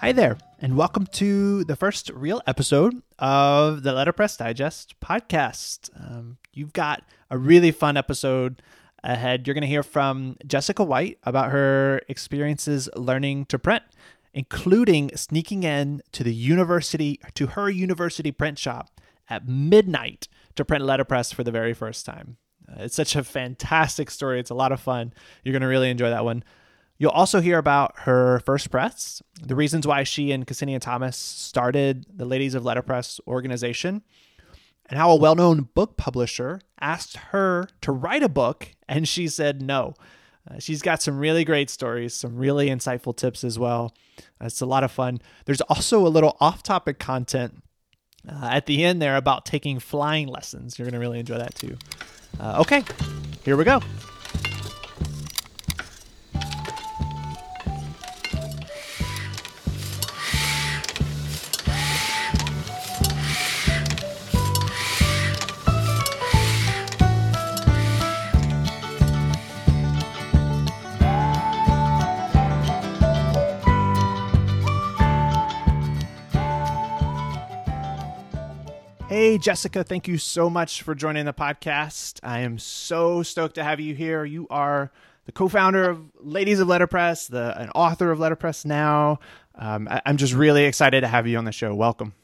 Hi 0.00 0.12
there, 0.12 0.38
and 0.60 0.76
welcome 0.76 1.06
to 1.14 1.64
the 1.64 1.74
first 1.74 2.10
real 2.10 2.40
episode 2.46 3.02
of 3.18 3.82
the 3.82 3.92
Letterpress 3.92 4.36
Digest 4.36 4.94
podcast. 5.00 5.90
Um, 6.00 6.38
you've 6.52 6.72
got 6.72 7.02
a 7.30 7.36
really 7.36 7.72
fun 7.72 7.96
episode 7.96 8.62
ahead. 9.02 9.44
You're 9.44 9.54
going 9.54 9.62
to 9.62 9.68
hear 9.68 9.82
from 9.82 10.36
Jessica 10.46 10.84
White 10.84 11.18
about 11.24 11.50
her 11.50 12.00
experiences 12.06 12.88
learning 12.94 13.46
to 13.46 13.58
print, 13.58 13.82
including 14.32 15.10
sneaking 15.16 15.64
in 15.64 16.00
to 16.12 16.22
the 16.22 16.32
university 16.32 17.18
to 17.34 17.48
her 17.48 17.68
university 17.68 18.30
print 18.30 18.56
shop 18.56 19.00
at 19.28 19.48
midnight 19.48 20.28
to 20.54 20.64
print 20.64 20.84
letterpress 20.84 21.32
for 21.32 21.42
the 21.42 21.50
very 21.50 21.74
first 21.74 22.06
time. 22.06 22.36
Uh, 22.70 22.84
it's 22.84 22.94
such 22.94 23.16
a 23.16 23.24
fantastic 23.24 24.12
story. 24.12 24.38
It's 24.38 24.50
a 24.50 24.54
lot 24.54 24.70
of 24.70 24.78
fun. 24.78 25.12
You're 25.42 25.54
going 25.54 25.62
to 25.62 25.66
really 25.66 25.90
enjoy 25.90 26.10
that 26.10 26.24
one. 26.24 26.44
You'll 26.98 27.12
also 27.12 27.40
hear 27.40 27.58
about 27.58 27.92
her 28.00 28.40
first 28.40 28.70
press, 28.70 29.22
the 29.40 29.54
reasons 29.54 29.86
why 29.86 30.02
she 30.02 30.32
and 30.32 30.46
Kseniya 30.46 30.80
Thomas 30.80 31.16
started 31.16 32.06
the 32.12 32.24
Ladies 32.24 32.54
of 32.54 32.64
Letterpress 32.64 33.20
organization, 33.26 34.02
and 34.86 34.98
how 34.98 35.10
a 35.10 35.16
well 35.16 35.36
known 35.36 35.68
book 35.74 35.96
publisher 35.96 36.60
asked 36.80 37.16
her 37.16 37.68
to 37.82 37.92
write 37.92 38.22
a 38.22 38.28
book 38.28 38.68
and 38.88 39.06
she 39.06 39.28
said 39.28 39.62
no. 39.62 39.94
Uh, 40.50 40.58
she's 40.58 40.82
got 40.82 41.02
some 41.02 41.18
really 41.18 41.44
great 41.44 41.70
stories, 41.70 42.14
some 42.14 42.36
really 42.36 42.68
insightful 42.68 43.14
tips 43.14 43.44
as 43.44 43.58
well. 43.58 43.94
Uh, 44.40 44.46
it's 44.46 44.60
a 44.60 44.66
lot 44.66 44.82
of 44.82 44.90
fun. 44.90 45.20
There's 45.44 45.60
also 45.62 46.06
a 46.06 46.08
little 46.08 46.36
off 46.40 46.62
topic 46.62 46.98
content 46.98 47.62
uh, 48.28 48.48
at 48.50 48.66
the 48.66 48.82
end 48.82 49.00
there 49.00 49.16
about 49.16 49.44
taking 49.44 49.78
flying 49.78 50.26
lessons. 50.26 50.78
You're 50.78 50.86
going 50.86 50.94
to 50.94 51.00
really 51.00 51.20
enjoy 51.20 51.38
that 51.38 51.54
too. 51.54 51.76
Uh, 52.40 52.60
okay, 52.60 52.82
here 53.44 53.56
we 53.56 53.64
go. 53.64 53.80
Jessica, 79.38 79.84
thank 79.84 80.08
you 80.08 80.18
so 80.18 80.50
much 80.50 80.82
for 80.82 80.94
joining 80.94 81.24
the 81.24 81.32
podcast. 81.32 82.18
I 82.22 82.40
am 82.40 82.58
so 82.58 83.22
stoked 83.22 83.54
to 83.54 83.64
have 83.64 83.78
you 83.78 83.94
here. 83.94 84.24
You 84.24 84.46
are 84.50 84.90
the 85.26 85.32
co-founder 85.32 85.88
of 85.88 86.02
Ladies 86.20 86.60
of 86.60 86.68
Letterpress, 86.68 87.28
the 87.28 87.56
an 87.60 87.70
author 87.70 88.10
of 88.10 88.18
Letterpress 88.18 88.64
Now. 88.64 89.20
Um, 89.54 89.88
I, 89.88 90.02
I'm 90.06 90.16
just 90.16 90.34
really 90.34 90.64
excited 90.64 91.02
to 91.02 91.08
have 91.08 91.26
you 91.26 91.38
on 91.38 91.44
the 91.44 91.52
show. 91.52 91.74
Welcome. 91.74 92.14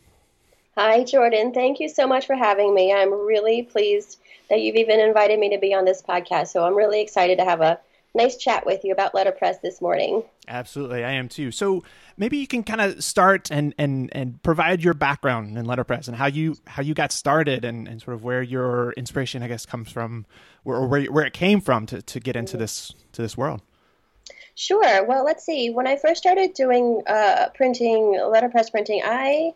Hi, 0.76 1.04
Jordan. 1.04 1.52
Thank 1.52 1.78
you 1.78 1.88
so 1.88 2.06
much 2.06 2.26
for 2.26 2.34
having 2.34 2.74
me. 2.74 2.92
I'm 2.92 3.12
really 3.12 3.62
pleased 3.62 4.18
that 4.50 4.60
you've 4.60 4.76
even 4.76 4.98
invited 4.98 5.38
me 5.38 5.50
to 5.50 5.58
be 5.58 5.72
on 5.72 5.84
this 5.84 6.02
podcast. 6.02 6.48
So 6.48 6.64
I'm 6.64 6.74
really 6.74 7.00
excited 7.00 7.38
to 7.38 7.44
have 7.44 7.60
a 7.60 7.78
nice 8.14 8.36
chat 8.36 8.64
with 8.64 8.84
you 8.84 8.92
about 8.92 9.14
letterpress 9.14 9.58
this 9.62 9.80
morning. 9.80 10.22
Absolutely, 10.46 11.04
I 11.04 11.12
am 11.12 11.28
too. 11.28 11.50
So 11.50 11.82
maybe 12.16 12.38
you 12.38 12.46
can 12.46 12.62
kind 12.62 12.80
of 12.80 13.02
start 13.02 13.50
and 13.50 13.74
and 13.78 14.10
and 14.12 14.42
provide 14.42 14.82
your 14.82 14.94
background 14.94 15.58
in 15.58 15.64
letterpress 15.64 16.08
and 16.08 16.16
how 16.16 16.26
you 16.26 16.56
how 16.66 16.82
you 16.82 16.94
got 16.94 17.12
started 17.12 17.64
and, 17.64 17.88
and 17.88 18.00
sort 18.00 18.14
of 18.14 18.24
where 18.24 18.42
your 18.42 18.92
inspiration, 18.92 19.42
I 19.42 19.48
guess, 19.48 19.66
comes 19.66 19.90
from, 19.90 20.26
or 20.64 20.86
where 20.86 21.04
where 21.06 21.26
it 21.26 21.32
came 21.32 21.60
from 21.60 21.86
to 21.86 22.02
to 22.02 22.20
get 22.20 22.36
into 22.36 22.56
this 22.56 22.94
to 23.12 23.22
this 23.22 23.36
world. 23.36 23.62
Sure. 24.54 25.04
Well, 25.04 25.24
let's 25.24 25.44
see. 25.44 25.70
When 25.70 25.86
I 25.86 25.96
first 25.96 26.20
started 26.20 26.54
doing 26.54 27.02
uh, 27.08 27.48
printing, 27.54 28.20
letterpress 28.30 28.70
printing, 28.70 29.02
I 29.04 29.54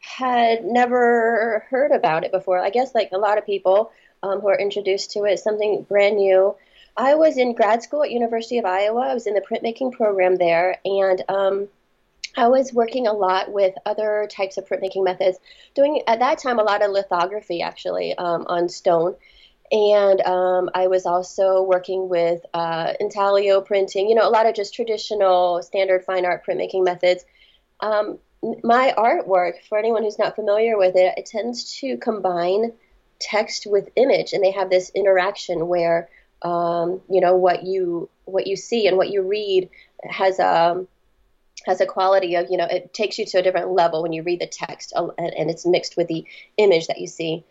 had 0.00 0.64
never 0.64 1.64
heard 1.70 1.92
about 1.92 2.24
it 2.24 2.32
before. 2.32 2.58
I 2.58 2.70
guess 2.70 2.94
like 2.94 3.10
a 3.12 3.18
lot 3.18 3.38
of 3.38 3.46
people 3.46 3.92
um, 4.22 4.40
who 4.40 4.48
are 4.48 4.58
introduced 4.58 5.12
to 5.12 5.24
it, 5.24 5.38
something 5.38 5.86
brand 5.88 6.16
new. 6.16 6.56
I 6.96 7.14
was 7.14 7.38
in 7.38 7.54
grad 7.54 7.82
school 7.82 8.02
at 8.02 8.10
University 8.10 8.58
of 8.58 8.64
Iowa. 8.64 9.08
I 9.08 9.14
was 9.14 9.26
in 9.26 9.34
the 9.34 9.40
printmaking 9.40 9.92
program 9.92 10.36
there, 10.36 10.78
and 10.84 11.22
um, 11.28 11.68
I 12.36 12.48
was 12.48 12.72
working 12.72 13.06
a 13.06 13.12
lot 13.12 13.52
with 13.52 13.74
other 13.86 14.28
types 14.30 14.56
of 14.56 14.66
printmaking 14.68 15.04
methods, 15.04 15.38
doing 15.74 16.02
at 16.06 16.20
that 16.20 16.38
time 16.38 16.58
a 16.58 16.62
lot 16.62 16.82
of 16.82 16.90
lithography 16.90 17.62
actually 17.62 18.16
um, 18.16 18.46
on 18.48 18.68
stone. 18.68 19.14
And 19.72 20.20
um, 20.22 20.70
I 20.74 20.88
was 20.88 21.06
also 21.06 21.62
working 21.62 22.08
with 22.08 22.44
uh, 22.52 22.94
intaglio 22.98 23.60
printing, 23.60 24.08
you 24.08 24.16
know, 24.16 24.28
a 24.28 24.30
lot 24.30 24.46
of 24.46 24.54
just 24.54 24.74
traditional 24.74 25.62
standard 25.62 26.04
fine 26.04 26.26
art 26.26 26.44
printmaking 26.44 26.84
methods. 26.84 27.24
Um, 27.78 28.18
my 28.64 28.94
artwork, 28.96 29.62
for 29.68 29.78
anyone 29.78 30.02
who's 30.02 30.18
not 30.18 30.34
familiar 30.34 30.76
with 30.76 30.96
it, 30.96 31.14
it 31.16 31.26
tends 31.26 31.78
to 31.80 31.98
combine 31.98 32.72
text 33.20 33.66
with 33.66 33.90
image, 33.96 34.32
and 34.32 34.42
they 34.42 34.50
have 34.50 34.70
this 34.70 34.90
interaction 34.94 35.68
where 35.68 36.08
um, 36.42 37.00
you 37.10 37.20
know 37.20 37.36
what 37.36 37.64
you 37.64 38.08
what 38.24 38.46
you 38.46 38.56
see 38.56 38.86
and 38.86 38.96
what 38.96 39.10
you 39.10 39.22
read 39.22 39.68
has 40.08 40.38
a 40.38 40.46
um, 40.46 40.88
has 41.66 41.80
a 41.80 41.86
quality 41.86 42.36
of 42.36 42.46
you 42.50 42.56
know 42.56 42.64
it 42.64 42.94
takes 42.94 43.18
you 43.18 43.26
to 43.26 43.38
a 43.38 43.42
different 43.42 43.72
level 43.72 44.02
when 44.02 44.12
you 44.12 44.22
read 44.22 44.40
the 44.40 44.46
text 44.46 44.92
uh, 44.96 45.08
and 45.18 45.50
it's 45.50 45.66
mixed 45.66 45.96
with 45.96 46.08
the 46.08 46.24
image 46.56 46.86
that 46.86 47.00
you 47.00 47.06
see. 47.06 47.44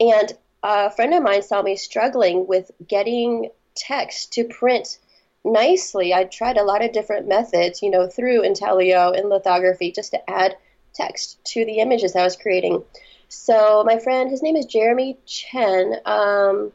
And 0.00 0.36
a 0.62 0.90
friend 0.90 1.14
of 1.14 1.22
mine 1.22 1.42
saw 1.42 1.62
me 1.62 1.76
struggling 1.76 2.46
with 2.46 2.70
getting 2.86 3.50
text 3.74 4.34
to 4.34 4.44
print 4.44 4.98
nicely. 5.44 6.12
I 6.12 6.24
tried 6.24 6.58
a 6.58 6.64
lot 6.64 6.84
of 6.84 6.92
different 6.92 7.26
methods 7.26 7.82
you 7.82 7.90
know 7.90 8.08
through 8.08 8.42
intaglio 8.42 9.12
and 9.12 9.28
lithography 9.28 9.92
just 9.92 10.12
to 10.12 10.30
add 10.30 10.56
text 10.94 11.42
to 11.42 11.64
the 11.64 11.78
images 11.78 12.14
i 12.14 12.22
was 12.22 12.36
creating. 12.36 12.84
So 13.28 13.82
my 13.86 13.98
friend 13.98 14.30
his 14.30 14.42
name 14.42 14.56
is 14.56 14.66
jeremy 14.66 15.16
chen 15.24 15.96
um, 16.04 16.72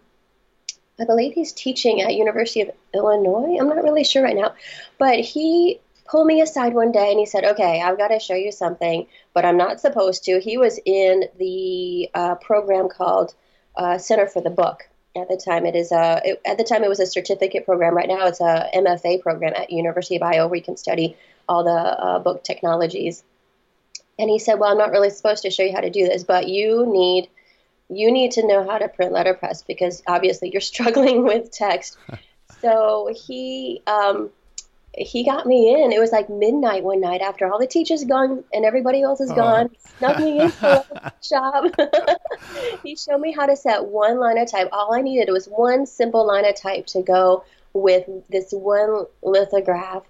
I 0.99 1.05
believe 1.05 1.33
he's 1.33 1.51
teaching 1.51 2.01
at 2.01 2.15
University 2.15 2.61
of 2.61 2.71
Illinois. 2.93 3.57
I'm 3.59 3.69
not 3.69 3.83
really 3.83 4.03
sure 4.03 4.23
right 4.23 4.35
now, 4.35 4.55
but 4.97 5.19
he 5.19 5.79
pulled 6.05 6.27
me 6.27 6.41
aside 6.41 6.73
one 6.73 6.91
day 6.91 7.11
and 7.11 7.19
he 7.19 7.25
said, 7.25 7.43
"Okay, 7.43 7.81
I've 7.81 7.97
got 7.97 8.07
to 8.09 8.19
show 8.19 8.35
you 8.35 8.51
something, 8.51 9.05
but 9.33 9.45
I'm 9.45 9.57
not 9.57 9.79
supposed 9.79 10.23
to." 10.25 10.39
He 10.39 10.57
was 10.57 10.79
in 10.85 11.25
the 11.37 12.09
uh, 12.13 12.35
program 12.35 12.89
called 12.89 13.35
uh, 13.75 13.97
Center 13.97 14.27
for 14.27 14.41
the 14.41 14.49
Book 14.49 14.87
at 15.15 15.27
the 15.29 15.37
time. 15.37 15.65
It 15.65 15.75
is 15.75 15.91
a 15.91 16.21
it, 16.25 16.41
at 16.45 16.57
the 16.57 16.63
time 16.63 16.83
it 16.83 16.89
was 16.89 16.99
a 16.99 17.05
certificate 17.05 17.65
program. 17.65 17.95
Right 17.95 18.07
now 18.07 18.25
it's 18.25 18.41
a 18.41 18.69
MFA 18.73 19.21
program 19.21 19.53
at 19.55 19.69
University 19.69 20.15
of 20.15 20.23
Iowa 20.23 20.47
where 20.47 20.57
you 20.57 20.63
can 20.63 20.77
study 20.77 21.15
all 21.47 21.63
the 21.63 21.69
uh, 21.71 22.19
book 22.19 22.43
technologies. 22.43 23.23
And 24.17 24.29
he 24.31 24.39
said, 24.39 24.55
"Well, 24.55 24.71
I'm 24.71 24.77
not 24.79 24.91
really 24.91 25.11
supposed 25.11 25.43
to 25.43 25.51
show 25.51 25.63
you 25.63 25.73
how 25.73 25.81
to 25.81 25.91
do 25.91 26.07
this, 26.07 26.23
but 26.23 26.47
you 26.47 26.85
need." 26.87 27.29
You 27.89 28.11
need 28.11 28.31
to 28.31 28.45
know 28.45 28.69
how 28.69 28.77
to 28.77 28.87
print 28.87 29.11
letterpress 29.11 29.63
because 29.63 30.03
obviously 30.07 30.49
you're 30.51 30.61
struggling 30.73 31.23
with 31.23 31.51
text. 31.51 31.97
so 32.61 33.13
he 33.27 33.81
um, 33.87 34.29
he 34.97 35.23
got 35.23 35.45
me 35.45 35.73
in. 35.73 35.91
It 35.91 35.99
was 35.99 36.11
like 36.11 36.29
midnight 36.29 36.83
one 36.83 37.01
night 37.01 37.21
after 37.21 37.51
all 37.51 37.59
the 37.59 37.67
teachers 37.67 38.03
gone 38.03 38.43
and 38.51 38.65
everybody 38.65 39.01
else 39.01 39.21
is 39.21 39.31
oh. 39.31 39.35
gone. 39.35 39.69
Snuck 39.97 40.19
me 40.19 40.41
in 40.41 40.49
for 40.49 40.83
a 40.91 41.11
shop. 41.21 41.65
he 42.83 42.95
showed 42.95 43.19
me 43.19 43.31
how 43.31 43.45
to 43.45 43.55
set 43.55 43.85
one 43.85 44.19
linotype. 44.19 44.69
All 44.71 44.93
I 44.93 45.01
needed 45.01 45.31
was 45.31 45.45
one 45.47 45.85
simple 45.85 46.25
linotype 46.25 46.87
to 46.87 47.01
go 47.01 47.43
with 47.73 48.09
this 48.29 48.51
one 48.51 49.05
lithograph 49.21 50.03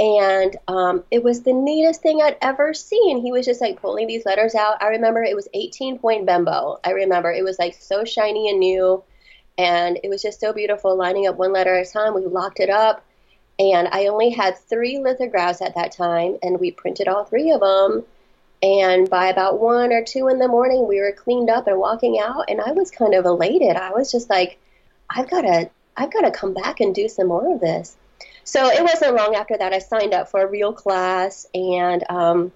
and 0.00 0.56
um, 0.66 1.04
it 1.10 1.22
was 1.22 1.42
the 1.42 1.52
neatest 1.52 2.00
thing 2.00 2.22
I'd 2.22 2.38
ever 2.40 2.72
seen. 2.72 3.20
He 3.20 3.32
was 3.32 3.44
just 3.44 3.60
like 3.60 3.82
pulling 3.82 4.06
these 4.06 4.24
letters 4.24 4.54
out. 4.54 4.82
I 4.82 4.88
remember 4.88 5.22
it 5.22 5.36
was 5.36 5.46
18 5.52 5.98
point 5.98 6.24
Bembo. 6.24 6.78
I 6.82 6.92
remember 6.92 7.30
it 7.30 7.44
was 7.44 7.58
like 7.58 7.74
so 7.78 8.04
shiny 8.04 8.48
and 8.48 8.58
new, 8.58 9.04
and 9.58 10.00
it 10.02 10.08
was 10.08 10.22
just 10.22 10.40
so 10.40 10.54
beautiful, 10.54 10.96
lining 10.96 11.26
up 11.26 11.36
one 11.36 11.52
letter 11.52 11.74
at 11.74 11.86
a 11.86 11.90
time. 11.92 12.14
We 12.14 12.24
locked 12.24 12.60
it 12.60 12.70
up, 12.70 13.04
and 13.58 13.88
I 13.88 14.06
only 14.06 14.30
had 14.30 14.56
three 14.56 14.98
lithographs 14.98 15.60
at 15.60 15.74
that 15.74 15.92
time, 15.92 16.38
and 16.42 16.58
we 16.58 16.70
printed 16.70 17.06
all 17.06 17.24
three 17.24 17.50
of 17.50 17.60
them. 17.60 18.04
And 18.62 19.08
by 19.08 19.26
about 19.26 19.60
one 19.60 19.92
or 19.92 20.02
two 20.02 20.28
in 20.28 20.38
the 20.38 20.48
morning, 20.48 20.88
we 20.88 20.98
were 21.00 21.12
cleaned 21.12 21.50
up 21.50 21.66
and 21.66 21.78
walking 21.78 22.18
out, 22.18 22.46
and 22.48 22.58
I 22.58 22.72
was 22.72 22.90
kind 22.90 23.14
of 23.14 23.26
elated. 23.26 23.76
I 23.76 23.90
was 23.90 24.10
just 24.10 24.30
like, 24.30 24.58
I've 25.10 25.28
got 25.28 25.42
to, 25.42 25.68
I've 25.94 26.12
got 26.12 26.22
to 26.22 26.30
come 26.30 26.54
back 26.54 26.80
and 26.80 26.94
do 26.94 27.06
some 27.06 27.28
more 27.28 27.52
of 27.54 27.60
this. 27.60 27.98
So 28.50 28.66
it 28.66 28.82
wasn't 28.82 29.14
long 29.14 29.36
after 29.36 29.56
that 29.56 29.72
I 29.72 29.78
signed 29.78 30.12
up 30.12 30.28
for 30.28 30.40
a 30.40 30.46
real 30.50 30.72
class, 30.72 31.46
and 31.54 32.02
um, 32.10 32.50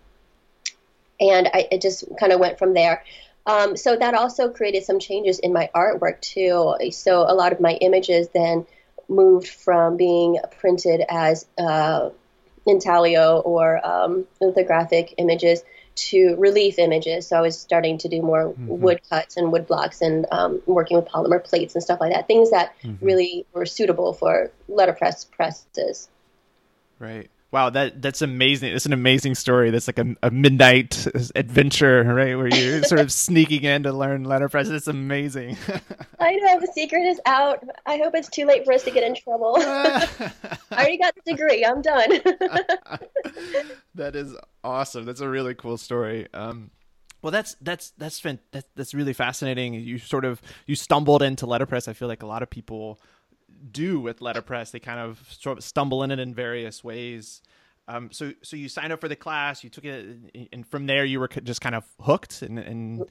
and 1.20 1.48
I, 1.54 1.68
it 1.70 1.82
just 1.82 2.04
kind 2.18 2.32
of 2.32 2.40
went 2.40 2.58
from 2.58 2.74
there. 2.74 3.04
Um, 3.46 3.76
so 3.76 3.94
that 3.94 4.12
also 4.12 4.50
created 4.50 4.82
some 4.84 4.98
changes 4.98 5.38
in 5.38 5.52
my 5.52 5.70
artwork 5.72 6.20
too. 6.20 6.74
So 6.90 7.20
a 7.20 7.32
lot 7.32 7.52
of 7.52 7.60
my 7.60 7.74
images 7.74 8.26
then 8.34 8.66
moved 9.08 9.46
from 9.46 9.96
being 9.96 10.38
printed 10.58 11.04
as 11.08 11.46
uh, 11.58 12.10
intaglio 12.66 13.38
or 13.38 13.86
um, 13.86 14.26
lithographic 14.40 15.14
images 15.18 15.62
to 15.94 16.34
relief 16.36 16.78
images. 16.78 17.26
So 17.26 17.36
I 17.36 17.40
was 17.40 17.58
starting 17.58 17.98
to 17.98 18.08
do 18.08 18.22
more 18.22 18.46
mm-hmm. 18.48 18.66
wood 18.66 19.00
cuts 19.08 19.36
and 19.36 19.52
wood 19.52 19.66
blocks 19.66 20.00
and 20.00 20.26
um, 20.30 20.62
working 20.66 20.96
with 20.96 21.06
polymer 21.06 21.42
plates 21.42 21.74
and 21.74 21.82
stuff 21.82 22.00
like 22.00 22.12
that. 22.12 22.26
Things 22.26 22.50
that 22.50 22.74
mm-hmm. 22.82 23.04
really 23.04 23.46
were 23.52 23.66
suitable 23.66 24.12
for 24.12 24.50
letterpress 24.68 25.24
presses. 25.24 26.08
Right. 26.98 27.30
Wow, 27.54 27.70
that 27.70 28.02
that's 28.02 28.20
amazing. 28.20 28.74
It's 28.74 28.84
an 28.84 28.92
amazing 28.92 29.36
story. 29.36 29.70
That's 29.70 29.86
like 29.86 30.00
a, 30.00 30.16
a 30.24 30.30
midnight 30.32 31.06
adventure, 31.36 32.02
right? 32.02 32.36
Where 32.36 32.48
you're 32.48 32.82
sort 32.82 33.00
of 33.00 33.12
sneaking 33.12 33.62
in 33.62 33.84
to 33.84 33.92
learn 33.92 34.24
letterpress. 34.24 34.70
It's 34.70 34.88
amazing. 34.88 35.56
I 36.18 36.34
know 36.34 36.58
the 36.58 36.66
secret 36.74 37.02
is 37.02 37.20
out. 37.26 37.62
I 37.86 37.98
hope 37.98 38.16
it's 38.16 38.28
too 38.28 38.44
late 38.44 38.64
for 38.64 38.72
us 38.72 38.82
to 38.82 38.90
get 38.90 39.04
in 39.04 39.14
trouble. 39.14 39.54
I 39.60 40.32
already 40.72 40.98
got 40.98 41.14
the 41.14 41.30
degree. 41.30 41.64
I'm 41.64 41.80
done. 41.80 42.20
that 43.94 44.16
is 44.16 44.36
awesome. 44.62 45.04
That's 45.04 45.20
a 45.20 45.28
really 45.28 45.54
cool 45.54 45.76
story. 45.76 46.28
Um, 46.32 46.70
well, 47.22 47.30
that's 47.30 47.56
that's 47.62 47.92
that's 47.96 48.20
that's 48.20 48.68
that's 48.74 48.94
really 48.94 49.14
fascinating. 49.14 49.74
You 49.74 49.98
sort 49.98 50.24
of 50.24 50.42
you 50.66 50.76
stumbled 50.76 51.22
into 51.22 51.46
letterpress. 51.46 51.88
I 51.88 51.94
feel 51.94 52.08
like 52.08 52.22
a 52.22 52.26
lot 52.26 52.42
of 52.42 52.50
people 52.50 53.00
do 53.70 53.98
with 53.98 54.20
letterpress. 54.20 54.72
They 54.72 54.78
kind 54.78 55.00
of 55.00 55.26
sort 55.40 55.58
of 55.58 55.64
stumble 55.64 56.02
in 56.02 56.10
it 56.10 56.18
in 56.18 56.34
various 56.34 56.84
ways. 56.84 57.40
Um, 57.88 58.10
so 58.12 58.32
so 58.42 58.56
you 58.56 58.68
signed 58.68 58.92
up 58.92 59.00
for 59.00 59.08
the 59.08 59.16
class, 59.16 59.64
you 59.64 59.70
took 59.70 59.84
it, 59.84 60.48
and 60.52 60.66
from 60.66 60.86
there 60.86 61.04
you 61.04 61.20
were 61.20 61.28
just 61.28 61.60
kind 61.60 61.74
of 61.74 61.84
hooked. 62.00 62.42
And, 62.42 62.58
and... 62.58 63.04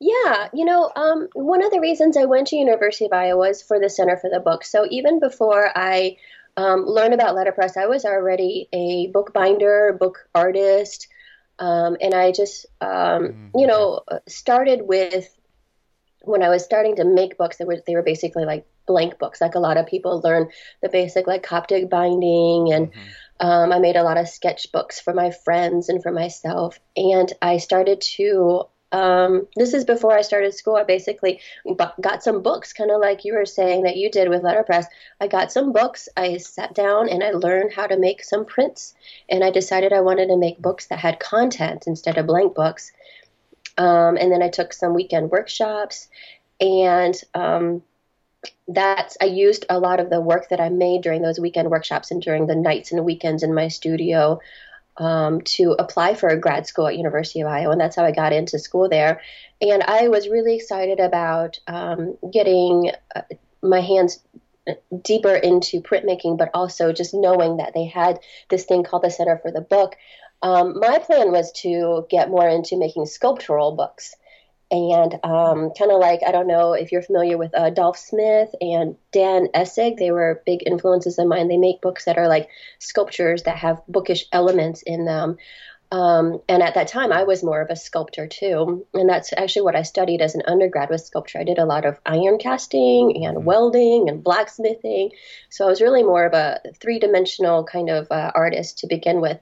yeah, 0.00 0.48
you 0.52 0.64
know, 0.64 0.90
um, 0.96 1.28
one 1.34 1.62
of 1.64 1.70
the 1.70 1.80
reasons 1.80 2.16
I 2.16 2.24
went 2.24 2.48
to 2.48 2.56
University 2.56 3.06
of 3.06 3.12
Iowa 3.12 3.38
was 3.38 3.62
for 3.62 3.78
the 3.78 3.90
Center 3.90 4.16
for 4.16 4.30
the 4.30 4.40
Book. 4.40 4.64
So 4.64 4.86
even 4.90 5.20
before 5.20 5.70
I 5.74 6.16
um, 6.56 6.84
learned 6.86 7.14
about 7.14 7.34
letterpress, 7.34 7.76
I 7.76 7.86
was 7.86 8.04
already 8.04 8.68
a 8.72 9.08
bookbinder, 9.12 9.96
book 9.98 10.28
artist, 10.34 11.08
um, 11.58 11.96
and 12.00 12.14
I 12.14 12.32
just 12.32 12.66
um, 12.80 12.90
mm-hmm. 12.90 13.48
you 13.58 13.66
know 13.66 14.02
started 14.28 14.80
with 14.82 15.28
when 16.22 16.42
I 16.42 16.48
was 16.48 16.64
starting 16.64 16.96
to 16.96 17.04
make 17.04 17.38
books, 17.38 17.56
they 17.56 17.64
were 17.64 17.82
they 17.86 17.94
were 17.94 18.02
basically 18.02 18.44
like 18.44 18.66
blank 18.86 19.18
books. 19.18 19.40
Like 19.40 19.54
a 19.54 19.60
lot 19.60 19.76
of 19.76 19.86
people 19.86 20.20
learn 20.22 20.48
the 20.82 20.88
basic 20.88 21.26
like 21.26 21.42
Coptic 21.42 21.90
binding, 21.90 22.72
and 22.72 22.92
mm-hmm. 22.92 23.46
um, 23.46 23.72
I 23.72 23.78
made 23.78 23.96
a 23.96 24.02
lot 24.02 24.18
of 24.18 24.26
sketchbooks 24.26 25.00
for 25.00 25.12
my 25.12 25.30
friends 25.30 25.88
and 25.88 26.02
for 26.02 26.12
myself. 26.12 26.78
And 26.96 27.32
I 27.42 27.58
started 27.58 28.00
to. 28.16 28.64
Um, 28.94 29.48
this 29.56 29.74
is 29.74 29.84
before 29.84 30.16
I 30.16 30.22
started 30.22 30.54
school. 30.54 30.76
I 30.76 30.84
basically 30.84 31.40
got 32.00 32.22
some 32.22 32.42
books, 32.42 32.72
kind 32.72 32.92
of 32.92 33.00
like 33.00 33.24
you 33.24 33.34
were 33.34 33.44
saying 33.44 33.82
that 33.82 33.96
you 33.96 34.08
did 34.08 34.28
with 34.28 34.44
letterpress. 34.44 34.86
I 35.20 35.26
got 35.26 35.50
some 35.50 35.72
books. 35.72 36.08
I 36.16 36.36
sat 36.36 36.74
down 36.74 37.08
and 37.08 37.24
I 37.24 37.32
learned 37.32 37.72
how 37.72 37.88
to 37.88 37.98
make 37.98 38.22
some 38.22 38.44
prints. 38.44 38.94
And 39.28 39.42
I 39.42 39.50
decided 39.50 39.92
I 39.92 40.00
wanted 40.00 40.28
to 40.28 40.36
make 40.36 40.62
books 40.62 40.86
that 40.86 41.00
had 41.00 41.18
content 41.18 41.88
instead 41.88 42.18
of 42.18 42.28
blank 42.28 42.54
books. 42.54 42.92
Um, 43.76 44.16
and 44.16 44.30
then 44.30 44.42
I 44.42 44.48
took 44.48 44.72
some 44.72 44.94
weekend 44.94 45.32
workshops, 45.32 46.06
and 46.60 47.20
um, 47.34 47.82
that's 48.68 49.16
I 49.20 49.24
used 49.24 49.66
a 49.68 49.80
lot 49.80 49.98
of 49.98 50.10
the 50.10 50.20
work 50.20 50.50
that 50.50 50.60
I 50.60 50.68
made 50.68 51.02
during 51.02 51.22
those 51.22 51.40
weekend 51.40 51.68
workshops 51.68 52.12
and 52.12 52.22
during 52.22 52.46
the 52.46 52.54
nights 52.54 52.92
and 52.92 53.04
weekends 53.04 53.42
in 53.42 53.52
my 53.52 53.66
studio 53.66 54.38
um, 54.96 55.40
to 55.42 55.72
apply 55.72 56.14
for 56.14 56.28
a 56.28 56.38
grad 56.38 56.66
school 56.66 56.86
at 56.86 56.96
University 56.96 57.40
of 57.40 57.48
Iowa, 57.48 57.72
and 57.72 57.80
that's 57.80 57.96
how 57.96 58.04
I 58.04 58.12
got 58.12 58.32
into 58.32 58.58
school 58.58 58.88
there. 58.88 59.20
And 59.60 59.82
I 59.82 60.08
was 60.08 60.28
really 60.28 60.56
excited 60.56 61.00
about 61.00 61.58
um, 61.66 62.16
getting 62.32 62.90
uh, 63.14 63.22
my 63.62 63.80
hands 63.80 64.20
deeper 65.02 65.34
into 65.34 65.80
printmaking, 65.80 66.38
but 66.38 66.50
also 66.54 66.92
just 66.92 67.14
knowing 67.14 67.58
that 67.58 67.74
they 67.74 67.84
had 67.84 68.20
this 68.48 68.64
thing 68.64 68.82
called 68.82 69.02
the 69.02 69.10
Center 69.10 69.38
for 69.38 69.50
the 69.50 69.60
Book, 69.60 69.96
um, 70.42 70.78
my 70.78 70.98
plan 70.98 71.32
was 71.32 71.52
to 71.62 72.06
get 72.10 72.30
more 72.30 72.48
into 72.48 72.76
making 72.76 73.06
sculptural 73.06 73.72
books. 73.72 74.14
And 74.74 75.14
um, 75.22 75.70
kind 75.78 75.92
of 75.92 76.00
like, 76.00 76.22
I 76.26 76.32
don't 76.32 76.48
know 76.48 76.72
if 76.72 76.90
you're 76.90 77.00
familiar 77.00 77.38
with 77.38 77.56
uh, 77.56 77.70
Dolph 77.70 77.96
Smith 77.96 78.52
and 78.60 78.96
Dan 79.12 79.46
Essig, 79.54 79.98
they 79.98 80.10
were 80.10 80.42
big 80.44 80.64
influences 80.66 81.16
of 81.20 81.28
mine. 81.28 81.46
They 81.46 81.58
make 81.58 81.80
books 81.80 82.06
that 82.06 82.18
are 82.18 82.26
like 82.26 82.48
sculptures 82.80 83.44
that 83.44 83.58
have 83.58 83.82
bookish 83.86 84.24
elements 84.32 84.82
in 84.82 85.04
them. 85.04 85.36
Um, 85.92 86.40
and 86.48 86.60
at 86.60 86.74
that 86.74 86.88
time, 86.88 87.12
I 87.12 87.22
was 87.22 87.44
more 87.44 87.60
of 87.60 87.70
a 87.70 87.76
sculptor 87.76 88.26
too, 88.26 88.84
and 88.94 89.08
that's 89.08 89.32
actually 89.36 89.62
what 89.62 89.76
I 89.76 89.82
studied 89.82 90.22
as 90.22 90.34
an 90.34 90.42
undergrad 90.48 90.90
was 90.90 91.06
sculpture. 91.06 91.38
I 91.38 91.44
did 91.44 91.58
a 91.58 91.66
lot 91.66 91.84
of 91.84 92.00
iron 92.04 92.38
casting 92.38 93.24
and 93.24 93.36
mm-hmm. 93.36 93.44
welding 93.44 94.08
and 94.08 94.24
blacksmithing, 94.24 95.12
so 95.50 95.66
I 95.66 95.68
was 95.68 95.80
really 95.80 96.02
more 96.02 96.24
of 96.24 96.32
a 96.32 96.60
three-dimensional 96.80 97.62
kind 97.64 97.90
of 97.90 98.10
uh, 98.10 98.32
artist 98.34 98.78
to 98.78 98.88
begin 98.88 99.20
with. 99.20 99.38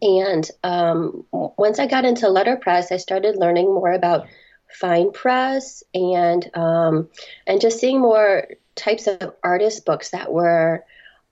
And 0.00 0.48
um, 0.62 1.24
once 1.32 1.78
I 1.78 1.86
got 1.86 2.04
into 2.04 2.28
letterpress, 2.28 2.92
I 2.92 2.98
started 2.98 3.36
learning 3.36 3.66
more 3.66 3.92
about 3.92 4.26
fine 4.70 5.12
press 5.12 5.82
and 5.94 6.48
um, 6.54 7.08
and 7.46 7.60
just 7.60 7.80
seeing 7.80 8.00
more 8.00 8.46
types 8.74 9.06
of 9.06 9.34
artist 9.42 9.84
books 9.84 10.10
that 10.10 10.32
were 10.32 10.84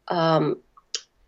um, 0.09 0.59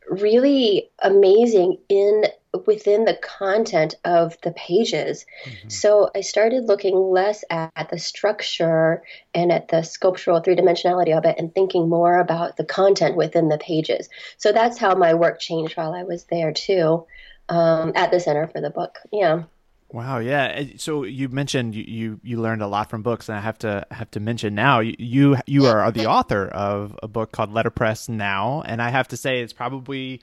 really 0.08 0.90
amazing 1.00 1.78
in 1.88 2.24
within 2.66 3.04
the 3.04 3.14
content 3.14 3.94
of 4.04 4.36
the 4.42 4.52
pages. 4.52 5.26
Mm-hmm. 5.44 5.68
So 5.68 6.10
I 6.14 6.22
started 6.22 6.64
looking 6.64 6.94
less 6.94 7.44
at 7.50 7.88
the 7.90 7.98
structure 7.98 9.02
and 9.34 9.52
at 9.52 9.68
the 9.68 9.82
sculptural 9.82 10.40
three 10.40 10.56
dimensionality 10.56 11.16
of 11.16 11.24
it 11.24 11.36
and 11.38 11.54
thinking 11.54 11.88
more 11.88 12.18
about 12.18 12.56
the 12.56 12.64
content 12.64 13.16
within 13.16 13.48
the 13.48 13.58
pages. 13.58 14.08
So 14.38 14.52
that's 14.52 14.78
how 14.78 14.94
my 14.94 15.14
work 15.14 15.40
changed 15.40 15.76
while 15.76 15.94
I 15.94 16.04
was 16.04 16.24
there 16.24 16.52
too 16.52 17.06
um, 17.48 17.92
at 17.94 18.10
the 18.10 18.20
center 18.20 18.46
for 18.46 18.60
the 18.60 18.70
book. 18.70 18.98
Yeah. 19.12 19.44
Wow, 19.90 20.18
yeah. 20.18 20.64
So 20.76 21.04
you 21.04 21.30
mentioned 21.30 21.74
you, 21.74 21.84
you, 21.86 22.20
you 22.22 22.40
learned 22.40 22.60
a 22.60 22.66
lot 22.66 22.90
from 22.90 23.02
books, 23.02 23.30
and 23.30 23.38
I 23.38 23.40
have 23.40 23.56
to 23.60 23.86
have 23.90 24.10
to 24.10 24.20
mention 24.20 24.54
now 24.54 24.80
you 24.80 25.38
you 25.46 25.64
are 25.64 25.90
the 25.90 26.04
author 26.04 26.46
of 26.46 26.94
a 27.02 27.08
book 27.08 27.32
called 27.32 27.50
Letterpress 27.54 28.06
Now, 28.06 28.62
and 28.66 28.82
I 28.82 28.90
have 28.90 29.08
to 29.08 29.16
say 29.16 29.40
it's 29.40 29.54
probably 29.54 30.20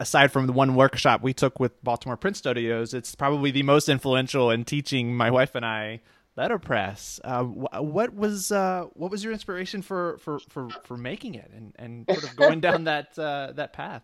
aside 0.00 0.32
from 0.32 0.46
the 0.46 0.52
one 0.52 0.74
workshop 0.74 1.22
we 1.22 1.32
took 1.32 1.60
with 1.60 1.82
Baltimore 1.82 2.16
Print 2.16 2.36
Studios, 2.36 2.94
it's 2.94 3.14
probably 3.14 3.50
the 3.50 3.62
most 3.62 3.88
influential 3.88 4.50
in 4.50 4.64
teaching 4.64 5.16
my 5.16 5.30
wife 5.30 5.54
and 5.54 5.64
I 5.64 6.00
letterpress. 6.36 7.20
Uh, 7.22 7.42
what 7.44 8.14
was 8.14 8.52
uh, 8.52 8.86
what 8.94 9.10
was 9.10 9.22
your 9.22 9.32
inspiration 9.32 9.82
for 9.82 10.18
for 10.18 10.38
for, 10.48 10.68
for 10.84 10.96
making 10.96 11.34
it 11.34 11.50
and, 11.54 11.72
and 11.76 12.06
sort 12.10 12.24
of 12.24 12.36
going 12.36 12.60
down 12.60 12.84
that 12.84 13.18
uh, 13.18 13.52
that 13.54 13.72
path? 13.72 14.02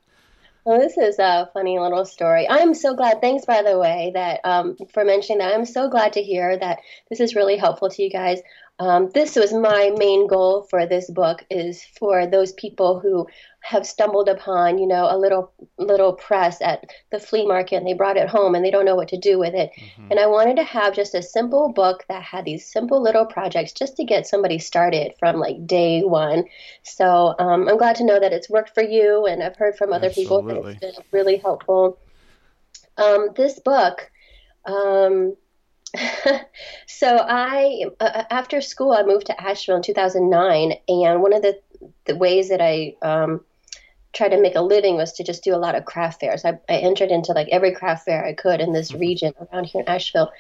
Well, 0.64 0.80
this 0.80 0.98
is 0.98 1.19
a 1.19 1.48
funny 1.54 1.78
little 1.78 2.04
story. 2.04 2.46
I'm 2.46 2.75
so 2.75 2.94
glad. 2.94 3.22
Thanks, 3.22 3.46
by 3.46 3.62
the 3.62 3.78
way, 3.78 4.10
that 4.14 4.40
um, 4.44 4.76
for 4.92 5.04
mentioning 5.04 5.38
that. 5.38 5.54
I'm 5.54 5.64
so 5.64 5.88
glad 5.88 6.14
to 6.14 6.22
hear 6.22 6.58
that 6.58 6.80
this 7.08 7.20
is 7.20 7.35
really 7.35 7.56
helpful 7.56 7.88
to 7.88 8.02
you 8.02 8.11
guys. 8.11 8.40
Um, 8.78 9.11
this 9.12 9.35
was 9.35 9.52
my 9.52 9.92
main 9.97 10.28
goal 10.28 10.66
for 10.70 10.87
this 10.87 11.11
book 11.11 11.44
is 11.50 11.82
for 11.99 12.26
those 12.26 12.52
people 12.52 13.00
who 13.00 13.26
have 13.68 13.87
stumbled 13.87 14.30
upon, 14.30 14.78
you 14.78 14.87
know, 14.87 15.06
a 15.10 15.18
little 15.18 15.52
little 15.76 16.14
press 16.14 16.62
at 16.62 16.87
the 17.12 17.20
flea 17.20 17.44
market 17.44 17.76
and 17.76 17.87
they 17.87 17.92
brought 17.92 18.16
it 18.16 18.26
home 18.26 18.54
and 18.54 18.64
they 18.64 18.70
don't 18.70 18.87
know 18.87 18.96
what 18.96 19.08
to 19.08 19.18
do 19.18 19.38
with 19.38 19.52
it. 19.52 19.70
Mm-hmm. 19.78 20.10
And 20.10 20.20
I 20.20 20.26
wanted 20.26 20.56
to 20.56 20.64
have 20.64 20.94
just 20.94 21.14
a 21.14 21.22
simple 21.22 21.70
book 21.70 22.04
that 22.08 22.22
had 22.22 22.46
these 22.46 22.64
simple 22.64 23.02
little 23.02 23.26
projects 23.26 23.72
just 23.72 23.96
to 23.96 24.04
get 24.04 24.26
somebody 24.26 24.58
started 24.58 25.12
from 25.18 25.37
like 25.37 25.66
day 25.66 26.00
one. 26.02 26.44
So 26.82 27.34
um, 27.38 27.68
I'm 27.68 27.76
glad 27.76 27.96
to 27.96 28.04
know 28.04 28.18
that 28.18 28.32
it's 28.32 28.48
worked 28.48 28.72
for 28.72 28.82
you, 28.82 29.26
and 29.26 29.42
I've 29.42 29.56
heard 29.56 29.76
from 29.76 29.92
other 29.92 30.06
Absolutely. 30.06 30.54
people 30.54 30.62
that 30.62 30.82
it's 30.82 30.96
been 30.96 31.04
really 31.12 31.37
helpful. 31.37 31.98
Um, 32.96 33.28
this 33.37 33.60
book. 33.60 34.10
Um, 34.64 35.37
so 36.87 37.18
I, 37.20 37.84
uh, 38.00 38.25
after 38.30 38.60
school, 38.62 38.92
I 38.92 39.02
moved 39.02 39.26
to 39.26 39.40
Asheville 39.40 39.76
in 39.76 39.82
2009, 39.82 40.72
and 40.88 41.22
one 41.22 41.34
of 41.34 41.42
the, 41.42 41.60
the 42.06 42.16
ways 42.16 42.48
that 42.48 42.60
I 42.60 42.96
um, 43.02 43.42
try 44.12 44.28
to 44.28 44.40
make 44.40 44.56
a 44.56 44.60
living 44.60 44.96
was 44.96 45.12
to 45.12 45.24
just 45.24 45.44
do 45.44 45.54
a 45.54 45.58
lot 45.58 45.74
of 45.74 45.84
craft 45.84 46.20
fairs. 46.20 46.44
I, 46.44 46.58
I 46.68 46.76
entered 46.76 47.10
into 47.10 47.32
like 47.32 47.48
every 47.50 47.72
craft 47.72 48.04
fair 48.04 48.24
I 48.24 48.32
could 48.32 48.60
in 48.60 48.72
this 48.72 48.90
mm-hmm. 48.90 49.00
region 49.00 49.34
around 49.52 49.64
here 49.64 49.82
in 49.82 49.88
Asheville. 49.88 50.32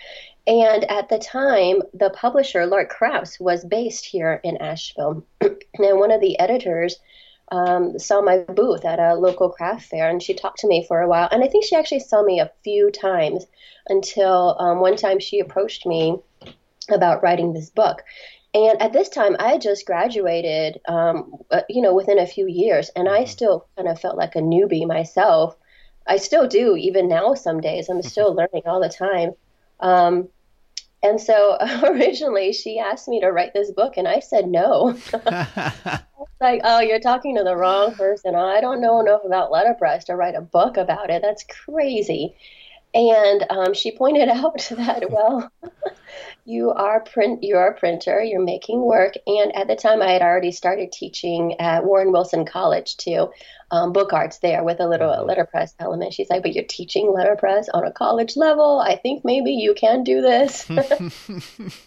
And 0.46 0.90
at 0.90 1.10
the 1.10 1.18
time, 1.18 1.82
the 1.92 2.10
publisher, 2.10 2.66
Lark 2.66 2.88
Crafts, 2.88 3.38
was 3.38 3.64
based 3.64 4.06
here 4.06 4.40
in 4.42 4.56
Asheville. 4.56 5.24
and 5.40 5.98
one 5.98 6.10
of 6.10 6.22
the 6.22 6.38
editors 6.38 6.96
um, 7.52 7.98
saw 7.98 8.20
my 8.20 8.38
booth 8.38 8.84
at 8.84 8.98
a 8.98 9.14
local 9.14 9.50
craft 9.50 9.86
fair 9.86 10.08
and 10.08 10.22
she 10.22 10.34
talked 10.34 10.58
to 10.60 10.68
me 10.68 10.84
for 10.86 11.00
a 11.00 11.08
while. 11.08 11.28
And 11.30 11.42
I 11.42 11.48
think 11.48 11.64
she 11.64 11.76
actually 11.76 12.00
saw 12.00 12.22
me 12.22 12.40
a 12.40 12.50
few 12.64 12.90
times 12.90 13.46
until 13.88 14.56
um, 14.58 14.80
one 14.80 14.96
time 14.96 15.18
she 15.18 15.40
approached 15.40 15.86
me 15.86 16.18
about 16.90 17.22
writing 17.22 17.52
this 17.52 17.70
book. 17.70 18.02
And 18.54 18.80
at 18.80 18.92
this 18.92 19.08
time, 19.08 19.36
I 19.38 19.48
had 19.52 19.60
just 19.60 19.86
graduated, 19.86 20.80
um, 20.88 21.34
uh, 21.50 21.62
you 21.68 21.82
know, 21.82 21.94
within 21.94 22.18
a 22.18 22.26
few 22.26 22.46
years, 22.46 22.90
and 22.96 23.08
I 23.08 23.20
mm-hmm. 23.20 23.30
still 23.30 23.66
kind 23.76 23.88
of 23.88 24.00
felt 24.00 24.16
like 24.16 24.36
a 24.36 24.40
newbie 24.40 24.86
myself. 24.86 25.56
I 26.06 26.16
still 26.16 26.48
do, 26.48 26.74
even 26.74 27.08
now, 27.08 27.34
some 27.34 27.60
days. 27.60 27.88
I'm 27.88 28.02
still 28.02 28.34
learning 28.34 28.62
all 28.64 28.80
the 28.80 28.88
time. 28.88 29.32
Um, 29.80 30.28
and 31.02 31.20
so 31.20 31.58
originally, 31.84 32.52
she 32.52 32.78
asked 32.78 33.08
me 33.08 33.20
to 33.20 33.30
write 33.30 33.52
this 33.52 33.70
book, 33.70 33.96
and 33.96 34.08
I 34.08 34.20
said 34.20 34.48
no. 34.48 34.98
like, 36.40 36.60
oh, 36.64 36.80
you're 36.80 37.00
talking 37.00 37.36
to 37.36 37.44
the 37.44 37.56
wrong 37.56 37.94
person. 37.94 38.34
I 38.34 38.60
don't 38.60 38.80
know 38.80 39.00
enough 39.00 39.22
about 39.24 39.50
letterpress 39.50 40.04
to 40.04 40.16
write 40.16 40.34
a 40.34 40.40
book 40.40 40.76
about 40.76 41.10
it. 41.10 41.22
That's 41.22 41.44
crazy. 41.44 42.34
And 42.94 43.44
um, 43.50 43.74
she 43.74 43.90
pointed 43.90 44.28
out 44.28 44.58
that, 44.70 45.10
well, 45.10 45.50
you 46.44 46.70
are 46.70 47.00
print 47.00 47.42
you 47.42 47.56
are 47.56 47.70
a 47.70 47.78
printer 47.78 48.22
you're 48.22 48.44
making 48.44 48.80
work 48.80 49.14
and 49.26 49.54
at 49.56 49.68
the 49.68 49.76
time 49.76 50.02
i 50.02 50.10
had 50.10 50.22
already 50.22 50.52
started 50.52 50.92
teaching 50.92 51.60
at 51.60 51.84
warren 51.84 52.12
wilson 52.12 52.44
college 52.44 52.96
too 52.96 53.28
um, 53.70 53.92
book 53.92 54.12
arts 54.12 54.38
there 54.38 54.64
with 54.64 54.80
a 54.80 54.88
little 54.88 55.10
mm-hmm. 55.10 55.26
letterpress 55.26 55.74
element. 55.78 56.14
She's 56.14 56.30
like 56.30 56.42
but 56.42 56.54
you're 56.54 56.64
teaching 56.64 57.12
letterpress 57.12 57.68
on 57.68 57.84
a 57.84 57.92
college 57.92 58.36
level? 58.36 58.80
I 58.80 58.96
think 58.96 59.24
maybe 59.24 59.52
you 59.52 59.74
can 59.74 60.04
do 60.04 60.20
this. 60.20 60.66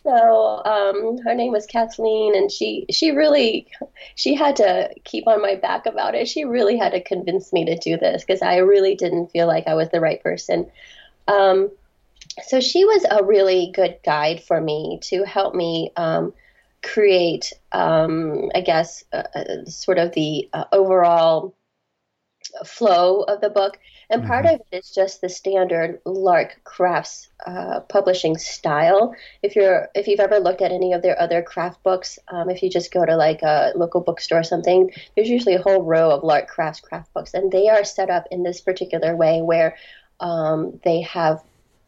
So 0.03 0.63
um, 0.65 1.17
her 1.19 1.33
name 1.33 1.51
was 1.51 1.65
kathleen 1.65 2.35
and 2.35 2.51
she 2.51 2.85
she 2.91 3.11
really 3.11 3.67
she 4.15 4.35
had 4.35 4.57
to 4.57 4.89
keep 5.03 5.27
on 5.27 5.41
my 5.41 5.55
back 5.55 5.85
about 5.85 6.15
it. 6.15 6.27
She 6.27 6.43
really 6.43 6.77
had 6.77 6.91
to 6.91 7.03
convince 7.03 7.51
me 7.53 7.65
to 7.65 7.77
do 7.77 7.97
this 7.97 8.23
because 8.23 8.41
i 8.41 8.57
really 8.57 8.95
didn't 8.95 9.31
feel 9.31 9.47
like 9.47 9.67
i 9.67 9.75
was 9.75 9.89
the 9.89 10.01
right 10.01 10.21
person. 10.21 10.69
Um, 11.27 11.71
so 12.43 12.59
she 12.59 12.85
was 12.85 13.05
a 13.09 13.23
really 13.23 13.71
good 13.73 13.99
guide 14.03 14.43
for 14.43 14.59
me 14.61 14.99
to 15.03 15.23
help 15.23 15.53
me 15.53 15.91
um, 15.95 16.33
create, 16.81 17.53
um, 17.71 18.49
I 18.55 18.61
guess, 18.61 19.03
uh, 19.13 19.23
uh, 19.35 19.65
sort 19.65 19.97
of 19.97 20.13
the 20.13 20.49
uh, 20.53 20.65
overall 20.71 21.55
flow 22.65 23.21
of 23.21 23.39
the 23.41 23.49
book. 23.49 23.77
And 24.09 24.25
part 24.25 24.45
mm-hmm. 24.45 24.55
of 24.55 24.61
it 24.71 24.77
is 24.77 24.91
just 24.91 25.21
the 25.21 25.29
standard 25.29 26.01
Lark 26.05 26.61
Crafts 26.63 27.29
uh, 27.45 27.81
publishing 27.81 28.37
style. 28.37 29.15
If 29.41 29.55
you're 29.55 29.87
if 29.95 30.07
you've 30.07 30.19
ever 30.19 30.39
looked 30.39 30.61
at 30.61 30.71
any 30.71 30.91
of 30.91 31.01
their 31.01 31.19
other 31.21 31.41
craft 31.41 31.81
books, 31.83 32.19
um, 32.27 32.49
if 32.49 32.61
you 32.61 32.69
just 32.69 32.91
go 32.91 33.05
to 33.05 33.15
like 33.15 33.41
a 33.41 33.71
local 33.75 34.01
bookstore 34.01 34.39
or 34.39 34.43
something, 34.43 34.91
there's 35.15 35.29
usually 35.29 35.55
a 35.55 35.61
whole 35.61 35.83
row 35.83 36.11
of 36.11 36.23
Lark 36.23 36.49
Crafts 36.49 36.81
craft 36.81 37.13
books, 37.13 37.33
and 37.33 37.51
they 37.51 37.69
are 37.69 37.85
set 37.85 38.09
up 38.09 38.25
in 38.31 38.43
this 38.43 38.59
particular 38.59 39.15
way 39.15 39.41
where 39.41 39.77
um, 40.19 40.79
they 40.83 41.01
have 41.01 41.41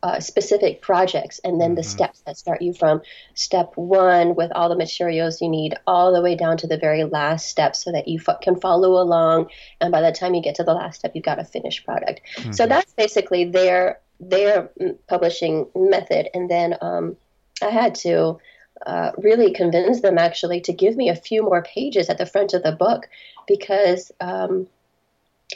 uh, 0.03 0.19
specific 0.19 0.81
projects 0.81 1.39
and 1.45 1.61
then 1.61 1.69
mm-hmm. 1.69 1.75
the 1.75 1.83
steps 1.83 2.19
that 2.25 2.37
start 2.37 2.61
you 2.61 2.73
from 2.73 3.01
step 3.35 3.71
one 3.75 4.35
with 4.35 4.51
all 4.53 4.67
the 4.67 4.75
materials 4.75 5.41
you 5.41 5.47
need 5.47 5.73
all 5.87 6.13
the 6.13 6.21
way 6.21 6.35
down 6.35 6.57
to 6.57 6.67
the 6.67 6.77
very 6.77 7.05
last 7.05 7.49
step 7.49 7.73
so 7.73 7.89
that 7.89 8.05
you 8.05 8.19
f- 8.27 8.41
can 8.41 8.59
follow 8.59 9.01
along 9.01 9.47
and 9.79 9.93
by 9.93 10.01
the 10.01 10.11
time 10.11 10.33
you 10.33 10.41
get 10.41 10.55
to 10.55 10.63
the 10.63 10.73
last 10.73 10.99
step 10.99 11.13
you've 11.15 11.23
got 11.23 11.39
a 11.39 11.45
finished 11.45 11.85
product 11.85 12.19
mm-hmm. 12.35 12.51
so 12.51 12.67
that's 12.67 12.91
basically 12.93 13.45
their 13.45 14.01
their 14.19 14.69
publishing 15.07 15.65
method 15.73 16.27
and 16.33 16.51
then 16.51 16.75
um, 16.81 17.15
i 17.61 17.69
had 17.69 17.95
to 17.95 18.37
uh, 18.85 19.11
really 19.17 19.53
convince 19.53 20.01
them 20.01 20.17
actually 20.17 20.59
to 20.59 20.73
give 20.73 20.97
me 20.97 21.07
a 21.07 21.15
few 21.15 21.41
more 21.41 21.63
pages 21.63 22.09
at 22.09 22.17
the 22.17 22.25
front 22.25 22.53
of 22.53 22.61
the 22.63 22.73
book 22.73 23.07
because 23.47 24.11
um, 24.19 24.67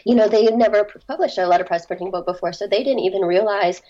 you 0.05 0.15
know 0.15 0.29
they 0.29 0.45
had 0.45 0.55
never 0.55 0.87
published 1.05 1.37
a 1.37 1.45
letterpress 1.45 1.85
printing 1.85 2.11
book 2.11 2.25
before 2.25 2.53
so 2.53 2.65
they 2.65 2.83
didn't 2.83 3.03
even 3.03 3.23
realize 3.23 3.81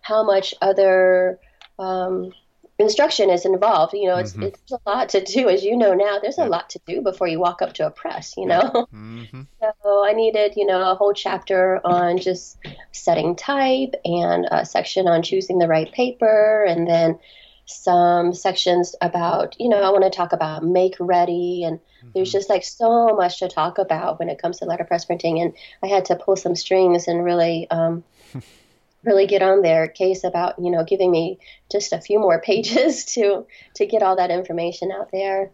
how 0.00 0.24
much 0.24 0.54
other 0.60 1.38
um, 1.78 2.32
instruction 2.78 3.28
is 3.30 3.44
involved. 3.44 3.92
You 3.92 4.08
know, 4.08 4.16
it's 4.16 4.32
mm-hmm. 4.32 4.44
it's 4.44 4.72
a 4.72 4.78
lot 4.86 5.08
to 5.10 5.22
do, 5.22 5.48
as 5.48 5.64
you 5.64 5.76
know 5.76 5.94
now. 5.94 6.18
There's 6.20 6.38
a 6.38 6.46
lot 6.46 6.70
to 6.70 6.80
do 6.86 7.02
before 7.02 7.28
you 7.28 7.38
walk 7.38 7.60
up 7.60 7.74
to 7.74 7.86
a 7.86 7.90
press. 7.90 8.34
You 8.36 8.46
know, 8.46 8.86
mm-hmm. 8.94 9.42
so 9.60 10.04
I 10.04 10.12
needed 10.12 10.54
you 10.56 10.66
know 10.66 10.90
a 10.90 10.94
whole 10.94 11.12
chapter 11.12 11.80
on 11.84 12.18
just 12.18 12.58
setting 12.92 13.36
type 13.36 13.94
and 14.04 14.46
a 14.50 14.64
section 14.64 15.08
on 15.08 15.22
choosing 15.22 15.58
the 15.58 15.68
right 15.68 15.90
paper, 15.92 16.64
and 16.64 16.86
then 16.86 17.18
some 17.66 18.32
sections 18.32 18.94
about 19.02 19.56
you 19.60 19.68
know 19.68 19.82
I 19.82 19.90
want 19.90 20.04
to 20.04 20.10
talk 20.10 20.32
about 20.32 20.64
make 20.64 20.94
ready 21.00 21.64
and. 21.64 21.80
There's 22.14 22.28
mm-hmm. 22.28 22.38
just 22.38 22.48
like 22.48 22.64
so 22.64 23.08
much 23.16 23.40
to 23.40 23.48
talk 23.48 23.76
about 23.76 24.20
when 24.20 24.30
it 24.30 24.40
comes 24.40 24.60
to 24.60 24.64
letterpress 24.64 25.04
printing, 25.04 25.40
and 25.40 25.52
I 25.82 25.88
had 25.88 26.06
to 26.06 26.16
pull 26.16 26.36
some 26.36 26.54
strings 26.54 27.08
and 27.08 27.24
really 27.24 27.68
um, 27.70 28.04
really 29.04 29.26
get 29.26 29.42
on 29.42 29.62
their 29.62 29.88
case 29.88 30.24
about 30.24 30.58
you 30.58 30.70
know 30.70 30.84
giving 30.84 31.10
me 31.10 31.38
just 31.70 31.92
a 31.92 32.00
few 32.00 32.18
more 32.18 32.40
pages 32.50 33.04
to 33.04 33.46
to 33.74 33.86
get 33.86 34.02
all 34.02 34.16
that 34.16 34.30
information 34.30 34.90
out 34.92 35.10
there. 35.12 35.50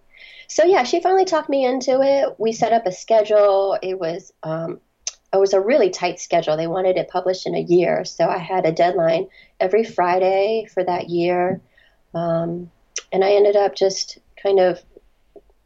So 0.49 0.65
yeah 0.65 0.85
she 0.85 1.01
finally 1.01 1.25
talked 1.25 1.49
me 1.49 1.65
into 1.65 2.01
it. 2.01 2.35
We 2.39 2.53
set 2.53 2.73
up 2.73 2.87
a 2.87 2.93
schedule. 2.93 3.79
It 3.83 3.99
was 3.99 4.33
um, 4.43 4.81
it 5.33 5.39
was 5.39 5.53
a 5.53 5.61
really 5.61 5.91
tight 5.91 6.21
schedule. 6.21 6.57
They 6.57 6.69
wanted 6.69 6.97
it 6.97 7.09
published 7.09 7.47
in 7.47 7.55
a 7.55 7.61
year. 7.61 8.05
So 8.05 8.29
i 8.29 8.39
had 8.39 8.67
a 8.67 8.73
deadline 8.73 9.29
every 9.61 9.85
friday 9.85 10.67
for 10.73 10.85
that 10.85 11.09
year. 11.09 11.61
Um, 12.15 12.71
and 13.13 13.25
i 13.25 13.33
ended 13.33 13.57
up 13.57 13.75
just 13.75 14.19
kind 14.43 14.61
of 14.61 14.83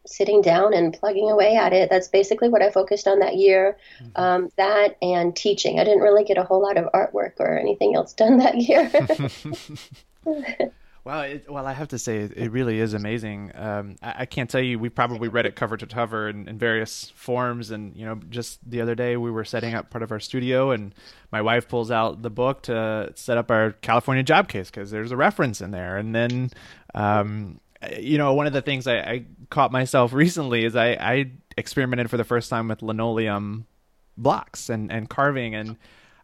sitting 0.08 0.42
down 0.42 0.74
and 0.74 0.92
plugging 0.92 1.30
away 1.30 1.56
at 1.56 1.72
it. 1.72 1.90
That's 1.90 2.08
basically 2.08 2.48
what 2.48 2.62
I 2.62 2.70
focused 2.70 3.06
on 3.06 3.18
that 3.20 3.36
year. 3.36 3.76
Mm-hmm. 4.02 4.20
Um, 4.20 4.52
that 4.56 4.96
and 5.02 5.34
teaching. 5.34 5.78
I 5.78 5.84
didn't 5.84 6.02
really 6.02 6.24
get 6.24 6.38
a 6.38 6.44
whole 6.44 6.62
lot 6.62 6.76
of 6.76 6.90
artwork 6.92 7.34
or 7.38 7.58
anything 7.58 7.94
else 7.94 8.12
done 8.12 8.38
that 8.38 8.56
year. 8.56 8.90
Well, 11.08 11.22
it, 11.22 11.50
well, 11.50 11.66
I 11.66 11.72
have 11.72 11.88
to 11.88 11.98
say, 11.98 12.18
it, 12.18 12.52
really 12.52 12.80
is 12.80 12.92
amazing. 12.92 13.52
Um, 13.54 13.96
I, 14.02 14.14
I, 14.18 14.26
can't 14.26 14.50
tell 14.50 14.60
you, 14.60 14.78
we 14.78 14.90
probably 14.90 15.28
read 15.28 15.46
it 15.46 15.56
cover 15.56 15.78
to 15.78 15.86
cover 15.86 16.28
in, 16.28 16.46
in, 16.46 16.58
various 16.58 17.10
forms. 17.16 17.70
And, 17.70 17.96
you 17.96 18.04
know, 18.04 18.16
just 18.28 18.58
the 18.68 18.82
other 18.82 18.94
day 18.94 19.16
we 19.16 19.30
were 19.30 19.46
setting 19.46 19.72
up 19.72 19.88
part 19.88 20.02
of 20.02 20.12
our 20.12 20.20
studio, 20.20 20.70
and 20.70 20.94
my 21.32 21.40
wife 21.40 21.66
pulls 21.66 21.90
out 21.90 22.20
the 22.20 22.28
book 22.28 22.60
to 22.64 23.10
set 23.14 23.38
up 23.38 23.50
our 23.50 23.72
California 23.72 24.22
job 24.22 24.48
case 24.48 24.70
because 24.70 24.90
there's 24.90 25.10
a 25.10 25.16
reference 25.16 25.62
in 25.62 25.70
there. 25.70 25.96
And 25.96 26.14
then, 26.14 26.50
um, 26.94 27.58
you 27.98 28.18
know, 28.18 28.34
one 28.34 28.46
of 28.46 28.52
the 28.52 28.62
things 28.62 28.86
I, 28.86 28.98
I 28.98 29.24
caught 29.50 29.72
myself 29.72 30.12
recently 30.14 30.64
is 30.64 30.76
I, 30.76 30.90
I 30.92 31.30
experimented 31.56 32.10
for 32.10 32.16
the 32.16 32.24
first 32.24 32.50
time 32.50 32.68
with 32.68 32.82
linoleum 32.82 33.66
blocks 34.16 34.68
and, 34.68 34.90
and 34.90 35.08
carving, 35.08 35.54
and 35.54 35.76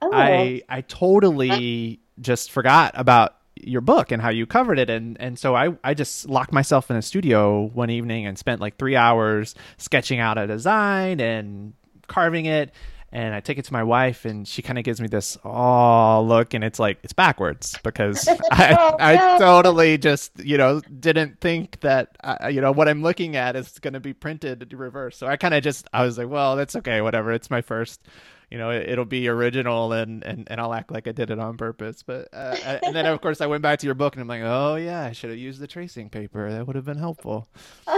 oh. 0.02 0.10
I 0.12 0.62
I 0.68 0.80
totally 0.82 2.00
uh. 2.18 2.20
just 2.22 2.50
forgot 2.50 2.92
about 2.94 3.36
your 3.56 3.80
book 3.80 4.10
and 4.10 4.20
how 4.20 4.30
you 4.30 4.46
covered 4.46 4.78
it 4.80 4.90
and 4.90 5.16
and 5.20 5.38
so 5.38 5.54
I 5.54 5.76
I 5.84 5.94
just 5.94 6.28
locked 6.28 6.52
myself 6.52 6.90
in 6.90 6.96
a 6.96 7.02
studio 7.02 7.62
one 7.72 7.88
evening 7.88 8.26
and 8.26 8.36
spent 8.36 8.60
like 8.60 8.76
3 8.78 8.96
hours 8.96 9.54
sketching 9.78 10.18
out 10.18 10.38
a 10.38 10.46
design 10.46 11.20
and 11.20 11.72
carving 12.08 12.46
it 12.46 12.72
and 13.14 13.32
I 13.32 13.38
take 13.38 13.58
it 13.58 13.64
to 13.66 13.72
my 13.72 13.84
wife, 13.84 14.24
and 14.24 14.46
she 14.46 14.60
kind 14.60 14.76
of 14.76 14.84
gives 14.84 15.00
me 15.00 15.06
this 15.06 15.38
oh 15.44 16.22
look, 16.22 16.52
and 16.52 16.64
it's 16.64 16.80
like 16.80 16.98
it's 17.04 17.12
backwards 17.12 17.78
because 17.84 18.26
I 18.50 18.76
oh, 18.78 18.96
I 18.98 19.38
totally 19.38 19.96
just 19.98 20.32
you 20.44 20.58
know 20.58 20.80
didn't 20.80 21.40
think 21.40 21.78
that 21.80 22.16
uh, 22.24 22.48
you 22.48 22.60
know 22.60 22.72
what 22.72 22.88
I'm 22.88 23.02
looking 23.02 23.36
at 23.36 23.54
is 23.54 23.78
going 23.78 23.94
to 23.94 24.00
be 24.00 24.12
printed 24.12 24.72
reverse. 24.72 25.16
So 25.16 25.28
I 25.28 25.36
kind 25.36 25.54
of 25.54 25.62
just 25.62 25.88
I 25.92 26.04
was 26.04 26.18
like, 26.18 26.28
well, 26.28 26.56
that's 26.56 26.74
okay, 26.76 27.00
whatever. 27.00 27.32
It's 27.32 27.50
my 27.50 27.62
first. 27.62 28.02
You 28.50 28.58
know, 28.58 28.70
it, 28.70 28.98
will 28.98 29.04
be 29.04 29.26
original, 29.26 29.92
and, 29.92 30.22
and, 30.22 30.46
and 30.48 30.60
I'll 30.60 30.74
act 30.74 30.92
like 30.92 31.08
I 31.08 31.12
did 31.12 31.30
it 31.30 31.40
on 31.40 31.56
purpose. 31.56 32.04
But 32.04 32.28
uh, 32.32 32.78
and 32.84 32.94
then 32.94 33.06
of 33.06 33.20
course 33.20 33.40
I 33.40 33.46
went 33.46 33.62
back 33.62 33.80
to 33.80 33.86
your 33.86 33.96
book, 33.96 34.14
and 34.14 34.20
I'm 34.20 34.28
like, 34.28 34.42
oh 34.44 34.76
yeah, 34.76 35.02
I 35.02 35.12
should 35.12 35.30
have 35.30 35.38
used 35.38 35.60
the 35.60 35.66
tracing 35.66 36.08
paper. 36.08 36.52
That 36.52 36.66
would 36.66 36.76
have 36.76 36.84
been 36.84 36.98
helpful. 36.98 37.48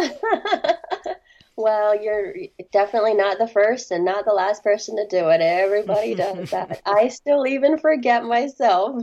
Well, 1.57 2.01
you're 2.01 2.35
definitely 2.71 3.15
not 3.15 3.39
the 3.39 3.49
first 3.49 3.91
and 3.91 4.05
not 4.05 4.27
the 4.27 4.33
last 4.33 4.63
person 4.63 4.97
to 4.97 5.07
do 5.09 5.29
it. 5.31 5.41
Everybody 5.41 6.15
does 6.17 6.51
that. 6.51 6.83
I 6.85 7.09
still 7.09 7.47
even 7.47 7.79
forget 7.79 8.25
myself. 8.25 9.03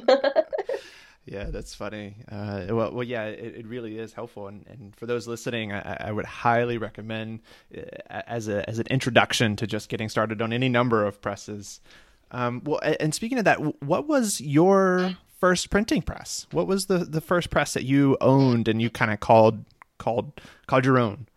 yeah, 1.26 1.46
that's 1.46 1.74
funny. 1.74 2.18
Uh, 2.32 2.66
well, 2.70 2.92
well, 2.92 3.04
yeah, 3.04 3.26
it, 3.26 3.56
it, 3.58 3.66
really 3.66 3.98
is 3.98 4.14
helpful, 4.14 4.48
and, 4.48 4.66
and 4.68 4.96
for 4.96 5.08
those 5.08 5.28
listening, 5.28 5.74
I, 5.74 5.98
I, 6.08 6.12
would 6.12 6.26
highly 6.26 6.78
recommend 6.78 7.42
uh, 7.76 7.82
as 8.28 8.48
a 8.48 8.70
as 8.70 8.78
an 8.78 8.86
introduction 8.92 9.56
to 9.56 9.66
just 9.66 9.90
getting 9.90 10.10
started 10.10 10.40
on 10.40 10.54
any 10.54 10.70
number 10.70 11.06
of 11.06 11.22
presses. 11.22 11.82
Um, 12.30 12.62
well, 12.66 12.80
and 13.00 13.16
speaking 13.16 13.40
of 13.40 13.46
that, 13.46 13.82
what 13.84 14.08
was 14.08 14.40
your 14.42 15.18
first 15.40 15.72
printing 15.72 16.04
press? 16.04 16.46
What 16.52 16.68
was 16.68 16.86
the 16.86 17.00
the 17.00 17.22
first 17.22 17.50
press 17.50 17.74
that 17.74 17.84
you 17.84 18.16
owned 18.22 18.68
and 18.68 18.80
you 18.80 18.92
kind 18.92 19.12
of 19.12 19.20
called 19.20 19.66
called 19.98 20.40
called 20.68 20.86
your 20.86 21.00
own? 21.00 21.28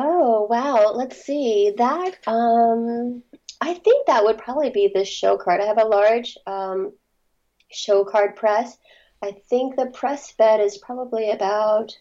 Oh, 0.00 0.46
wow. 0.48 0.92
Let's 0.94 1.20
see. 1.24 1.74
That 1.76 2.12
um 2.28 3.24
I 3.60 3.74
think 3.74 4.06
that 4.06 4.22
would 4.22 4.38
probably 4.38 4.70
be 4.70 4.92
the 4.94 5.04
show 5.04 5.36
card. 5.36 5.60
I 5.60 5.66
have 5.66 5.80
a 5.80 5.84
large 5.84 6.38
um 6.46 6.92
show 7.72 8.04
card 8.04 8.36
press. 8.36 8.78
I 9.20 9.32
think 9.50 9.74
the 9.74 9.86
press 9.86 10.32
bed 10.32 10.60
is 10.60 10.78
probably 10.78 11.30
about 11.30 11.98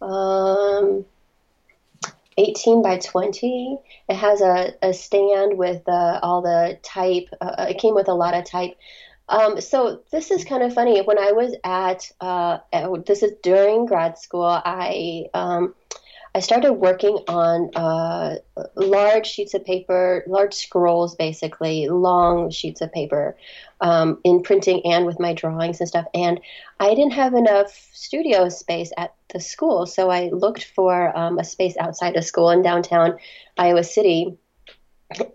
um 0.00 1.04
18 2.38 2.82
by 2.82 2.96
20. 2.96 3.78
It 4.08 4.16
has 4.16 4.40
a, 4.40 4.72
a 4.80 4.94
stand 4.94 5.58
with 5.58 5.86
uh, 5.86 6.20
all 6.22 6.40
the 6.40 6.78
type. 6.82 7.28
Uh, 7.42 7.66
it 7.68 7.78
came 7.78 7.94
with 7.94 8.08
a 8.08 8.14
lot 8.14 8.34
of 8.34 8.44
type. 8.46 8.74
Um, 9.28 9.60
so 9.60 10.02
this 10.10 10.30
is 10.30 10.44
kind 10.44 10.62
of 10.62 10.74
funny. 10.74 11.00
When 11.02 11.18
I 11.18 11.32
was 11.32 11.54
at, 11.62 12.10
uh, 12.20 12.58
this 13.06 13.22
is 13.22 13.32
during 13.42 13.86
grad 13.86 14.18
school, 14.18 14.44
I 14.64 15.26
um, 15.32 15.74
I 16.36 16.40
started 16.40 16.72
working 16.72 17.18
on 17.28 17.70
uh, 17.76 18.36
large 18.74 19.26
sheets 19.26 19.54
of 19.54 19.64
paper, 19.64 20.24
large 20.26 20.52
scrolls, 20.52 21.14
basically, 21.14 21.88
long 21.88 22.50
sheets 22.50 22.80
of 22.80 22.92
paper 22.92 23.36
um, 23.80 24.18
in 24.24 24.42
printing 24.42 24.84
and 24.84 25.06
with 25.06 25.20
my 25.20 25.32
drawings 25.32 25.78
and 25.78 25.88
stuff. 25.88 26.06
And 26.12 26.40
I 26.80 26.94
didn't 26.96 27.12
have 27.12 27.34
enough 27.34 27.70
studio 27.92 28.48
space 28.48 28.90
at 28.98 29.14
the 29.32 29.38
school, 29.38 29.86
so 29.86 30.10
I 30.10 30.30
looked 30.30 30.64
for 30.64 31.16
um, 31.16 31.38
a 31.38 31.44
space 31.44 31.76
outside 31.78 32.16
of 32.16 32.24
school 32.24 32.50
in 32.50 32.62
downtown 32.62 33.16
Iowa 33.56 33.84
City. 33.84 34.36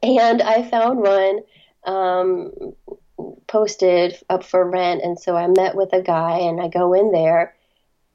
And 0.03 0.41
I 0.41 0.69
found 0.69 0.99
one 0.99 1.39
um, 1.85 2.51
posted 3.47 4.17
up 4.29 4.43
for 4.43 4.69
rent. 4.69 5.01
And 5.01 5.17
so 5.17 5.37
I 5.37 5.47
met 5.47 5.75
with 5.75 5.93
a 5.93 6.01
guy 6.01 6.39
and 6.39 6.59
I 6.59 6.67
go 6.67 6.93
in 6.93 7.13
there 7.13 7.55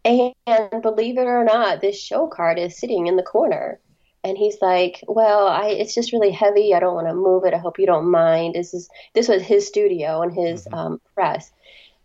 And 0.05 0.35
believe 0.83 1.17
it 1.17 1.27
or 1.27 1.45
not, 1.45 1.81
this 1.81 1.99
show 1.99 2.27
card 2.27 2.59
is 2.59 2.79
sitting 2.79 3.07
in 3.07 3.17
the 3.17 3.23
corner. 3.23 3.81
And 4.23 4.37
he's 4.39 4.61
like, 4.61 5.03
"Well, 5.07 5.47
I 5.49 5.69
it's 5.69 5.95
just 5.95 6.13
really 6.13 6.31
heavy. 6.31 6.75
I 6.75 6.81
don't 6.81 6.95
want 6.95 7.09
to 7.09 7.15
move 7.15 7.45
it. 7.45 7.55
I 7.55 7.59
hope 7.59 7.79
you 7.79 7.87
don't 7.87 8.11
mind." 8.11 8.55
This 8.55 8.73
is 8.73 8.89
this 9.15 9.29
was 9.29 9.43
his 9.43 9.67
studio 9.67 10.23
and 10.23 10.33
his 10.33 10.65
mm-hmm. 10.65 10.75
um, 10.75 11.01
press, 11.15 11.53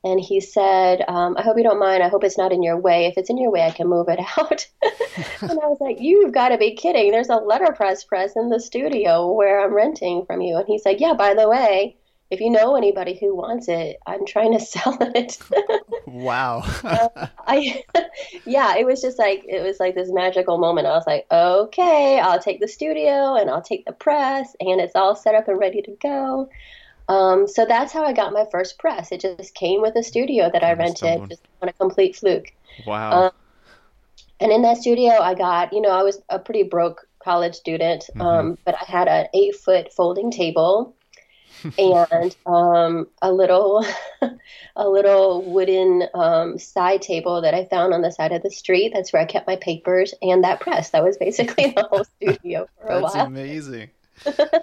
and 0.04 0.20
he 0.20 0.42
said, 0.42 1.04
um, 1.08 1.36
"I 1.38 1.44
hope 1.44 1.58
you 1.58 1.64
don't 1.64 1.80
mind. 1.80 2.04
I 2.04 2.10
hope 2.10 2.26
it's 2.26 2.38
not 2.38 2.52
in 2.52 2.62
your 2.62 2.78
way. 2.78 3.06
If 3.06 3.18
it's 3.18 3.30
in 3.30 3.38
your 3.38 3.52
way, 3.52 3.62
I 3.64 3.72
can 3.72 3.88
move 3.88 4.08
it 4.10 4.20
out." 4.38 4.68
and 5.42 5.52
I 5.52 5.68
was 5.68 5.80
like, 5.80 6.02
"You've 6.02 6.34
got 6.34 6.50
to 6.50 6.58
be 6.58 6.76
kidding! 6.76 7.12
There's 7.12 7.30
a 7.30 7.36
letterpress 7.36 8.04
press 8.04 8.36
in 8.36 8.50
the 8.50 8.60
studio 8.60 9.32
where 9.32 9.62
I'm 9.62 9.74
renting 9.74 10.26
from 10.26 10.42
you." 10.42 10.58
And 10.58 10.68
he's 10.68 10.86
like, 10.86 11.00
"Yeah, 11.00 11.14
by 11.14 11.34
the 11.36 11.50
way." 11.50 11.98
If 12.30 12.42
you 12.42 12.50
know 12.50 12.76
anybody 12.76 13.18
who 13.20 13.36
wants 13.36 13.68
it, 13.68 13.98
I'm 14.06 14.26
trying 14.26 14.54
to 14.54 14.60
sell 14.64 14.98
it. 15.00 15.38
wow. 16.06 16.62
uh, 16.84 17.28
I, 17.48 17.84
yeah, 18.46 18.78
it 18.78 18.86
was 18.86 19.02
just 19.02 19.18
like 19.18 19.44
it 19.48 19.64
was 19.64 19.80
like 19.80 19.96
this 19.96 20.12
magical 20.12 20.58
moment. 20.58 20.88
I 20.88 20.92
was 20.92 21.08
like, 21.08 21.26
okay, 21.32 22.20
I'll 22.20 22.40
take 22.40 22.60
the 22.60 22.68
studio 22.68 23.36
and 23.36 23.50
I'll 23.50 23.62
take 23.62 23.86
the 23.86 23.94
press, 23.94 24.56
and 24.60 24.80
it's 24.80 24.96
all 24.96 25.16
set 25.16 25.36
up 25.36 25.48
and 25.48 25.60
ready 25.60 25.82
to 25.82 25.98
go. 26.02 26.50
Um, 27.08 27.48
so 27.48 27.66
that's 27.66 27.92
how 27.92 28.04
I 28.04 28.14
got 28.14 28.34
my 28.34 28.46
first 28.52 28.78
press. 28.78 29.12
It 29.12 29.22
just 29.22 29.56
came 29.56 29.82
with 29.82 29.96
a 29.96 30.04
studio 30.04 30.52
that 30.54 30.64
I 30.64 30.74
rented 30.74 31.28
just 31.28 31.42
on 31.60 31.70
a 31.70 31.74
complete 31.74 32.16
fluke. 32.16 32.54
Wow. 32.86 33.24
Um, 33.24 33.32
and 34.40 34.52
in 34.52 34.62
that 34.62 34.78
studio, 34.78 35.14
I 35.14 35.34
got, 35.34 35.74
you 35.74 35.82
know, 35.82 35.90
I 35.90 36.04
was 36.04 36.22
a 36.30 36.38
pretty 36.38 36.62
broke 36.62 37.08
college 37.24 37.56
student, 37.56 38.06
mm-hmm. 38.12 38.22
um, 38.22 38.58
but 38.64 38.76
I 38.76 38.86
had 38.86 39.08
an 39.08 39.28
eight 39.34 39.56
foot 39.56 39.92
folding 39.92 40.30
table 40.30 40.96
and 41.78 42.36
um, 42.46 43.08
a 43.22 43.32
little 43.32 43.86
a 44.76 44.90
little 44.90 45.44
wooden 45.44 46.04
um, 46.14 46.58
side 46.58 47.02
table 47.02 47.42
that 47.42 47.54
I 47.54 47.66
found 47.66 47.94
on 47.94 48.02
the 48.02 48.12
side 48.12 48.32
of 48.32 48.44
the 48.44 48.52
street. 48.52 48.92
That's 48.94 49.14
where 49.14 49.22
I 49.22 49.26
kept 49.26 49.48
my 49.48 49.56
papers 49.58 50.14
and 50.22 50.44
that 50.44 50.60
press. 50.60 50.92
That 50.92 51.04
was 51.04 51.18
basically 51.18 51.74
the 51.76 51.88
whole 51.90 52.04
studio 52.16 52.68
for 52.78 52.88
a 52.88 53.02
That's 53.02 53.02
while. 53.02 53.14
That's 53.14 53.28
amazing. 53.28 53.90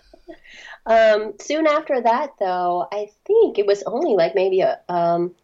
Um, 0.86 1.34
soon 1.40 1.66
after 1.66 2.00
that, 2.00 2.34
though, 2.38 2.86
I 2.92 3.10
think 3.26 3.58
it 3.58 3.66
was 3.66 3.82
only 3.82 4.14
like 4.14 4.36
maybe 4.36 4.60
a 4.60 4.78
um, 4.88 5.34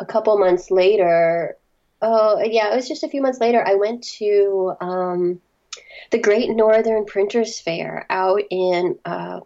a 0.00 0.06
couple 0.06 0.38
months 0.38 0.70
later. 0.70 1.56
Oh, 2.00 2.42
yeah, 2.42 2.72
it 2.72 2.76
was 2.76 2.88
just 2.88 3.04
a 3.04 3.08
few 3.08 3.20
months 3.20 3.40
later. 3.40 3.62
I 3.64 3.74
went 3.74 4.04
to 4.18 4.74
um, 4.80 5.40
the 6.10 6.18
Great 6.18 6.50
Northern 6.50 7.04
Printers 7.04 7.60
Fair 7.60 8.06
out 8.08 8.42
in 8.50 8.98
uh, 9.04 9.40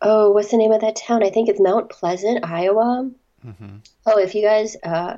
oh, 0.00 0.30
what's 0.30 0.50
the 0.50 0.56
name 0.56 0.72
of 0.72 0.80
that 0.80 0.96
town? 0.96 1.22
I 1.22 1.30
think 1.30 1.48
it's 1.48 1.60
Mount 1.60 1.90
Pleasant, 1.90 2.44
Iowa. 2.44 3.10
Mm-hmm. 3.46 3.76
Oh, 4.06 4.18
if 4.18 4.34
you 4.34 4.42
guys 4.42 4.76
uh, 4.82 5.16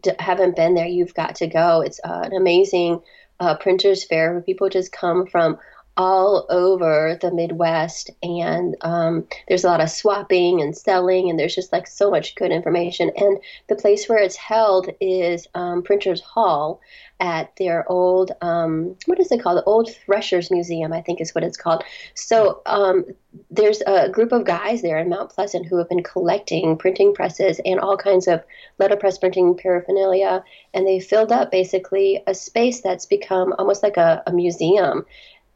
d- 0.00 0.12
haven't 0.18 0.56
been 0.56 0.74
there, 0.74 0.86
you've 0.86 1.14
got 1.14 1.36
to 1.36 1.46
go. 1.46 1.80
It's 1.80 2.00
uh, 2.04 2.22
an 2.24 2.36
amazing 2.36 3.00
uh, 3.40 3.56
printers 3.56 4.04
fair 4.04 4.32
where 4.32 4.42
people 4.42 4.68
just 4.68 4.92
come 4.92 5.26
from 5.26 5.58
all 5.96 6.46
over 6.50 7.18
the 7.20 7.30
Midwest, 7.30 8.10
and 8.22 8.76
um, 8.80 9.26
there's 9.48 9.64
a 9.64 9.68
lot 9.68 9.80
of 9.80 9.90
swapping 9.90 10.60
and 10.60 10.76
selling, 10.76 11.30
and 11.30 11.38
there's 11.38 11.54
just 11.54 11.72
like 11.72 11.86
so 11.86 12.10
much 12.10 12.34
good 12.34 12.50
information. 12.50 13.10
And 13.16 13.38
the 13.68 13.76
place 13.76 14.08
where 14.08 14.18
it's 14.18 14.36
held 14.36 14.90
is 15.00 15.46
um, 15.54 15.82
Printers 15.82 16.20
Hall 16.20 16.80
at 17.20 17.54
their 17.56 17.90
old 17.90 18.32
um, 18.42 18.96
what 19.06 19.20
is 19.20 19.30
it 19.30 19.42
called? 19.42 19.58
The 19.58 19.64
Old 19.64 19.88
Threshers 19.88 20.50
Museum, 20.50 20.92
I 20.92 21.00
think 21.00 21.20
is 21.20 21.34
what 21.34 21.44
it's 21.44 21.56
called. 21.56 21.84
So 22.14 22.60
um, 22.66 23.04
there's 23.50 23.82
a 23.86 24.08
group 24.08 24.32
of 24.32 24.44
guys 24.44 24.82
there 24.82 24.98
in 24.98 25.08
Mount 25.08 25.30
Pleasant 25.30 25.66
who 25.66 25.78
have 25.78 25.88
been 25.88 26.02
collecting 26.02 26.76
printing 26.76 27.14
presses 27.14 27.60
and 27.64 27.78
all 27.78 27.96
kinds 27.96 28.26
of 28.26 28.42
letterpress 28.78 29.18
printing 29.18 29.56
paraphernalia, 29.56 30.42
and 30.72 30.86
they 30.86 30.98
filled 30.98 31.30
up 31.30 31.50
basically 31.50 32.22
a 32.26 32.34
space 32.34 32.80
that's 32.80 33.06
become 33.06 33.54
almost 33.58 33.82
like 33.82 33.96
a, 33.96 34.22
a 34.26 34.32
museum 34.32 35.06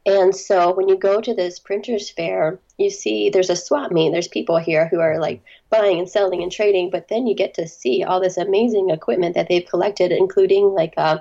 and 0.09 0.35
so 0.35 0.73
when 0.73 0.89
you 0.89 0.97
go 0.97 1.21
to 1.21 1.33
this 1.33 1.59
printers 1.59 2.09
fair, 2.09 2.59
you 2.77 2.89
see 2.89 3.29
there's 3.29 3.49
a 3.49 3.55
swap 3.55 3.91
meet. 3.91 4.11
There's 4.11 4.27
people 4.27 4.57
here 4.57 4.87
who 4.87 4.99
are 4.99 5.19
like 5.19 5.43
buying 5.69 5.99
and 5.99 6.09
selling 6.09 6.41
and 6.41 6.51
trading, 6.51 6.89
but 6.89 7.09
then 7.09 7.27
you 7.27 7.35
get 7.35 7.53
to 7.55 7.67
see 7.67 8.03
all 8.03 8.19
this 8.19 8.37
amazing 8.37 8.89
equipment 8.89 9.35
that 9.35 9.47
they've 9.49 9.65
collected, 9.65 10.11
including 10.11 10.73
like 10.73 10.93
uh, 10.97 11.19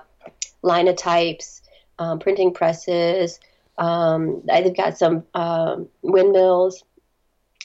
linotypes, 0.63 1.63
um, 1.99 2.19
printing 2.19 2.53
presses. 2.53 3.41
Um, 3.77 4.43
they've 4.45 4.77
got 4.77 4.99
some 4.99 5.25
um, 5.35 5.89
windmills, 6.03 6.85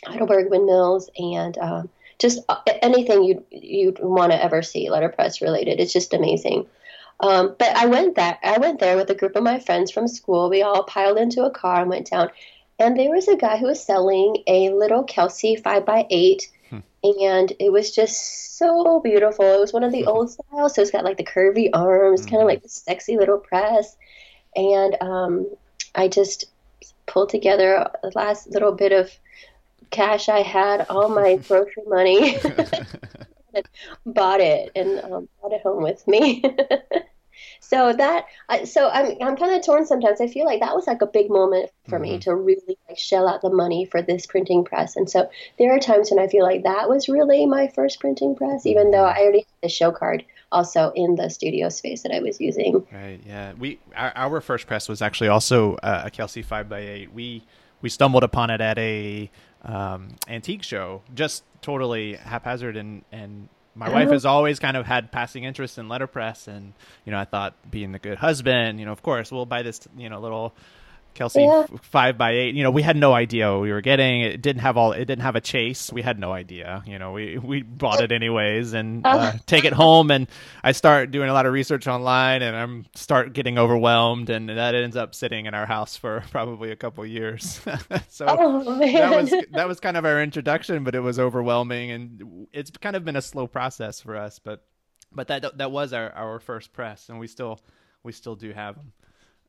Heidelberg 0.05 0.49
windmills, 0.49 1.09
and 1.17 1.57
um, 1.57 1.89
just 2.19 2.39
uh, 2.49 2.57
anything 2.81 3.23
you 3.23 3.43
you'd 3.51 3.99
want 3.99 4.31
to 4.31 4.43
ever 4.43 4.61
see 4.61 4.89
letterpress 4.89 5.41
related. 5.41 5.79
It's 5.79 5.93
just 5.93 6.13
amazing. 6.13 6.67
Um, 7.19 7.55
but 7.57 7.75
I 7.75 7.85
went 7.85 8.15
there. 8.15 8.37
I 8.43 8.57
went 8.57 8.79
there 8.79 8.97
with 8.97 9.09
a 9.09 9.15
group 9.15 9.35
of 9.35 9.43
my 9.43 9.59
friends 9.59 9.91
from 9.91 10.07
school. 10.07 10.49
We 10.49 10.61
all 10.61 10.83
piled 10.83 11.17
into 11.17 11.45
a 11.45 11.51
car 11.51 11.81
and 11.81 11.89
went 11.89 12.09
down. 12.09 12.29
And 12.79 12.97
there 12.97 13.09
was 13.09 13.27
a 13.27 13.35
guy 13.35 13.57
who 13.57 13.67
was 13.67 13.83
selling 13.83 14.43
a 14.47 14.71
little 14.71 15.03
Kelsey 15.03 15.55
five 15.55 15.85
by 15.85 16.05
eight, 16.09 16.49
hmm. 16.69 16.79
and 17.03 17.53
it 17.59 17.71
was 17.71 17.93
just 17.93 18.57
so 18.57 18.99
beautiful. 18.99 19.45
It 19.45 19.59
was 19.59 19.73
one 19.73 19.83
of 19.83 19.91
the 19.91 20.05
old 20.07 20.31
styles, 20.31 20.75
so 20.75 20.81
it's 20.81 20.91
got 20.91 21.05
like 21.05 21.17
the 21.17 21.23
curvy 21.23 21.69
arms, 21.73 22.21
mm-hmm. 22.21 22.29
kind 22.29 22.41
of 22.41 22.47
like 22.47 22.63
the 22.63 22.69
sexy 22.69 23.17
little 23.17 23.37
press. 23.37 23.95
And 24.55 24.97
um, 25.01 25.47
I 25.95 26.07
just 26.07 26.45
pulled 27.05 27.29
together 27.29 27.89
the 28.01 28.11
last 28.15 28.49
little 28.49 28.71
bit 28.71 28.91
of 28.91 29.11
cash 29.91 30.29
I 30.29 30.41
had, 30.41 30.85
all 30.89 31.09
my 31.09 31.35
grocery 31.47 31.83
money, 31.87 32.37
bought 34.05 34.41
it 34.41 34.71
and 34.75 34.99
um, 34.99 35.29
brought 35.39 35.53
it 35.53 35.61
home 35.61 35.83
with 35.83 36.07
me. 36.07 36.43
so 37.59 37.93
that 37.93 38.25
so 38.65 38.89
i'm 38.89 39.15
i'm 39.21 39.35
kind 39.35 39.53
of 39.53 39.65
torn 39.65 39.85
sometimes. 39.85 40.21
I 40.21 40.27
feel 40.27 40.45
like 40.45 40.59
that 40.59 40.75
was 40.75 40.87
like 40.87 41.01
a 41.01 41.07
big 41.07 41.29
moment 41.29 41.71
for 41.87 41.99
mm-hmm. 41.99 42.13
me 42.13 42.19
to 42.19 42.35
really 42.35 42.77
like 42.87 42.97
shell 42.97 43.27
out 43.27 43.41
the 43.41 43.49
money 43.49 43.85
for 43.85 44.01
this 44.01 44.25
printing 44.25 44.63
press. 44.63 44.95
And 44.95 45.09
so 45.09 45.29
there 45.57 45.73
are 45.73 45.79
times 45.79 46.11
when 46.11 46.23
i 46.23 46.27
feel 46.27 46.43
like 46.43 46.63
that 46.63 46.89
was 46.89 47.09
really 47.09 47.45
my 47.45 47.67
first 47.69 47.99
printing 47.99 48.35
press 48.35 48.65
even 48.65 48.91
though 48.91 49.05
i 49.05 49.17
already 49.19 49.39
had 49.39 49.61
the 49.61 49.69
show 49.69 49.91
card 49.91 50.23
also 50.51 50.91
in 50.95 51.15
the 51.15 51.29
studio 51.29 51.69
space 51.69 52.03
that 52.03 52.11
i 52.11 52.19
was 52.19 52.39
using. 52.39 52.85
Right 52.91 53.19
yeah. 53.25 53.53
We 53.53 53.79
our, 53.95 54.11
our 54.15 54.41
first 54.41 54.67
press 54.67 54.87
was 54.87 55.01
actually 55.01 55.29
also 55.29 55.75
uh, 55.75 56.03
a 56.05 56.11
kelsey 56.11 56.41
5 56.41 56.69
by 56.69 56.79
8 56.79 57.13
we 57.13 57.43
we 57.81 57.89
stumbled 57.89 58.23
upon 58.23 58.49
it 58.49 58.61
at 58.61 58.77
a 58.77 59.29
um, 59.63 60.09
antique 60.27 60.63
show 60.63 61.01
just 61.13 61.43
totally 61.61 62.15
haphazard. 62.15 62.77
And 62.77 63.03
and 63.11 63.49
my 63.75 63.89
wife 63.89 64.09
has 64.09 64.25
always 64.25 64.59
kind 64.59 64.77
of 64.77 64.85
had 64.85 65.11
passing 65.11 65.43
interest 65.43 65.77
in 65.77 65.87
letterpress. 65.89 66.47
And 66.47 66.73
you 67.05 67.11
know 67.11 67.19
i 67.19 67.25
thought 67.25 67.53
being 67.69 67.91
the 67.91 67.99
good 67.99 68.17
husband 68.17 68.79
you 68.79 68.85
know 68.85 68.91
of 68.91 69.01
course 69.01 69.31
we'll 69.31 69.45
buy 69.45 69.61
this 69.61 69.81
you 69.97 70.09
know 70.09 70.19
little 70.19 70.53
Kelsey 71.13 71.41
yeah. 71.41 71.65
five 71.81 72.17
by 72.17 72.31
eight. 72.31 72.55
You 72.55 72.63
know, 72.63 72.71
we 72.71 72.81
had 72.81 72.95
no 72.95 73.13
idea 73.13 73.51
what 73.51 73.61
we 73.61 73.71
were 73.71 73.81
getting. 73.81 74.21
It 74.21 74.41
didn't 74.41 74.61
have 74.61 74.77
all. 74.77 74.91
It 74.91 75.05
didn't 75.05 75.21
have 75.21 75.35
a 75.35 75.41
chase. 75.41 75.91
We 75.91 76.01
had 76.01 76.19
no 76.19 76.31
idea. 76.31 76.83
You 76.85 76.99
know, 76.99 77.11
we 77.11 77.37
we 77.37 77.61
bought 77.61 78.01
it 78.01 78.11
anyways 78.11 78.73
and 78.73 79.05
uh, 79.05 79.33
take 79.45 79.65
it 79.65 79.73
home. 79.73 80.11
And 80.11 80.27
I 80.63 80.71
start 80.71 81.11
doing 81.11 81.29
a 81.29 81.33
lot 81.33 81.45
of 81.45 81.53
research 81.53 81.87
online, 81.87 82.41
and 82.41 82.55
I'm 82.55 82.85
start 82.95 83.33
getting 83.33 83.57
overwhelmed, 83.57 84.29
and 84.29 84.49
that 84.49 84.75
ends 84.75 84.95
up 84.95 85.15
sitting 85.15 85.45
in 85.45 85.53
our 85.53 85.65
house 85.65 85.95
for 85.97 86.23
probably 86.31 86.71
a 86.71 86.75
couple 86.75 87.05
years. 87.05 87.61
so 88.09 88.25
oh, 88.27 88.79
that 88.79 89.15
was 89.15 89.33
that 89.51 89.67
was 89.67 89.79
kind 89.79 89.97
of 89.97 90.05
our 90.05 90.21
introduction, 90.21 90.83
but 90.83 90.95
it 90.95 91.01
was 91.01 91.19
overwhelming, 91.19 91.91
and 91.91 92.47
it's 92.51 92.71
kind 92.71 92.95
of 92.95 93.05
been 93.05 93.15
a 93.15 93.21
slow 93.21 93.47
process 93.47 94.01
for 94.01 94.15
us. 94.15 94.39
But 94.39 94.65
but 95.11 95.27
that 95.27 95.57
that 95.57 95.71
was 95.71 95.93
our 95.93 96.11
our 96.11 96.39
first 96.39 96.73
press, 96.73 97.09
and 97.09 97.19
we 97.19 97.27
still 97.27 97.59
we 98.03 98.11
still 98.11 98.35
do 98.35 98.51
have 98.51 98.75
them. 98.75 98.93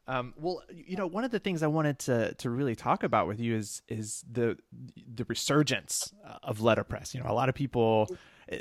Um, 0.07 0.35
well, 0.39 0.63
you 0.71 0.97
know, 0.97 1.07
one 1.07 1.25
of 1.25 1.31
the 1.31 1.39
things 1.39 1.63
I 1.63 1.67
wanted 1.67 1.99
to 2.01 2.35
to 2.35 2.51
really 2.51 2.75
talk 2.75 3.03
about 3.03 3.27
with 3.27 3.41
you 3.41 3.55
is 3.57 3.83
is 3.89 4.25
the 4.31 4.59
the 5.13 5.25
resurgence 5.25 6.13
of 6.43 6.61
letterpress. 6.61 7.15
You 7.15 7.21
know, 7.21 7.31
a 7.31 7.33
lot 7.35 7.49
of 7.49 7.55
people. 7.55 8.09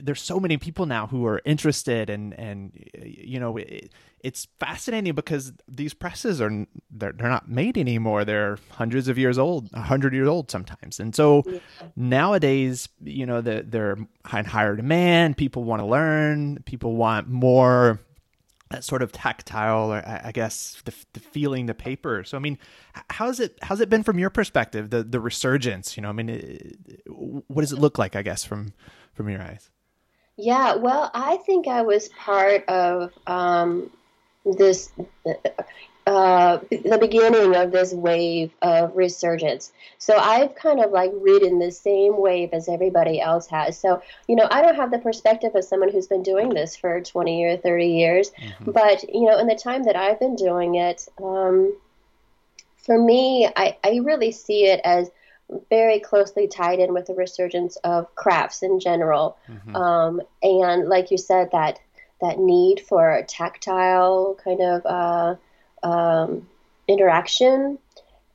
There's 0.01 0.21
so 0.21 0.39
many 0.39 0.55
people 0.55 0.85
now 0.85 1.07
who 1.07 1.25
are 1.25 1.41
interested, 1.43 2.09
and 2.09 2.33
and 2.39 2.71
you 3.03 3.37
know, 3.37 3.57
it, 3.57 3.91
it's 4.21 4.47
fascinating 4.57 5.13
because 5.13 5.51
these 5.67 5.93
presses 5.93 6.39
are 6.39 6.65
they're 6.89 7.11
they're 7.11 7.29
not 7.29 7.49
made 7.49 7.77
anymore. 7.77 8.23
They're 8.23 8.57
hundreds 8.71 9.09
of 9.09 9.17
years 9.17 9.37
old, 9.37 9.69
hundred 9.73 10.13
years 10.13 10.29
old 10.29 10.49
sometimes, 10.49 11.01
and 11.01 11.13
so 11.13 11.43
yeah. 11.45 11.59
nowadays, 11.97 12.87
you 13.03 13.25
know, 13.25 13.41
the, 13.41 13.65
they're 13.67 13.97
in 14.31 14.45
higher 14.45 14.77
demand. 14.77 15.35
People 15.35 15.65
want 15.65 15.81
to 15.81 15.85
learn. 15.85 16.63
People 16.65 16.95
want 16.95 17.27
more 17.27 17.99
that 18.73 18.83
sort 18.83 19.01
of 19.01 19.11
tactile, 19.11 19.93
or 19.93 20.03
I 20.05 20.31
guess 20.31 20.81
the, 20.85 20.93
the, 21.13 21.19
feeling 21.19 21.67
the 21.67 21.73
paper. 21.73 22.23
So 22.23 22.35
I 22.35 22.39
mean, 22.39 22.57
how's 23.09 23.39
it 23.39 23.57
how's 23.61 23.79
it 23.79 23.89
been 23.89 24.03
from 24.03 24.19
your 24.19 24.29
perspective? 24.29 24.89
The 24.89 25.03
the 25.03 25.19
resurgence, 25.19 25.95
you 25.95 26.01
know. 26.01 26.09
I 26.09 26.11
mean, 26.11 26.75
what 27.07 27.61
does 27.61 27.71
it 27.71 27.79
look 27.79 27.97
like? 27.97 28.15
I 28.15 28.23
guess 28.23 28.43
from 28.43 28.73
from 29.13 29.29
your 29.29 29.41
eyes. 29.41 29.69
Yeah, 30.35 30.75
well, 30.75 31.11
I 31.13 31.37
think 31.45 31.67
I 31.67 31.83
was 31.83 32.09
part 32.09 32.67
of 32.67 33.11
um, 33.27 33.91
this. 34.43 34.91
Uh, 36.05 36.57
the 36.69 36.97
beginning 36.99 37.55
of 37.55 37.71
this 37.71 37.93
wave 37.93 38.51
of 38.61 38.95
resurgence. 38.95 39.71
So 39.97 40.17
I've 40.17 40.55
kind 40.55 40.79
of 40.79 40.91
like 40.91 41.11
ridden 41.13 41.59
the 41.59 41.71
same 41.71 42.17
wave 42.17 42.49
as 42.51 42.67
everybody 42.67 43.21
else 43.21 43.47
has. 43.47 43.77
So, 43.77 44.01
you 44.27 44.35
know, 44.35 44.47
I 44.51 44.61
don't 44.61 44.75
have 44.75 44.91
the 44.91 44.99
perspective 44.99 45.55
of 45.55 45.63
someone 45.63 45.91
who's 45.91 46.07
been 46.07 46.23
doing 46.23 46.49
this 46.49 46.75
for 46.75 46.99
20 46.99 47.45
or 47.45 47.57
30 47.57 47.87
years. 47.87 48.31
Mm-hmm. 48.31 48.71
But, 48.71 49.03
you 49.13 49.25
know, 49.25 49.39
in 49.39 49.47
the 49.47 49.55
time 49.55 49.83
that 49.83 49.95
I've 49.95 50.19
been 50.19 50.35
doing 50.35 50.75
it, 50.75 51.07
um, 51.21 51.73
for 52.77 53.01
me, 53.01 53.49
I, 53.55 53.77
I 53.83 54.01
really 54.03 54.31
see 54.31 54.65
it 54.65 54.81
as 54.83 55.09
very 55.69 55.99
closely 55.99 56.47
tied 56.47 56.79
in 56.79 56.93
with 56.93 57.05
the 57.05 57.13
resurgence 57.13 57.75
of 57.77 58.13
crafts 58.15 58.63
in 58.63 58.79
general. 58.79 59.37
Mm-hmm. 59.49 59.75
Um, 59.75 60.21
and 60.41 60.89
like 60.89 61.11
you 61.11 61.17
said, 61.17 61.49
that 61.51 61.79
that 62.21 62.39
need 62.39 62.79
for 62.79 63.21
tactile 63.27 64.37
kind 64.43 64.61
of 64.61 64.85
uh, 64.85 65.35
um, 65.83 66.47
interaction. 66.87 67.77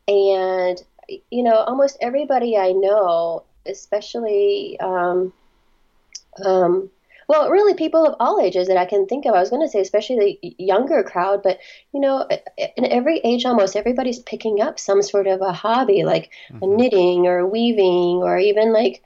And, 0.07 0.83
you 1.31 1.43
know, 1.43 1.57
almost 1.57 1.99
everybody 2.01 2.57
I 2.57 2.73
know, 2.73 3.45
especially, 3.67 4.79
um, 4.81 5.33
um, 6.45 6.91
well, 7.29 7.51
really 7.51 7.75
people 7.75 8.07
of 8.07 8.17
all 8.21 8.41
ages 8.41 8.69
that 8.69 8.79
I 8.79 8.87
can 8.87 9.07
think 9.07 9.27
of. 9.27 9.35
I 9.35 9.41
was 9.41 9.51
going 9.51 9.61
to 9.61 9.69
say, 9.69 9.81
especially 9.81 10.39
the 10.41 10.55
younger 10.59 11.03
crowd, 11.03 11.43
but, 11.43 11.59
you 11.93 12.01
know, 12.01 12.27
in 12.77 12.87
every 12.87 13.19
age 13.19 13.45
almost, 13.45 13.77
everybody's 13.77 14.21
picking 14.21 14.63
up 14.63 14.81
some 14.81 15.03
sort 15.03 15.27
of 15.27 15.43
a 15.43 15.53
hobby, 15.53 16.05
like 16.05 16.31
mm-hmm. 16.51 16.77
knitting 16.77 17.27
or 17.27 17.47
weaving 17.47 18.23
or 18.23 18.39
even 18.39 18.73
like 18.73 19.03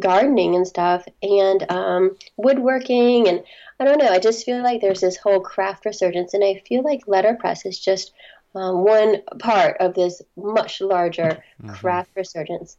gardening 0.00 0.54
and 0.54 0.66
stuff 0.66 1.06
and 1.22 1.70
um, 1.70 2.16
woodworking 2.36 3.28
and 3.28 3.42
I 3.78 3.84
don't 3.84 3.98
know. 3.98 4.08
I 4.08 4.18
just 4.18 4.44
feel 4.44 4.62
like 4.62 4.80
there's 4.80 5.00
this 5.00 5.16
whole 5.16 5.40
craft 5.40 5.84
resurgence, 5.84 6.34
and 6.34 6.42
I 6.42 6.62
feel 6.66 6.82
like 6.82 7.02
letterpress 7.06 7.66
is 7.66 7.78
just 7.78 8.12
um, 8.54 8.84
one 8.84 9.22
part 9.38 9.76
of 9.80 9.94
this 9.94 10.22
much 10.36 10.80
larger 10.80 11.42
mm-hmm. 11.62 11.74
craft 11.74 12.10
resurgence. 12.16 12.76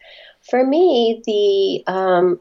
For 0.50 0.66
me, 0.66 1.22
the 1.26 1.92
um, 1.92 2.40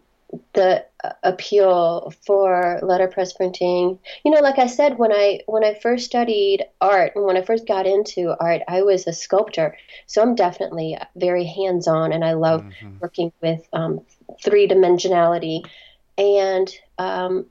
the 0.55 0.85
appeal 1.23 2.13
for 2.27 2.81
letterpress 2.83 3.33
printing, 3.35 3.99
you 4.25 4.31
know, 4.31 4.41
like 4.41 4.59
I 4.59 4.67
said, 4.67 4.99
when 4.99 5.13
I 5.13 5.41
when 5.47 5.65
I 5.65 5.75
first 5.75 6.07
studied 6.07 6.65
art 6.81 7.13
and 7.15 7.25
when 7.25 7.37
I 7.37 7.43
first 7.43 7.67
got 7.67 7.87
into 7.87 8.35
art, 8.41 8.63
I 8.67 8.83
was 8.83 9.07
a 9.07 9.13
sculptor, 9.13 9.77
so 10.07 10.23
I'm 10.23 10.35
definitely 10.35 10.97
very 11.15 11.45
hands 11.45 11.87
on, 11.87 12.13
and 12.13 12.25
I 12.25 12.33
love 12.33 12.63
mm-hmm. 12.63 12.99
working 13.01 13.33
with 13.43 13.67
um, 13.73 14.01
three 14.43 14.67
dimensionality. 14.67 15.65
And 16.19 16.75
um, 16.99 17.47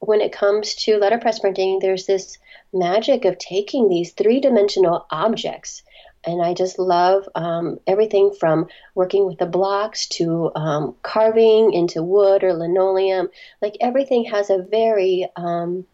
when 0.00 0.20
it 0.20 0.32
comes 0.32 0.74
to 0.74 0.98
letterpress 0.98 1.40
printing, 1.40 1.78
there's 1.78 2.06
this 2.06 2.38
magic 2.72 3.24
of 3.24 3.38
taking 3.38 3.88
these 3.88 4.12
three 4.12 4.40
dimensional 4.40 5.06
objects. 5.10 5.82
And 6.24 6.42
I 6.42 6.52
just 6.54 6.78
love 6.78 7.28
um, 7.34 7.78
everything 7.86 8.32
from 8.38 8.66
working 8.94 9.26
with 9.26 9.38
the 9.38 9.46
blocks 9.46 10.06
to 10.08 10.50
um, 10.54 10.94
carving 11.02 11.72
into 11.72 12.02
wood 12.02 12.44
or 12.44 12.52
linoleum. 12.52 13.28
Like 13.62 13.76
everything 13.80 14.24
has 14.24 14.50
a 14.50 14.58
very 14.62 15.28
um, 15.36 15.86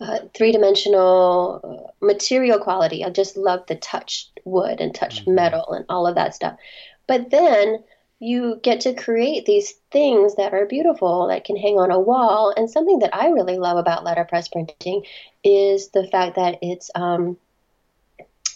uh, 0.00 0.20
three 0.34 0.52
dimensional 0.52 1.60
uh, 1.62 2.04
material 2.04 2.58
quality. 2.58 3.04
I 3.04 3.10
just 3.10 3.36
love 3.36 3.66
the 3.66 3.76
touch 3.76 4.30
wood 4.44 4.80
and 4.80 4.94
touch 4.94 5.22
mm-hmm. 5.22 5.34
metal 5.34 5.72
and 5.72 5.84
all 5.88 6.06
of 6.06 6.16
that 6.16 6.34
stuff. 6.34 6.58
But 7.06 7.30
then 7.30 7.84
you 8.18 8.58
get 8.62 8.80
to 8.80 8.94
create 8.94 9.44
these 9.44 9.72
things 9.90 10.36
that 10.36 10.54
are 10.54 10.64
beautiful 10.64 11.28
that 11.28 11.44
can 11.44 11.56
hang 11.56 11.78
on 11.78 11.90
a 11.90 12.00
wall. 12.00 12.52
And 12.56 12.70
something 12.70 13.00
that 13.00 13.14
I 13.14 13.28
really 13.28 13.58
love 13.58 13.76
about 13.76 14.04
letterpress 14.04 14.48
printing 14.48 15.04
is 15.44 15.88
the 15.90 16.06
fact 16.06 16.36
that 16.36 16.58
it's 16.62 16.90
um, 16.94 17.36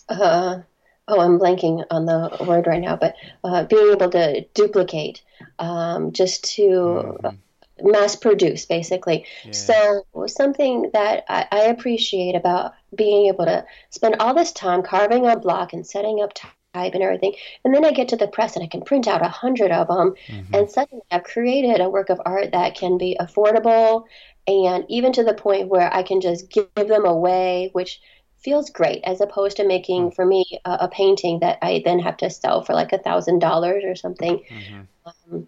uh, 0.09 0.61
oh, 1.09 1.20
I'm 1.20 1.38
blanking 1.38 1.85
on 1.90 2.07
the 2.07 2.44
word 2.46 2.66
right 2.66 2.81
now, 2.81 2.96
but 2.96 3.16
uh, 3.44 3.64
being 3.64 3.92
able 3.92 4.11
to 4.11 4.46
duplicate 4.55 5.23
um, 5.59 6.12
just 6.12 6.44
to 6.57 6.62
mm-hmm. 6.62 7.90
mass 7.90 8.16
produce, 8.16 8.64
basically. 8.64 9.27
Yeah. 9.44 9.53
So, 9.53 10.05
something 10.27 10.90
that 10.92 11.25
I, 11.29 11.46
I, 11.51 11.61
appreciate 11.64 12.35
about 12.35 12.73
being 12.94 13.27
able 13.27 13.44
to 13.44 13.64
spend 13.90 14.16
all 14.20 14.35
this 14.35 14.53
time 14.53 14.83
carving 14.83 15.27
a 15.27 15.38
block 15.38 15.73
and 15.73 15.87
setting 15.87 16.20
up 16.23 16.33
type 16.74 16.94
and 16.94 17.02
everything. 17.02 17.35
And 17.64 17.74
then 17.74 17.85
I 17.85 17.92
get 17.92 18.09
to 18.09 18.16
the 18.16 18.28
press 18.28 18.56
and 18.56 18.64
I 18.64 18.68
can 18.68 18.83
print 18.83 19.09
out 19.09 19.24
a 19.24 19.28
hundred 19.28 19.70
of 19.70 19.88
them. 19.88 20.14
Mm-hmm. 20.28 20.54
And 20.54 20.70
suddenly 20.70 21.02
I've 21.11 21.24
created 21.24 21.80
a 21.80 21.90
work 21.90 22.11
of 22.11 22.20
art 22.24 22.52
that 22.52 22.74
can 22.74 22.98
be 22.98 23.16
affordable 23.20 24.04
and 24.46 24.85
even 24.88 25.12
to 25.12 25.24
the 25.24 25.35
point 25.35 25.68
where 25.68 25.92
I 25.92 26.02
can 26.02 26.20
just 26.20 26.50
give 26.50 26.68
them 26.74 27.04
away, 27.04 27.70
which 27.72 28.00
feels 28.38 28.70
great 28.70 29.02
as 29.04 29.20
opposed 29.20 29.59
to 29.59 29.66
making 29.66 30.06
mm-hmm. 30.06 30.14
for 30.14 30.24
me 30.24 30.44
a, 30.64 30.78
a, 30.83 30.88
painting 30.88 31.40
that 31.40 31.59
I 31.61 31.83
then 31.85 31.98
have 31.98 32.16
to 32.18 32.30
sell 32.30 32.62
for 32.62 32.72
like 32.72 32.92
a 32.92 32.98
thousand 32.98 33.40
dollars 33.40 33.85
or 33.85 33.94
something. 33.94 34.40
Mm-hmm. 34.50 34.80
Um, 35.35 35.46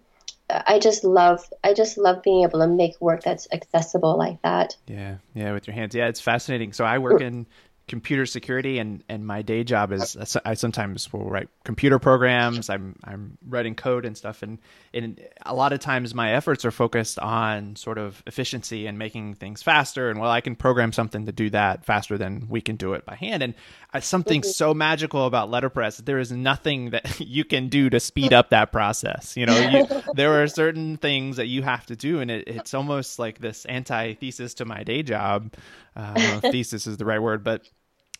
I 0.49 0.77
just 0.77 1.03
love 1.03 1.43
I 1.63 1.73
just 1.73 1.97
love 1.97 2.21
being 2.21 2.43
able 2.43 2.59
to 2.59 2.67
make 2.67 2.99
work 3.01 3.23
that's 3.23 3.47
accessible 3.51 4.15
like 4.17 4.39
that. 4.43 4.75
Yeah, 4.87 5.15
yeah, 5.33 5.53
with 5.53 5.65
your 5.65 5.73
hands. 5.73 5.95
Yeah, 5.95 6.07
it's 6.07 6.21
fascinating. 6.21 6.73
So 6.73 6.85
I 6.85 6.99
work 6.99 7.21
in 7.21 7.47
computer 7.87 8.25
security 8.25 8.79
and 8.79 9.03
and 9.09 9.27
my 9.27 9.41
day 9.41 9.63
job 9.63 9.91
is 9.91 10.15
I 10.45 10.53
sometimes 10.53 11.11
will 11.11 11.29
write 11.29 11.49
computer 11.65 11.99
programs. 11.99 12.69
I'm 12.69 12.97
I'm 13.03 13.37
writing 13.45 13.75
code 13.75 14.05
and 14.05 14.17
stuff 14.17 14.41
and 14.41 14.59
and 14.93 15.21
a 15.45 15.53
lot 15.53 15.73
of 15.73 15.79
times 15.79 16.15
my 16.15 16.33
efforts 16.33 16.63
are 16.63 16.71
focused 16.71 17.19
on 17.19 17.75
sort 17.75 17.97
of 17.97 18.23
efficiency 18.25 18.87
and 18.87 18.97
making 18.97 19.35
things 19.35 19.61
faster 19.61 20.09
and 20.09 20.19
well 20.19 20.31
I 20.31 20.39
can 20.39 20.55
program 20.55 20.93
something 20.93 21.25
to 21.25 21.33
do 21.33 21.49
that 21.49 21.83
faster 21.83 22.17
than 22.17 22.47
we 22.47 22.61
can 22.61 22.77
do 22.77 22.93
it 22.93 23.05
by 23.05 23.15
hand. 23.15 23.43
And 23.43 23.53
something 23.99 24.41
mm-hmm. 24.41 24.49
so 24.49 24.73
magical 24.73 25.25
about 25.25 25.49
letterpress 25.51 25.97
there 25.97 26.19
is 26.19 26.31
nothing 26.31 26.91
that 26.91 27.19
you 27.19 27.43
can 27.43 27.67
do 27.67 27.89
to 27.89 27.99
speed 27.99 28.31
up 28.31 28.49
that 28.51 28.71
process. 28.71 29.35
You 29.35 29.45
know 29.45 29.57
you, 29.57 30.03
there 30.13 30.41
are 30.41 30.47
certain 30.47 30.95
things 30.95 31.35
that 31.35 31.47
you 31.47 31.63
have 31.63 31.85
to 31.87 31.97
do 31.97 32.21
and 32.21 32.31
it, 32.31 32.47
it's 32.47 32.73
almost 32.73 33.19
like 33.19 33.39
this 33.39 33.65
antithesis 33.67 34.53
to 34.55 34.65
my 34.65 34.83
day 34.83 35.03
job 35.03 35.53
uh, 35.95 36.39
thesis 36.41 36.87
is 36.87 36.97
the 36.97 37.05
right 37.05 37.21
word, 37.21 37.43
but 37.43 37.69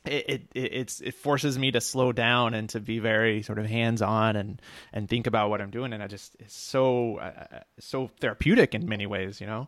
it, 0.06 0.50
it 0.54 1.02
it 1.02 1.16
forces 1.16 1.58
me 1.58 1.72
to 1.72 1.80
slow 1.80 2.12
down 2.12 2.54
and 2.54 2.70
to 2.70 2.80
be 2.80 3.00
very 3.00 3.42
sort 3.42 3.58
of 3.58 3.66
hands 3.66 4.02
on 4.02 4.36
and 4.36 4.62
and 4.92 5.10
think 5.10 5.28
about 5.28 5.50
what 5.50 5.62
I'm 5.62 5.72
doing, 5.72 5.94
and 5.94 6.04
I 6.04 6.08
just 6.08 6.36
it's 6.40 6.56
so 6.56 7.18
uh, 7.18 7.62
so 7.80 8.10
therapeutic 8.20 8.76
in 8.76 8.88
many 8.88 9.06
ways, 9.06 9.40
you 9.40 9.48
know. 9.48 9.68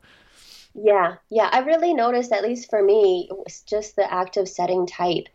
Yeah, 0.73 1.15
yeah, 1.29 1.49
I 1.53 1.59
really 1.59 1.93
noticed, 1.93 2.33
at 2.33 2.43
least 2.43 2.69
for 2.69 2.83
me, 2.83 3.29
just 3.65 3.95
the 3.95 4.11
act 4.11 4.35
of 4.35 4.49
setting 4.49 4.85
type 4.85 5.29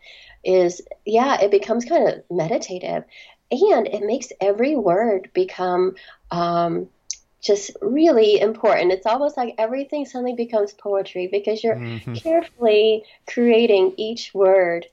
is 0.44 0.82
yeah, 1.06 1.40
it 1.40 1.50
becomes 1.50 1.86
kind 1.86 2.06
of 2.08 2.22
meditative, 2.30 3.04
and 3.50 3.86
it 3.86 4.02
makes 4.02 4.32
every 4.40 4.76
word 4.76 5.30
become 5.32 5.94
um, 6.30 6.88
just 7.40 7.70
really 7.80 8.40
important. 8.40 8.92
It's 8.92 9.06
almost 9.06 9.36
like 9.36 9.54
everything 9.58 10.04
suddenly 10.04 10.34
becomes 10.34 10.72
poetry 10.72 11.28
because 11.30 11.64
you're 11.64 11.76
mm-hmm. 11.76 12.14
carefully 12.14 13.04
creating 13.26 13.94
each 13.96 14.32
word. 14.34 14.86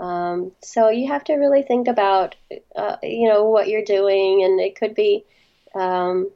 Um, 0.00 0.50
so 0.62 0.88
you 0.90 1.06
have 1.08 1.22
to 1.24 1.34
really 1.34 1.62
think 1.62 1.86
about, 1.86 2.34
uh, 2.74 2.96
you 3.02 3.28
know, 3.28 3.44
what 3.44 3.68
you're 3.68 3.84
doing, 3.84 4.42
and 4.42 4.60
it 4.60 4.74
could 4.74 4.96
be, 4.96 5.24
um, 5.76 6.28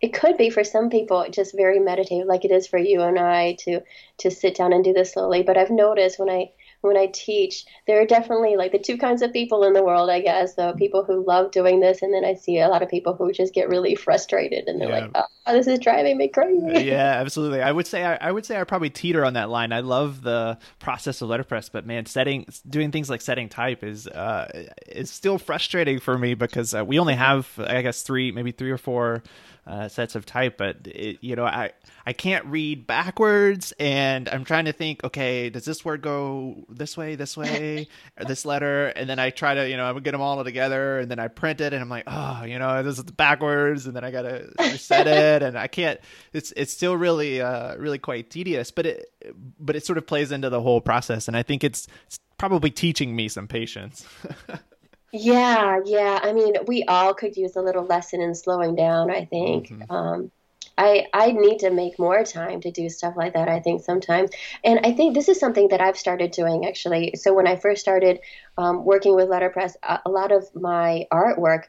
it 0.00 0.14
could 0.14 0.38
be 0.38 0.48
for 0.48 0.64
some 0.64 0.88
people 0.88 1.26
just 1.30 1.54
very 1.54 1.80
meditative, 1.80 2.26
like 2.26 2.46
it 2.46 2.50
is 2.50 2.66
for 2.66 2.78
you 2.78 3.02
and 3.02 3.18
I 3.18 3.54
to 3.64 3.82
to 4.18 4.30
sit 4.30 4.56
down 4.56 4.72
and 4.72 4.82
do 4.82 4.94
this 4.94 5.12
slowly. 5.12 5.42
But 5.42 5.58
I've 5.58 5.70
noticed 5.70 6.18
when 6.18 6.30
I 6.30 6.52
when 6.88 6.96
I 6.96 7.06
teach, 7.06 7.64
there 7.86 8.00
are 8.00 8.06
definitely 8.06 8.56
like 8.56 8.72
the 8.72 8.78
two 8.78 8.96
kinds 8.96 9.22
of 9.22 9.32
people 9.32 9.64
in 9.64 9.72
the 9.72 9.84
world, 9.84 10.10
I 10.10 10.20
guess. 10.20 10.56
So 10.56 10.72
people 10.72 11.04
who 11.04 11.24
love 11.24 11.52
doing 11.52 11.80
this, 11.80 12.02
and 12.02 12.12
then 12.12 12.24
I 12.24 12.34
see 12.34 12.58
a 12.58 12.68
lot 12.68 12.82
of 12.82 12.88
people 12.88 13.14
who 13.14 13.30
just 13.32 13.54
get 13.54 13.68
really 13.68 13.94
frustrated, 13.94 14.66
and 14.66 14.80
they're 14.80 14.88
yeah. 14.88 15.08
like, 15.14 15.24
"Oh, 15.46 15.52
this 15.52 15.66
is 15.66 15.78
driving 15.78 16.18
me 16.18 16.28
crazy." 16.28 16.86
Yeah, 16.88 17.20
absolutely. 17.20 17.62
I 17.62 17.70
would 17.70 17.86
say 17.86 18.04
I, 18.04 18.16
I, 18.16 18.32
would 18.32 18.46
say 18.46 18.58
I 18.58 18.64
probably 18.64 18.90
teeter 18.90 19.24
on 19.24 19.34
that 19.34 19.50
line. 19.50 19.72
I 19.72 19.80
love 19.80 20.22
the 20.22 20.58
process 20.78 21.22
of 21.22 21.28
letterpress, 21.28 21.68
but 21.68 21.86
man, 21.86 22.06
setting 22.06 22.46
doing 22.68 22.90
things 22.90 23.10
like 23.10 23.20
setting 23.20 23.48
type 23.48 23.84
is 23.84 24.06
uh, 24.08 24.66
is 24.86 25.10
still 25.10 25.38
frustrating 25.38 26.00
for 26.00 26.18
me 26.18 26.34
because 26.34 26.74
uh, 26.74 26.84
we 26.84 26.98
only 26.98 27.14
have 27.14 27.48
I 27.58 27.82
guess 27.82 28.02
three, 28.02 28.32
maybe 28.32 28.52
three 28.52 28.70
or 28.70 28.78
four 28.78 29.22
uh, 29.68 29.86
sets 29.86 30.14
of 30.14 30.24
type, 30.24 30.56
but 30.56 30.78
it, 30.86 31.18
you 31.20 31.36
know, 31.36 31.44
I 31.44 31.72
I 32.06 32.14
can't 32.14 32.46
read 32.46 32.86
backwards, 32.86 33.72
and 33.78 34.26
I'm 34.28 34.44
trying 34.44 34.64
to 34.64 34.72
think. 34.72 35.04
Okay, 35.04 35.50
does 35.50 35.66
this 35.66 35.84
word 35.84 36.00
go 36.00 36.64
this 36.70 36.96
way, 36.96 37.16
this 37.16 37.36
way, 37.36 37.88
or 38.18 38.24
this 38.24 38.46
letter? 38.46 38.86
And 38.86 39.10
then 39.10 39.18
I 39.18 39.28
try 39.28 39.54
to, 39.54 39.68
you 39.68 39.76
know, 39.76 39.84
I 39.84 39.92
would 39.92 40.04
get 40.04 40.12
them 40.12 40.22
all 40.22 40.42
together, 40.42 40.98
and 40.98 41.10
then 41.10 41.18
I 41.18 41.28
print 41.28 41.60
it, 41.60 41.74
and 41.74 41.82
I'm 41.82 41.90
like, 41.90 42.04
oh, 42.06 42.44
you 42.44 42.58
know, 42.58 42.82
this 42.82 42.96
is 42.98 43.04
backwards, 43.04 43.86
and 43.86 43.94
then 43.94 44.04
I 44.04 44.10
gotta 44.10 44.50
reset 44.58 45.06
it, 45.06 45.42
and 45.42 45.58
I 45.58 45.66
can't. 45.66 46.00
It's 46.32 46.50
it's 46.56 46.72
still 46.72 46.96
really 46.96 47.42
uh 47.42 47.76
really 47.76 47.98
quite 47.98 48.30
tedious, 48.30 48.70
but 48.70 48.86
it 48.86 49.12
but 49.60 49.76
it 49.76 49.84
sort 49.84 49.98
of 49.98 50.06
plays 50.06 50.32
into 50.32 50.48
the 50.48 50.62
whole 50.62 50.80
process, 50.80 51.28
and 51.28 51.36
I 51.36 51.42
think 51.42 51.62
it's, 51.62 51.88
it's 52.06 52.18
probably 52.38 52.70
teaching 52.70 53.14
me 53.14 53.28
some 53.28 53.46
patience. 53.46 54.06
Yeah, 55.12 55.80
yeah. 55.84 56.20
I 56.22 56.32
mean, 56.32 56.54
we 56.66 56.84
all 56.84 57.14
could 57.14 57.36
use 57.36 57.56
a 57.56 57.62
little 57.62 57.84
lesson 57.84 58.20
in 58.20 58.34
slowing 58.34 58.74
down, 58.74 59.10
I 59.10 59.24
think. 59.24 59.68
Mm-hmm. 59.68 59.90
Um, 59.90 60.30
I, 60.76 61.08
I 61.12 61.32
need 61.32 61.58
to 61.60 61.70
make 61.70 61.98
more 61.98 62.22
time 62.22 62.60
to 62.60 62.70
do 62.70 62.88
stuff 62.88 63.14
like 63.16 63.34
that, 63.34 63.48
I 63.48 63.58
think, 63.58 63.82
sometimes. 63.82 64.30
And 64.62 64.80
I 64.84 64.92
think 64.92 65.14
this 65.14 65.28
is 65.28 65.40
something 65.40 65.68
that 65.68 65.80
I've 65.80 65.98
started 65.98 66.30
doing 66.30 66.66
actually. 66.66 67.14
So 67.16 67.34
when 67.34 67.48
I 67.48 67.56
first 67.56 67.80
started 67.80 68.20
um, 68.56 68.84
working 68.84 69.16
with 69.16 69.28
letterpress, 69.28 69.76
a, 69.82 69.98
a 70.06 70.10
lot 70.10 70.30
of 70.30 70.54
my 70.54 71.06
artwork, 71.12 71.64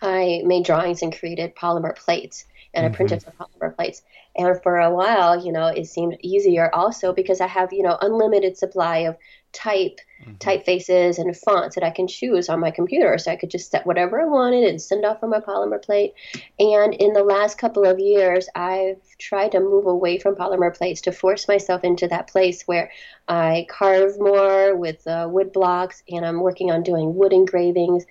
I 0.00 0.42
made 0.46 0.64
drawings 0.64 1.02
and 1.02 1.16
created 1.16 1.54
polymer 1.54 1.94
plates 1.94 2.46
and 2.72 2.86
I 2.86 2.88
printed 2.90 3.22
for 3.22 3.32
polymer 3.32 3.74
plates. 3.74 4.02
And 4.36 4.60
for 4.62 4.78
a 4.78 4.94
while, 4.94 5.44
you 5.44 5.52
know, 5.52 5.66
it 5.66 5.86
seemed 5.86 6.16
easier 6.22 6.74
also 6.74 7.12
because 7.12 7.40
I 7.40 7.46
have, 7.46 7.72
you 7.72 7.82
know, 7.82 7.96
unlimited 8.00 8.56
supply 8.56 8.98
of 8.98 9.16
type 9.56 10.00
mm-hmm. 10.22 10.34
typefaces 10.34 11.18
and 11.18 11.34
fonts 11.34 11.74
that 11.74 11.84
I 11.84 11.90
can 11.90 12.06
choose 12.06 12.48
on 12.48 12.60
my 12.60 12.70
computer. 12.70 13.16
So 13.16 13.32
I 13.32 13.36
could 13.36 13.50
just 13.50 13.70
set 13.70 13.86
whatever 13.86 14.20
I 14.20 14.26
wanted 14.26 14.64
and 14.64 14.80
send 14.80 15.04
off 15.06 15.20
from 15.20 15.30
my 15.30 15.40
polymer 15.40 15.82
plate. 15.82 16.12
And 16.58 16.92
in 16.92 17.14
the 17.14 17.24
last 17.24 17.56
couple 17.56 17.84
of 17.84 17.98
years, 17.98 18.48
I've 18.54 19.00
tried 19.18 19.52
to 19.52 19.60
move 19.60 19.86
away 19.86 20.18
from 20.18 20.34
polymer 20.34 20.76
plates 20.76 21.00
to 21.02 21.12
force 21.12 21.48
myself 21.48 21.82
into 21.84 22.06
that 22.08 22.28
place 22.28 22.62
where 22.62 22.90
I 23.26 23.66
carve 23.70 24.18
more 24.18 24.76
with 24.76 25.06
uh, 25.06 25.28
wood 25.30 25.52
blocks 25.52 26.02
and 26.10 26.26
I'm 26.26 26.40
working 26.40 26.70
on 26.70 26.82
doing 26.82 27.14
wood 27.14 27.32
engravings. 27.32 28.04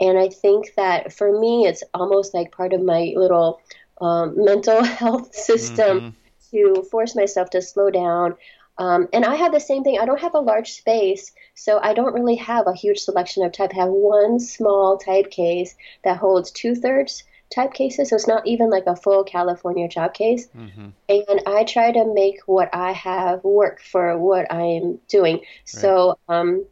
And 0.00 0.18
I 0.18 0.28
think 0.28 0.74
that 0.76 1.12
for 1.12 1.38
me, 1.38 1.66
it's 1.66 1.82
almost 1.94 2.34
like 2.34 2.52
part 2.52 2.72
of 2.72 2.82
my 2.82 3.12
little 3.16 3.60
um, 4.00 4.34
mental 4.36 4.82
health 5.00 5.34
system 5.34 6.00
mm-hmm. 6.00 6.56
to 6.56 6.82
force 6.90 7.14
myself 7.14 7.50
to 7.50 7.62
slow 7.62 7.90
down. 7.90 8.34
Um, 8.78 9.08
and 9.12 9.24
I 9.24 9.34
have 9.34 9.52
the 9.52 9.60
same 9.60 9.82
thing. 9.82 9.98
I 9.98 10.04
don't 10.04 10.20
have 10.20 10.34
a 10.34 10.40
large 10.40 10.72
space, 10.72 11.32
so 11.54 11.80
I 11.82 11.94
don't 11.94 12.14
really 12.14 12.36
have 12.36 12.68
a 12.68 12.74
huge 12.74 13.00
selection 13.00 13.44
of 13.44 13.52
type. 13.52 13.72
I 13.74 13.80
have 13.80 13.88
one 13.88 14.38
small 14.38 14.98
type 14.98 15.30
case 15.30 15.74
that 16.04 16.16
holds 16.16 16.52
two 16.52 16.76
thirds 16.76 17.24
type 17.50 17.72
cases, 17.72 18.10
so 18.10 18.16
it's 18.16 18.28
not 18.28 18.46
even 18.46 18.70
like 18.70 18.86
a 18.86 18.94
full 18.94 19.24
California 19.24 19.88
job 19.88 20.14
case. 20.14 20.46
Mm-hmm. 20.56 20.90
And 21.08 21.42
I 21.46 21.64
try 21.64 21.90
to 21.90 22.14
make 22.14 22.40
what 22.46 22.72
I 22.72 22.92
have 22.92 23.42
work 23.42 23.82
for 23.82 24.16
what 24.16 24.52
I'm 24.52 25.00
doing. 25.08 25.36
Right. 25.36 25.46
So, 25.64 26.18
um, 26.28 26.64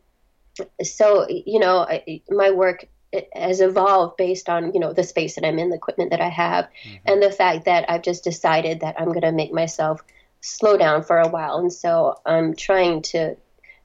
so 0.82 1.26
you 1.28 1.58
know, 1.58 1.88
my 2.28 2.52
work 2.52 2.86
has 3.32 3.60
evolved 3.60 4.16
based 4.16 4.48
on 4.48 4.72
you 4.74 4.80
know 4.80 4.92
the 4.92 5.04
space 5.04 5.36
that 5.36 5.44
I'm 5.44 5.58
in, 5.58 5.70
the 5.70 5.76
equipment 5.76 6.10
that 6.10 6.20
I 6.20 6.28
have, 6.28 6.66
mm-hmm. 6.84 6.96
and 7.06 7.22
the 7.22 7.30
fact 7.30 7.64
that 7.66 7.88
I've 7.90 8.02
just 8.02 8.24
decided 8.24 8.80
that 8.80 8.96
I'm 8.98 9.08
going 9.08 9.22
to 9.22 9.32
make 9.32 9.52
myself 9.52 10.02
slow 10.40 10.76
down 10.76 11.02
for 11.02 11.18
a 11.18 11.28
while, 11.28 11.58
and 11.58 11.72
so 11.72 12.20
I'm 12.26 12.54
trying 12.54 13.02
to 13.02 13.36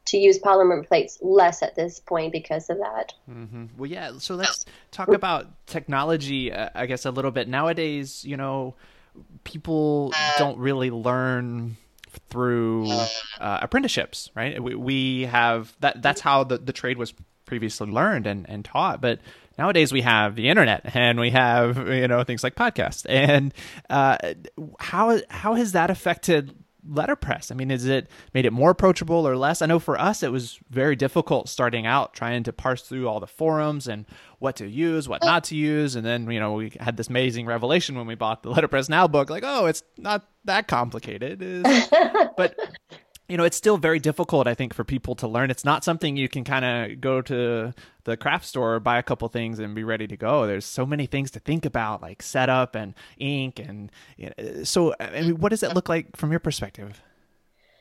to 0.03 0.17
use 0.17 0.39
polymer 0.39 0.85
plates 0.85 1.19
less 1.21 1.61
at 1.61 1.75
this 1.75 1.99
point 1.99 2.31
because 2.31 2.69
of 2.69 2.77
that. 2.79 3.13
Mm-hmm. 3.29 3.65
Well, 3.77 3.89
yeah. 3.89 4.13
So 4.17 4.35
let's 4.35 4.65
talk 4.89 5.09
about 5.09 5.47
technology, 5.67 6.51
uh, 6.51 6.69
I 6.73 6.87
guess, 6.87 7.05
a 7.05 7.11
little 7.11 7.31
bit. 7.31 7.47
Nowadays, 7.47 8.25
you 8.25 8.35
know, 8.35 8.75
people 9.43 10.13
don't 10.37 10.57
really 10.57 10.89
learn 10.89 11.77
through 12.29 12.89
uh, 13.39 13.59
apprenticeships, 13.61 14.29
right? 14.35 14.61
We, 14.61 14.75
we 14.75 15.23
have 15.23 15.75
that. 15.79 16.01
That's 16.01 16.21
how 16.21 16.43
the, 16.43 16.57
the 16.57 16.73
trade 16.73 16.97
was 16.97 17.13
previously 17.45 17.89
learned 17.89 18.27
and, 18.27 18.49
and 18.49 18.63
taught. 18.63 19.01
But 19.01 19.19
nowadays 19.57 19.91
we 19.91 20.01
have 20.01 20.35
the 20.35 20.49
internet 20.49 20.95
and 20.95 21.19
we 21.19 21.31
have 21.31 21.77
you 21.89 22.07
know 22.07 22.23
things 22.23 22.43
like 22.43 22.55
podcasts. 22.55 23.05
And 23.09 23.53
uh, 23.89 24.17
how 24.79 25.19
how 25.29 25.55
has 25.55 25.73
that 25.73 25.89
affected 25.89 26.55
letterpress? 26.87 27.51
I 27.51 27.55
mean, 27.55 27.71
is 27.71 27.85
it 27.85 28.09
made 28.33 28.45
it 28.45 28.53
more 28.53 28.71
approachable 28.71 29.27
or 29.27 29.37
less? 29.37 29.61
I 29.61 29.65
know 29.65 29.79
for 29.79 29.99
us 29.99 30.23
it 30.23 30.31
was 30.31 30.59
very 30.69 30.95
difficult 30.95 31.49
starting 31.49 31.85
out 31.85 32.13
trying 32.13 32.43
to 32.43 32.53
parse 32.53 32.83
through 32.83 33.07
all 33.07 33.19
the 33.19 33.27
forums 33.27 33.87
and 33.87 34.05
what 34.39 34.55
to 34.57 34.67
use, 34.67 35.07
what 35.07 35.23
not 35.23 35.43
to 35.45 35.55
use, 35.55 35.95
and 35.95 36.05
then 36.05 36.29
you 36.31 36.39
know 36.39 36.53
we 36.53 36.73
had 36.79 36.97
this 36.97 37.07
amazing 37.07 37.45
revelation 37.45 37.95
when 37.95 38.07
we 38.07 38.15
bought 38.15 38.43
the 38.43 38.49
Letterpress 38.53 38.89
Now 38.89 39.07
book, 39.07 39.29
like 39.29 39.43
oh, 39.45 39.65
it's 39.67 39.83
not 39.97 40.27
that 40.45 40.67
complicated. 40.67 41.39
but 42.37 42.57
you 43.31 43.37
know, 43.37 43.45
it's 43.45 43.55
still 43.55 43.77
very 43.77 43.97
difficult, 43.97 44.45
I 44.45 44.53
think, 44.53 44.73
for 44.73 44.83
people 44.83 45.15
to 45.15 45.27
learn. 45.27 45.49
It's 45.49 45.63
not 45.63 45.85
something 45.85 46.17
you 46.17 46.27
can 46.27 46.43
kind 46.43 46.65
of 46.65 46.99
go 46.99 47.21
to 47.21 47.73
the 48.03 48.17
craft 48.17 48.45
store, 48.45 48.81
buy 48.81 48.97
a 48.97 49.03
couple 49.03 49.25
things, 49.29 49.57
and 49.57 49.73
be 49.73 49.85
ready 49.85 50.05
to 50.07 50.17
go. 50.17 50.45
There's 50.45 50.65
so 50.65 50.85
many 50.85 51.05
things 51.05 51.31
to 51.31 51.39
think 51.39 51.65
about, 51.65 52.01
like 52.01 52.21
setup 52.21 52.75
and 52.75 52.93
ink, 53.17 53.57
and 53.57 53.89
you 54.17 54.31
know, 54.37 54.63
so. 54.63 54.93
I 54.99 55.21
mean, 55.21 55.37
what 55.39 55.49
does 55.49 55.63
it 55.63 55.73
look 55.73 55.87
like 55.87 56.17
from 56.17 56.31
your 56.31 56.41
perspective? 56.41 57.01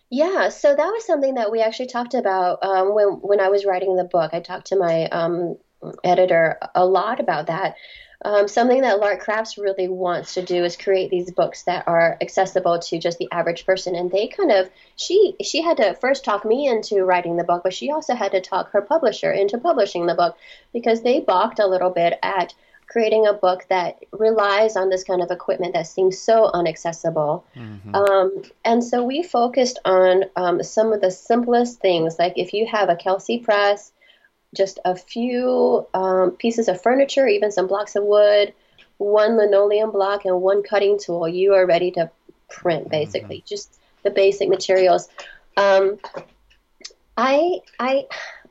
Yeah, 0.09 0.51
so 0.51 0.69
that 0.75 0.87
was 0.87 1.05
something 1.05 1.35
that 1.35 1.51
we 1.51 1.61
actually 1.61 1.89
talked 1.89 2.15
about 2.15 2.63
um, 2.63 2.95
when 2.95 3.09
when 3.21 3.41
I 3.41 3.49
was 3.49 3.65
writing 3.65 3.97
the 3.97 4.05
book. 4.05 4.31
I 4.33 4.39
talked 4.41 4.69
to 4.69 4.77
my 4.77 5.07
um, 5.07 5.57
editor 6.05 6.59
a 6.75 6.85
lot 6.85 7.21
about 7.21 7.47
that. 7.47 7.77
Um, 8.23 8.49
something 8.49 8.83
that 8.83 9.01
Lark 9.01 9.21
Crafts 9.21 9.57
really 9.57 9.89
wants 9.89 10.35
to 10.35 10.43
do 10.43 10.63
is 10.63 10.77
create 10.77 11.11
these 11.11 11.31
books 11.31 11.63
that 11.63 11.89
are 11.89 12.19
accessible 12.21 12.79
to 12.79 12.99
just 12.99 13.17
the 13.17 13.29
average 13.33 13.65
person. 13.65 13.95
And 13.95 14.11
they 14.11 14.27
kind 14.29 14.53
of 14.53 14.69
she 14.97 15.37
she 15.43 15.63
had 15.63 15.79
to 15.79 15.95
first 15.95 16.23
talk 16.23 16.45
me 16.45 16.69
into 16.69 17.03
writing 17.03 17.37
the 17.37 17.45
book, 17.45 17.63
but 17.65 17.73
she 17.73 17.91
also 17.91 18.15
had 18.15 18.33
to 18.33 18.41
talk 18.43 18.73
her 18.73 18.83
publisher 18.83 19.33
into 19.33 19.57
publishing 19.57 20.05
the 20.05 20.15
book 20.15 20.37
because 20.73 21.01
they 21.01 21.21
balked 21.21 21.61
a 21.61 21.67
little 21.67 21.91
bit 21.91 22.19
at 22.23 22.53
creating 22.91 23.27
a 23.27 23.33
book 23.33 23.65
that 23.69 24.05
relies 24.13 24.77
on 24.77 24.91
this 24.91 25.05
kind 25.05 25.23
of 25.23 25.31
equipment 25.31 25.73
that 25.75 25.87
seems 25.87 26.19
so 26.19 26.51
inaccessible. 26.53 27.45
Mm-hmm. 27.57 27.95
Um, 27.95 28.43
and 28.65 28.83
so 28.83 29.05
we 29.05 29.23
focused 29.23 29.79
on 29.85 30.25
um, 30.35 30.63
some 30.63 30.93
of 30.93 31.01
the 31.01 31.13
simplest 31.13 31.79
things, 31.79 32.19
like 32.19 32.35
if 32.37 32.53
you 32.53 32.67
have 32.67 32.89
a 32.89 32.97
Kelsey 32.97 33.39
press 33.39 33.93
just 34.55 34.79
a 34.85 34.97
few 34.97 35.87
um, 35.95 36.33
pieces 36.33 36.69
of 36.69 36.83
furniture, 36.83 37.27
even 37.27 37.53
some 37.53 37.67
blocks 37.67 37.97
of 37.97 38.05
wood, 38.05 38.53
one 38.99 39.37
linoleum 39.37 39.93
block, 39.93 40.25
and 40.25 40.41
one 40.41 40.63
cutting 40.63 40.99
tool, 40.99 41.29
you 41.29 41.55
are 41.55 41.67
ready 41.67 41.91
to 41.93 42.11
print 42.49 42.91
basically. 42.91 43.39
Mm-hmm. 43.39 43.47
Just 43.47 43.81
the 44.03 44.11
basic 44.11 44.49
materials. 44.49 45.09
Um, 45.57 45.99
I 47.17 47.61
I 47.79 48.07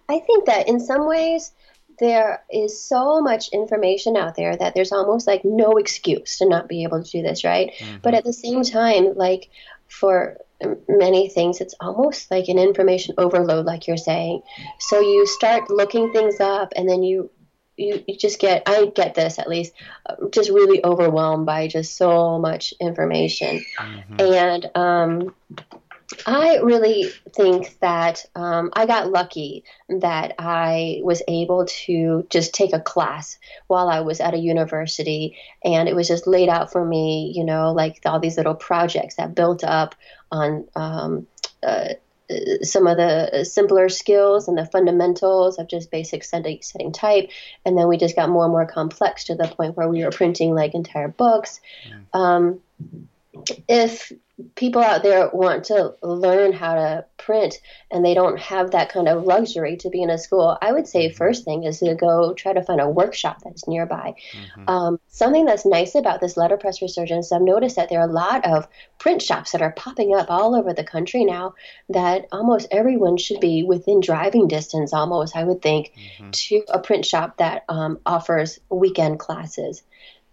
I 0.08 0.20
think 0.20 0.46
that 0.46 0.68
in 0.68 0.80
some 0.80 1.08
ways 1.08 1.52
there 2.00 2.44
is 2.52 2.82
so 2.82 3.20
much 3.20 3.50
information 3.50 4.16
out 4.16 4.36
there 4.36 4.56
that 4.56 4.74
there's 4.74 4.94
almost 4.94 5.28
like 5.28 5.44
no 5.44 5.74
excuse 5.74 6.38
to 6.38 6.48
not 6.48 6.70
be 6.70 6.84
able 6.84 7.04
to 7.04 7.12
do 7.12 7.22
this, 7.22 7.44
right? 7.44 7.74
Mm-hmm. 7.78 7.98
But 8.02 8.14
at 8.14 8.24
the 8.24 8.34
same 8.34 8.64
time, 8.64 9.16
like 9.16 9.50
for 9.88 10.38
many 10.88 11.30
things 11.30 11.62
it's 11.62 11.76
almost 11.80 12.30
like 12.30 12.48
an 12.48 12.60
information 12.60 13.15
overload 13.17 13.65
like 13.65 13.88
you're 13.88 13.98
saying 13.98 14.41
so 14.80 15.00
you 15.00 15.26
start 15.26 15.69
looking 15.69 16.12
things 16.12 16.39
up 16.39 16.74
and 16.76 16.89
then 16.89 17.04
you 17.04 17.30
you, 17.78 18.04
you 18.08 18.17
just 18.17 18.39
get 18.39 18.63
i 18.65 18.86
get 18.93 19.15
this 19.15 19.39
at 19.39 19.48
least 19.48 19.74
just 20.32 20.50
really 20.50 20.84
overwhelmed 20.84 21.45
by 21.45 21.67
just 21.67 21.95
so 21.95 22.38
much 22.38 22.74
information 22.82 23.63
mm-hmm. 23.80 24.19
and 24.19 24.69
um, 24.76 25.34
I 26.26 26.58
really 26.58 27.06
think 27.36 27.78
that 27.82 28.26
um, 28.36 28.72
I 28.74 28.88
got 28.88 29.12
lucky 29.12 29.63
that 29.89 30.34
I 30.39 31.02
was 31.04 31.22
able 31.28 31.65
to 31.86 32.26
just 32.30 32.54
take 32.54 32.74
a 32.74 32.80
class 32.80 33.38
while 33.67 33.88
I 33.88 34.00
was 34.00 34.19
at 34.19 34.34
a 34.34 34.39
university, 34.39 35.38
and 35.63 35.88
it 35.88 35.95
was 35.95 36.08
just 36.08 36.26
laid 36.26 36.50
out 36.50 36.72
for 36.72 36.84
me, 36.84 37.32
you 37.36 37.43
know, 37.43 37.74
like 37.74 38.02
all 38.06 38.19
these 38.19 38.38
little 38.38 38.56
projects 38.56 39.15
that 39.15 39.36
built 39.36 39.63
up 39.63 39.93
on 40.32 40.68
um, 40.76 41.28
uh, 41.63 41.94
some 42.62 42.86
of 42.86 42.98
the 42.98 43.44
simpler 43.44 43.89
skills 43.89 44.48
and 44.48 44.58
the 44.58 44.65
fundamentals 44.65 45.58
of 45.58 45.68
just 45.68 45.89
basic 45.89 46.24
setting, 46.24 46.60
setting 46.62 46.92
type. 46.92 47.30
And 47.65 47.78
then 47.78 47.88
we 47.88 47.98
just 47.98 48.15
got 48.15 48.30
more 48.30 48.44
and 48.44 48.52
more 48.52 48.68
complex 48.68 49.26
to 49.26 49.36
the 49.36 49.48
point 49.48 49.76
where 49.76 49.88
we 49.88 50.04
were 50.04 50.12
printing 50.12 50.54
like 50.54 50.76
entire 50.76 51.08
books. 51.08 51.60
Mm. 51.89 52.20
Um, 52.20 52.60
if 53.68 54.12
people 54.56 54.82
out 54.82 55.04
there 55.04 55.30
want 55.34 55.65
to 55.65 55.94
learn 56.02 56.54
how 56.54 56.74
to 56.74 57.06
print 57.18 57.60
and 57.92 58.04
they 58.04 58.13
don't 58.13 58.39
have 58.39 58.72
that 58.72 58.92
kind 58.92 59.08
of 59.08 59.26
luxury 59.26 59.76
to 59.78 59.89
be 59.89 60.02
in 60.02 60.10
a 60.10 60.18
school, 60.18 60.58
I 60.62 60.72
would 60.72 60.88
say 60.88 61.08
mm-hmm. 61.08 61.18
first 61.18 61.44
thing 61.44 61.63
is 61.63 61.80
to 61.80 61.94
go 61.96 62.34
try 62.34 62.54
to 62.54 62.63
find 62.63 62.80
a 62.80 62.89
workshop 62.89 63.42
that's 63.44 63.68
nearby. 63.68 64.15
Mm-hmm. 64.32 64.70
Um, 64.70 65.00
something 65.08 65.46
that's 65.46 65.65
nice 65.65 65.96
about 65.96 66.22
this 66.22 66.38
letterpress 66.38 66.82
resurgence, 66.82 67.32
I've 67.32 67.42
noticed 67.42 67.76
that 67.76 67.89
there 67.89 68.00
are 68.00 68.10
a 68.10 68.12
lot 68.12 68.46
of 68.46 68.68
print 68.98 69.22
shops 69.22 69.52
that 69.52 69.62
are 69.62 69.74
popping 69.74 70.15
up 70.15 70.28
all 70.30 70.56
over 70.56 70.74
the 70.74 70.84
country 70.84 71.26
now 71.26 71.56
that 71.89 72.28
almost 72.32 72.68
everyone 72.72 73.18
should 73.18 73.39
be 73.39 73.63
within 73.63 74.00
driving 74.00 74.48
distance, 74.48 74.94
almost, 74.94 75.36
I 75.36 75.44
would 75.44 75.62
think, 75.62 75.92
mm-hmm. 75.96 76.32
to 76.32 76.63
a 76.70 76.80
print 76.80 77.06
shop 77.06 77.38
that 77.38 77.65
um, 77.70 78.00
offers 78.06 78.60
weekend 78.70 79.20
classes. 79.20 79.84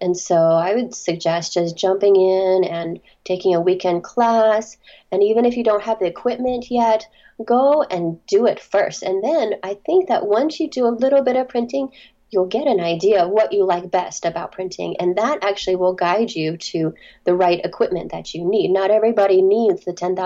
And 0.00 0.16
so 0.16 0.36
I 0.36 0.74
would 0.74 0.94
suggest 0.94 1.54
just 1.54 1.76
jumping 1.76 2.16
in 2.16 2.64
and 2.64 3.00
taking 3.24 3.54
a 3.54 3.60
weekend 3.60 4.04
class. 4.04 4.76
And 5.10 5.22
even 5.22 5.44
if 5.44 5.56
you 5.56 5.64
don't 5.64 5.82
have 5.82 5.98
the 5.98 6.06
equipment 6.06 6.70
yet, 6.70 7.06
go 7.44 7.82
and 7.82 8.24
do 8.26 8.46
it 8.46 8.60
first. 8.60 9.02
And 9.02 9.22
then 9.22 9.54
I 9.62 9.74
think 9.86 10.08
that 10.08 10.26
once 10.26 10.60
you 10.60 10.68
do 10.68 10.86
a 10.86 10.88
little 10.88 11.22
bit 11.22 11.36
of 11.36 11.48
printing, 11.48 11.90
you'll 12.30 12.46
get 12.46 12.66
an 12.66 12.80
idea 12.80 13.24
of 13.24 13.30
what 13.30 13.52
you 13.52 13.64
like 13.64 13.90
best 13.90 14.24
about 14.24 14.52
printing. 14.52 14.96
And 14.98 15.16
that 15.16 15.42
actually 15.42 15.76
will 15.76 15.94
guide 15.94 16.30
you 16.30 16.56
to 16.56 16.94
the 17.24 17.34
right 17.34 17.64
equipment 17.64 18.12
that 18.12 18.34
you 18.34 18.44
need. 18.44 18.70
Not 18.70 18.90
everybody 18.90 19.42
needs 19.42 19.84
the 19.84 19.92
$10,000 19.92 20.16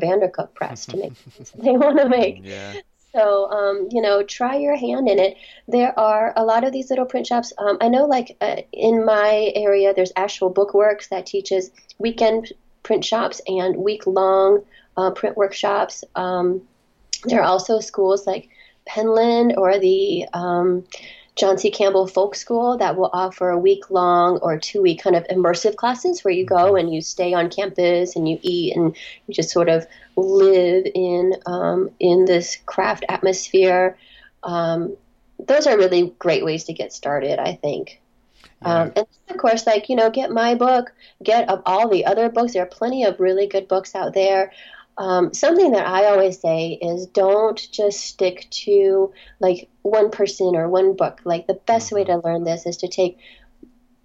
Vandercook 0.00 0.54
press 0.54 0.86
to 0.86 0.96
make 0.96 1.12
they 1.56 1.72
want 1.72 1.98
to 1.98 2.08
make. 2.08 2.40
Yeah. 2.44 2.80
So, 3.12 3.50
um, 3.50 3.88
you 3.90 4.00
know, 4.00 4.22
try 4.22 4.56
your 4.56 4.76
hand 4.76 5.08
in 5.08 5.18
it. 5.18 5.36
There 5.66 5.98
are 5.98 6.32
a 6.36 6.44
lot 6.44 6.64
of 6.64 6.72
these 6.72 6.90
little 6.90 7.06
print 7.06 7.26
shops. 7.26 7.52
Um, 7.58 7.78
I 7.80 7.88
know, 7.88 8.04
like 8.04 8.36
uh, 8.40 8.56
in 8.72 9.04
my 9.04 9.52
area, 9.54 9.92
there's 9.92 10.12
Asheville 10.16 10.54
BookWorks 10.54 11.08
that 11.08 11.26
teaches 11.26 11.70
weekend 11.98 12.52
print 12.82 13.04
shops 13.04 13.40
and 13.46 13.76
week 13.76 14.06
long 14.06 14.62
uh, 14.96 15.10
print 15.10 15.36
workshops. 15.36 16.04
Um, 16.14 16.62
there 17.24 17.40
are 17.40 17.46
also 17.46 17.80
schools 17.80 18.26
like 18.26 18.48
Penland 18.88 19.56
or 19.56 19.78
the 19.78 20.26
um, 20.32 20.84
John 21.36 21.58
C. 21.58 21.70
Campbell 21.70 22.06
Folk 22.06 22.34
School 22.34 22.76
that 22.78 22.96
will 22.96 23.10
offer 23.12 23.50
a 23.50 23.58
week 23.58 23.90
long 23.90 24.38
or 24.38 24.58
two 24.58 24.82
week 24.82 25.02
kind 25.02 25.16
of 25.16 25.26
immersive 25.28 25.76
classes 25.76 26.24
where 26.24 26.34
you 26.34 26.44
go 26.44 26.76
and 26.76 26.92
you 26.92 27.00
stay 27.00 27.32
on 27.32 27.50
campus 27.50 28.16
and 28.16 28.28
you 28.28 28.38
eat 28.42 28.76
and 28.76 28.96
you 29.26 29.34
just 29.34 29.50
sort 29.50 29.68
of 29.68 29.86
live 30.20 30.86
in 30.94 31.34
um, 31.46 31.90
in 31.98 32.24
this 32.24 32.56
craft 32.66 33.04
atmosphere. 33.08 33.96
Um, 34.42 34.96
those 35.38 35.66
are 35.66 35.76
really 35.76 36.14
great 36.18 36.44
ways 36.44 36.64
to 36.64 36.72
get 36.72 36.92
started, 36.92 37.38
I 37.38 37.54
think. 37.54 38.00
Yeah. 38.62 38.82
Um, 38.82 38.92
and 38.96 39.06
of 39.28 39.36
course, 39.38 39.66
like 39.66 39.88
you 39.88 39.96
know, 39.96 40.10
get 40.10 40.30
my 40.30 40.54
book, 40.54 40.92
get 41.22 41.48
all 41.66 41.88
the 41.88 42.04
other 42.06 42.28
books. 42.28 42.52
There 42.52 42.62
are 42.62 42.66
plenty 42.66 43.04
of 43.04 43.20
really 43.20 43.46
good 43.46 43.68
books 43.68 43.94
out 43.94 44.14
there. 44.14 44.52
Um, 44.98 45.32
something 45.32 45.72
that 45.72 45.86
I 45.86 46.06
always 46.06 46.38
say 46.40 46.78
is 46.82 47.06
don't 47.06 47.70
just 47.72 48.00
stick 48.00 48.46
to 48.50 49.12
like 49.38 49.70
one 49.80 50.10
person 50.10 50.54
or 50.54 50.68
one 50.68 50.94
book. 50.94 51.20
Like 51.24 51.46
the 51.46 51.54
best 51.54 51.90
way 51.90 52.04
mm-hmm. 52.04 52.20
to 52.20 52.26
learn 52.26 52.44
this 52.44 52.66
is 52.66 52.76
to 52.78 52.88
take 52.88 53.18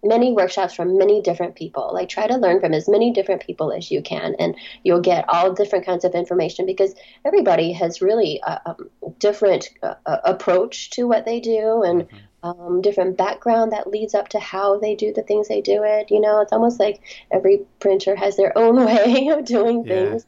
many 0.06 0.32
workshops 0.32 0.74
from 0.74 0.98
many 0.98 1.22
different 1.22 1.56
people. 1.56 1.92
Like 1.94 2.10
try 2.10 2.28
to 2.28 2.38
learn 2.38 2.60
from 2.60 2.74
as 2.74 2.88
many 2.88 3.12
different 3.12 3.42
people 3.42 3.72
as 3.72 3.92
you 3.92 4.02
can, 4.02 4.36
and 4.40 4.56
you'll 4.84 5.02
get 5.02 5.26
all 5.28 5.54
different 5.54 5.86
kinds 5.86 6.06
of 6.06 6.14
information 6.14 6.66
because 6.66 6.94
everybody 7.26 7.74
has 7.74 8.02
really 8.02 8.40
a, 8.46 8.62
a 8.66 8.76
different 9.20 9.70
uh, 9.84 9.96
approach 10.06 10.92
to 10.92 11.04
what 11.04 11.26
they 11.26 11.40
do 11.40 11.84
and. 11.84 12.04
Mm-hmm. 12.04 12.18
Um, 12.44 12.82
different 12.82 13.18
background 13.18 13.72
that 13.72 13.90
leads 13.90 14.14
up 14.14 14.28
to 14.30 14.40
how 14.40 14.78
they 14.78 14.94
do 14.94 15.12
the 15.12 15.24
things 15.24 15.48
they 15.48 15.62
do 15.62 15.82
it. 15.84 16.12
You 16.12 16.20
know, 16.20 16.42
it's 16.42 16.54
almost 16.54 16.80
like 16.80 17.02
every 17.32 17.66
printer 17.80 18.16
has 18.16 18.38
their 18.38 18.56
own 18.56 18.76
way 18.86 19.30
of 19.30 19.46
doing 19.46 19.84
things 19.84 20.28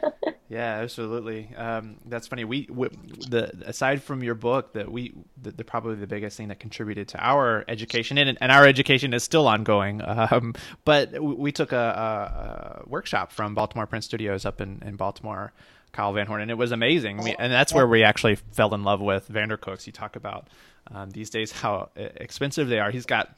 yeah, 0.48 0.80
absolutely. 0.80 1.50
Um, 1.56 1.96
that's 2.06 2.26
funny. 2.26 2.44
We, 2.44 2.68
we, 2.70 2.88
the 3.28 3.52
aside 3.66 4.02
from 4.02 4.22
your 4.22 4.34
book, 4.34 4.72
that 4.74 4.90
we 4.90 5.14
the, 5.40 5.50
the, 5.52 5.64
probably 5.64 5.96
the 5.96 6.06
biggest 6.06 6.36
thing 6.36 6.48
that 6.48 6.60
contributed 6.60 7.08
to 7.08 7.24
our 7.24 7.64
education, 7.68 8.18
and, 8.18 8.38
and 8.40 8.52
our 8.52 8.66
education 8.66 9.14
is 9.14 9.22
still 9.22 9.46
ongoing. 9.46 10.02
Um, 10.04 10.54
but 10.84 11.20
we 11.20 11.52
took 11.52 11.72
a, 11.72 11.76
a, 11.76 12.82
a, 12.84 12.88
workshop 12.88 13.32
from 13.32 13.54
Baltimore 13.54 13.86
Print 13.86 14.04
Studios 14.04 14.44
up 14.44 14.60
in, 14.60 14.82
in 14.84 14.96
Baltimore, 14.96 15.52
Kyle 15.92 16.12
Van 16.12 16.26
Horn, 16.26 16.42
and 16.42 16.50
it 16.50 16.58
was 16.58 16.70
amazing. 16.70 17.18
We, 17.18 17.34
and 17.38 17.52
that's 17.52 17.72
where 17.72 17.86
we 17.86 18.04
actually 18.04 18.36
fell 18.36 18.74
in 18.74 18.84
love 18.84 19.00
with 19.00 19.28
Vandercooks. 19.28 19.86
You 19.86 19.92
talk 19.92 20.16
about 20.16 20.48
um, 20.90 21.10
these 21.10 21.30
days 21.30 21.50
how 21.50 21.90
expensive 21.96 22.68
they 22.68 22.78
are. 22.78 22.90
He's 22.90 23.06
got 23.06 23.34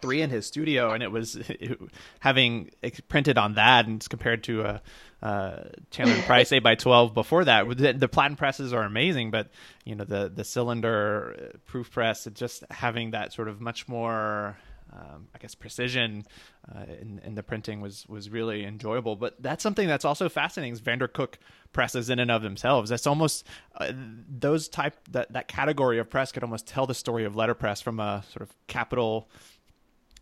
three 0.00 0.22
in 0.22 0.30
his 0.30 0.46
studio, 0.46 0.92
and 0.92 1.02
it 1.02 1.10
was 1.10 1.36
it, 1.48 1.78
having 2.20 2.70
printed 3.08 3.38
on 3.38 3.54
that, 3.54 3.86
and 3.86 3.96
it's 3.96 4.08
compared 4.08 4.44
to 4.44 4.62
a 4.62 4.82
uh, 5.22 5.64
Chandler 5.90 6.20
Price 6.22 6.52
eight 6.52 6.62
by 6.62 6.74
twelve 6.74 7.14
before 7.14 7.44
that. 7.44 7.68
The, 7.76 7.92
the 7.92 8.08
platen 8.08 8.36
presses 8.36 8.72
are 8.72 8.82
amazing, 8.82 9.30
but 9.30 9.50
you 9.84 9.94
know 9.94 10.04
the 10.04 10.30
the 10.34 10.44
cylinder 10.44 11.52
proof 11.66 11.90
press, 11.90 12.26
just 12.34 12.64
having 12.70 13.12
that 13.12 13.32
sort 13.32 13.48
of 13.48 13.60
much 13.60 13.88
more. 13.88 14.56
Um, 14.92 15.28
I 15.32 15.38
guess 15.38 15.54
precision 15.54 16.24
uh, 16.68 16.82
in, 17.00 17.20
in, 17.24 17.36
the 17.36 17.44
printing 17.44 17.80
was 17.80 18.04
was 18.08 18.28
really 18.28 18.64
enjoyable. 18.64 19.14
But 19.14 19.40
that's 19.40 19.62
something 19.62 19.86
that's 19.86 20.04
also 20.04 20.28
fascinating. 20.28 20.72
Is 20.72 20.80
Vandercook 20.80 21.34
presses 21.72 22.10
in 22.10 22.18
and 22.18 22.28
of 22.28 22.42
themselves. 22.42 22.90
That's 22.90 23.06
almost 23.06 23.46
uh, 23.76 23.92
those 23.94 24.68
type 24.68 24.96
that 25.10 25.32
that 25.32 25.46
category 25.46 26.00
of 26.00 26.10
press 26.10 26.32
could 26.32 26.42
almost 26.42 26.66
tell 26.66 26.86
the 26.86 26.94
story 26.94 27.24
of 27.24 27.36
letterpress 27.36 27.80
from 27.80 28.00
a 28.00 28.24
sort 28.32 28.42
of 28.42 28.52
capital 28.66 29.28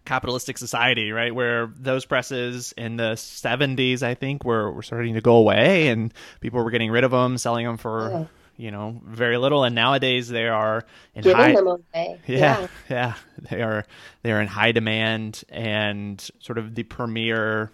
capitalistic 0.08 0.56
society, 0.56 1.12
right? 1.12 1.34
Where 1.34 1.70
those 1.76 2.06
presses 2.06 2.72
in 2.78 2.96
the 2.96 3.12
70s, 3.12 4.02
I 4.02 4.14
think, 4.14 4.42
were, 4.42 4.72
were 4.72 4.82
starting 4.82 5.14
to 5.14 5.20
go 5.20 5.36
away 5.36 5.88
and 5.88 6.14
people 6.40 6.64
were 6.64 6.70
getting 6.70 6.90
rid 6.90 7.04
of 7.04 7.10
them, 7.10 7.36
selling 7.36 7.66
them 7.66 7.76
for, 7.76 8.10
oh. 8.10 8.28
you 8.56 8.70
know, 8.70 9.02
very 9.04 9.36
little. 9.36 9.64
And 9.64 9.74
nowadays 9.74 10.28
they 10.28 10.48
are 10.48 10.86
in 11.14 11.24
Giving 11.24 11.36
high, 11.36 11.52
them 11.54 11.66
away. 11.66 12.20
Yeah, 12.26 12.26
yeah, 12.26 12.66
yeah. 12.88 13.14
They 13.50 13.62
are, 13.62 13.84
they 14.22 14.32
are 14.32 14.40
in 14.40 14.48
high 14.48 14.72
demand 14.72 15.44
and 15.50 16.18
sort 16.38 16.56
of 16.56 16.74
the 16.74 16.84
premier, 16.84 17.70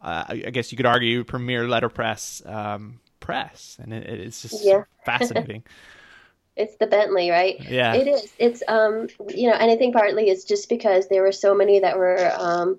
uh, 0.00 0.24
I 0.28 0.36
guess 0.36 0.70
you 0.70 0.76
could 0.76 0.86
argue, 0.86 1.24
premier 1.24 1.66
letterpress 1.66 2.42
um, 2.46 3.00
press. 3.18 3.76
And 3.82 3.92
it, 3.92 4.08
it's 4.08 4.42
just 4.42 4.64
yeah. 4.64 4.84
fascinating. 5.04 5.64
It's 6.56 6.76
the 6.76 6.86
Bentley, 6.86 7.30
right? 7.30 7.60
Yeah. 7.60 7.94
It 7.94 8.08
is. 8.08 8.32
It's 8.38 8.62
um, 8.66 9.08
you 9.28 9.48
know, 9.48 9.54
and 9.54 9.70
I 9.70 9.76
think 9.76 9.94
partly 9.94 10.30
it's 10.30 10.44
just 10.44 10.68
because 10.68 11.08
there 11.08 11.22
were 11.22 11.32
so 11.32 11.54
many 11.54 11.80
that 11.80 11.98
were 11.98 12.32
um, 12.38 12.78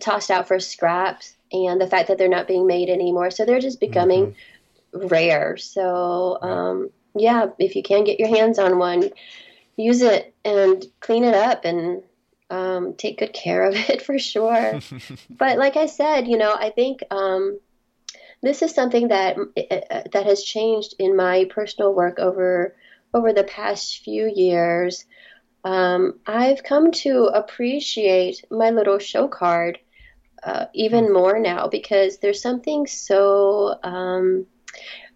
tossed 0.00 0.30
out 0.30 0.48
for 0.48 0.60
scraps, 0.60 1.34
and 1.50 1.80
the 1.80 1.86
fact 1.86 2.08
that 2.08 2.18
they're 2.18 2.28
not 2.28 2.46
being 2.46 2.66
made 2.66 2.90
anymore, 2.90 3.30
so 3.30 3.44
they're 3.44 3.60
just 3.60 3.80
becoming 3.80 4.36
mm-hmm. 4.94 5.06
rare. 5.06 5.56
So 5.56 6.38
um, 6.42 6.90
yeah, 7.14 7.46
if 7.58 7.74
you 7.74 7.82
can 7.82 8.04
get 8.04 8.20
your 8.20 8.28
hands 8.28 8.58
on 8.58 8.78
one, 8.78 9.10
use 9.76 10.02
it 10.02 10.34
and 10.44 10.84
clean 11.00 11.24
it 11.24 11.34
up 11.34 11.64
and 11.64 12.02
um, 12.50 12.94
take 12.94 13.18
good 13.18 13.32
care 13.32 13.64
of 13.64 13.74
it 13.88 14.02
for 14.02 14.18
sure. 14.18 14.78
but 15.30 15.58
like 15.58 15.76
I 15.76 15.86
said, 15.86 16.28
you 16.28 16.36
know, 16.36 16.54
I 16.54 16.70
think 16.70 17.02
um, 17.10 17.58
this 18.42 18.62
is 18.62 18.74
something 18.74 19.08
that 19.08 19.36
uh, 19.38 19.74
uh 19.74 20.02
that 20.12 20.26
has 20.26 20.42
changed 20.42 20.94
in 20.98 21.16
my 21.16 21.46
personal 21.50 21.94
work 21.94 22.18
over 22.18 22.76
over 23.14 23.32
the 23.32 23.44
past 23.44 23.98
few 23.98 24.30
years, 24.34 25.04
um, 25.64 26.20
I've 26.26 26.62
come 26.62 26.92
to 26.92 27.24
appreciate 27.26 28.44
my 28.50 28.70
little 28.70 28.98
show 28.98 29.26
card 29.28 29.78
uh, 30.42 30.66
even 30.74 31.06
hmm. 31.06 31.12
more 31.12 31.38
now 31.38 31.68
because 31.68 32.18
there's 32.18 32.40
something 32.40 32.86
so. 32.86 33.78
Um, 33.82 34.46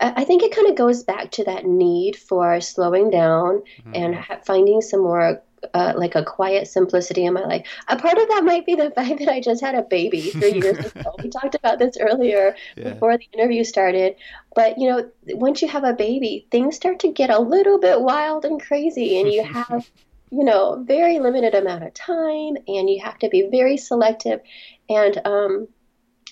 I 0.01 0.25
think 0.25 0.43
it 0.43 0.57
kind 0.57 0.69
of 0.69 0.75
goes 0.75 1.03
back 1.03 1.33
to 1.33 1.45
that 1.45 1.67
need 1.67 2.17
for 2.17 2.63
slowing 2.63 3.11
down 3.11 3.63
mm-hmm. 3.79 3.93
and 3.95 4.15
ha- 4.15 4.41
finding 4.47 4.81
some 4.81 5.03
more 5.03 5.43
uh, 5.75 5.93
like 5.97 6.15
a 6.15 6.25
quiet 6.25 6.69
simplicity 6.69 7.25
in 7.25 7.35
my 7.35 7.43
life. 7.43 7.67
A 7.89 7.97
part 7.97 8.19
of 8.19 8.29
that 8.29 8.45
might 8.45 8.67
be 8.67 8.75
the 8.75 8.91
fact 8.97 9.19
that 9.19 9.29
I 9.29 9.41
just 9.41 9.61
had 9.61 9.75
a 9.75 9.83
baby 9.83 10.21
three 10.21 10.55
years 10.55 10.79
ago. 10.79 11.15
We 11.23 11.29
talked 11.29 11.55
about 11.55 11.79
this 11.79 11.97
earlier 11.99 12.57
yeah. 12.77 12.91
before 12.91 13.17
the 13.17 13.29
interview 13.33 13.65
started. 13.65 14.17
But 14.55 14.79
you 14.79 14.89
know, 14.89 15.11
once 15.29 15.63
you 15.63 15.69
have 15.69 15.85
a 15.85 15.93
baby, 15.93 16.47
things 16.51 16.77
start 16.77 17.01
to 17.01 17.13
get 17.13 17.31
a 17.31 17.39
little 17.39 17.79
bit 17.79 18.01
wild 18.01 18.45
and 18.45 18.61
crazy, 18.61 19.21
and 19.21 19.33
you 19.33 19.45
have 19.53 19.89
you 20.31 20.45
know 20.45 20.83
very 20.87 21.19
limited 21.19 21.55
amount 21.55 21.85
of 21.85 21.95
time, 21.95 22.57
and 22.67 22.89
you 22.89 23.01
have 23.03 23.19
to 23.19 23.29
be 23.29 23.49
very 23.51 23.77
selective, 23.77 24.41
and 24.89 25.21
um, 25.25 25.69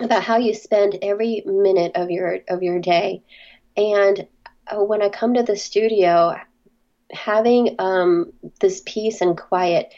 about 0.00 0.22
how 0.22 0.36
you 0.36 0.54
spend 0.54 0.98
every 1.02 1.42
minute 1.44 1.92
of 1.94 2.10
your 2.10 2.40
of 2.48 2.62
your 2.62 2.80
day. 2.80 3.22
And 3.76 4.26
uh, 4.66 4.82
when 4.82 5.02
I 5.02 5.08
come 5.08 5.34
to 5.34 5.42
the 5.42 5.56
studio, 5.56 6.36
having 7.12 7.76
um, 7.78 8.32
this 8.60 8.82
peace 8.84 9.20
and 9.20 9.36
quiet 9.36 9.92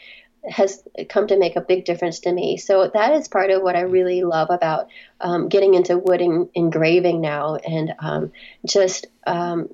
has 0.49 0.83
come 1.09 1.27
to 1.27 1.37
make 1.37 1.55
a 1.55 1.61
big 1.61 1.85
difference 1.85 2.19
to 2.21 2.31
me. 2.31 2.57
So 2.57 2.89
that 2.93 3.13
is 3.13 3.27
part 3.27 3.51
of 3.51 3.61
what 3.61 3.75
I 3.75 3.81
really 3.81 4.23
love 4.23 4.47
about 4.49 4.87
um, 5.19 5.49
getting 5.49 5.75
into 5.75 5.97
wood 5.97 6.21
engraving 6.21 7.21
now 7.21 7.55
and 7.55 7.93
um, 7.99 8.31
just 8.65 9.07
um, 9.27 9.69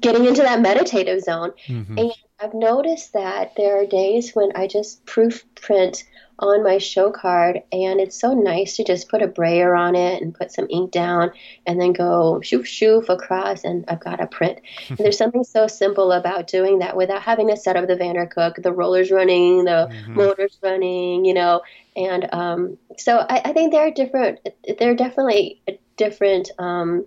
getting 0.00 0.24
into 0.24 0.42
that 0.42 0.60
meditative 0.60 1.20
zone. 1.20 1.52
Mm-hmm. 1.66 1.98
And 1.98 2.12
I've 2.40 2.54
noticed 2.54 3.12
that 3.12 3.56
there 3.56 3.80
are 3.80 3.86
days 3.86 4.34
when 4.34 4.52
I 4.54 4.68
just 4.68 5.04
proof 5.04 5.44
print 5.54 6.04
on 6.38 6.62
my 6.62 6.78
show 6.78 7.10
card, 7.10 7.62
and 7.72 8.00
it's 8.00 8.18
so 8.18 8.32
nice 8.32 8.76
to 8.76 8.84
just 8.84 9.08
put 9.08 9.22
a 9.22 9.26
brayer 9.26 9.74
on 9.74 9.94
it 9.94 10.22
and 10.22 10.34
put 10.34 10.52
some 10.52 10.66
ink 10.70 10.90
down, 10.90 11.32
and 11.66 11.80
then 11.80 11.92
go 11.92 12.40
shoof 12.42 12.62
shoof 12.64 13.08
across, 13.08 13.64
and 13.64 13.84
I've 13.88 14.00
got 14.00 14.20
a 14.20 14.26
print. 14.26 14.60
and 14.88 14.98
there's 14.98 15.18
something 15.18 15.44
so 15.44 15.66
simple 15.66 16.12
about 16.12 16.46
doing 16.46 16.78
that 16.78 16.96
without 16.96 17.22
having 17.22 17.48
to 17.48 17.56
set 17.56 17.76
up 17.76 17.86
the 17.86 17.96
Vandercook, 17.96 18.62
the 18.62 18.72
rollers 18.72 19.10
running, 19.10 19.64
the 19.64 19.88
mm-hmm. 19.90 20.14
motors 20.14 20.58
running, 20.62 21.24
you 21.24 21.34
know. 21.34 21.62
And 21.96 22.28
um, 22.32 22.78
so 22.96 23.18
I, 23.28 23.42
I, 23.46 23.52
think 23.52 23.72
there 23.72 23.86
are 23.86 23.90
different. 23.90 24.40
There 24.78 24.90
are 24.90 24.94
definitely 24.94 25.60
different. 25.96 26.50
Um, 26.58 27.04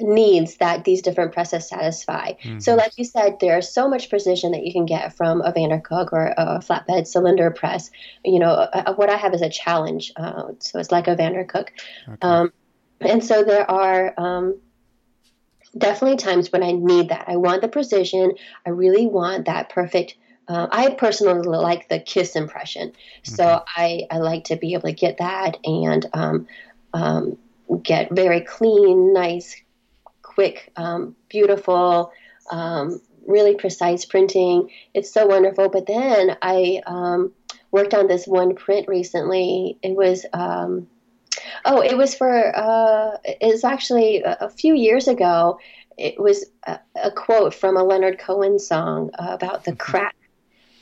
needs 0.00 0.56
that 0.56 0.84
these 0.84 1.02
different 1.02 1.32
presses 1.32 1.68
satisfy. 1.68 2.32
Mm-hmm. 2.32 2.58
So, 2.58 2.74
like 2.74 2.92
you 2.96 3.04
said, 3.04 3.38
there's 3.40 3.72
so 3.72 3.88
much 3.88 4.10
precision 4.10 4.52
that 4.52 4.64
you 4.64 4.72
can 4.72 4.86
get 4.86 5.16
from 5.16 5.40
a 5.40 5.52
Vandercook 5.52 6.12
or 6.12 6.34
a 6.36 6.58
flatbed 6.58 7.06
cylinder 7.06 7.50
press. 7.50 7.90
You 8.24 8.38
know, 8.38 8.50
uh, 8.50 8.94
what 8.94 9.10
I 9.10 9.16
have 9.16 9.34
is 9.34 9.42
a 9.42 9.48
challenge, 9.48 10.12
uh, 10.16 10.52
so 10.58 10.78
it's 10.78 10.90
like 10.90 11.06
a 11.06 11.16
Vandercook. 11.16 11.68
Okay. 12.08 12.18
Um, 12.22 12.52
and 13.00 13.22
so 13.24 13.44
there 13.44 13.70
are 13.70 14.14
um, 14.18 14.58
definitely 15.76 16.16
times 16.16 16.50
when 16.50 16.62
I 16.62 16.72
need 16.72 17.10
that. 17.10 17.26
I 17.28 17.36
want 17.36 17.62
the 17.62 17.68
precision. 17.68 18.32
I 18.66 18.70
really 18.70 19.06
want 19.06 19.46
that 19.46 19.68
perfect. 19.68 20.16
Uh, 20.46 20.66
I 20.70 20.90
personally 20.90 21.46
like 21.46 21.88
the 21.88 21.98
kiss 21.98 22.36
impression, 22.36 22.92
so 23.22 23.64
I, 23.76 24.02
I 24.10 24.18
like 24.18 24.44
to 24.44 24.56
be 24.56 24.74
able 24.74 24.88
to 24.88 24.92
get 24.92 25.16
that 25.16 25.56
and 25.64 26.04
um, 26.12 26.46
um, 26.92 27.38
get 27.82 28.14
very 28.14 28.42
clean, 28.42 29.14
nice 29.14 29.56
quick, 30.34 30.72
um, 30.76 31.16
beautiful, 31.28 32.12
um, 32.50 33.00
really 33.26 33.54
precise 33.54 34.04
printing. 34.04 34.70
It's 34.92 35.12
so 35.12 35.26
wonderful. 35.26 35.68
But 35.68 35.86
then 35.86 36.36
I 36.42 36.82
um, 36.86 37.32
worked 37.70 37.94
on 37.94 38.08
this 38.08 38.26
one 38.26 38.54
print 38.54 38.88
recently. 38.88 39.78
It 39.82 39.96
was. 39.96 40.26
Um, 40.32 40.88
oh, 41.64 41.80
it 41.80 41.96
was 41.96 42.14
for. 42.14 42.56
Uh, 42.56 43.18
it's 43.24 43.64
actually 43.64 44.22
a, 44.22 44.36
a 44.42 44.48
few 44.50 44.74
years 44.74 45.08
ago. 45.08 45.58
It 45.96 46.18
was 46.18 46.44
a, 46.66 46.80
a, 47.00 47.12
quote 47.12 47.54
from 47.54 47.76
a 47.76 47.84
Leonard 47.84 48.18
Cohen 48.18 48.58
song 48.58 49.10
about 49.16 49.64
the 49.64 49.70
mm-hmm. 49.72 49.78
crack. 49.78 50.16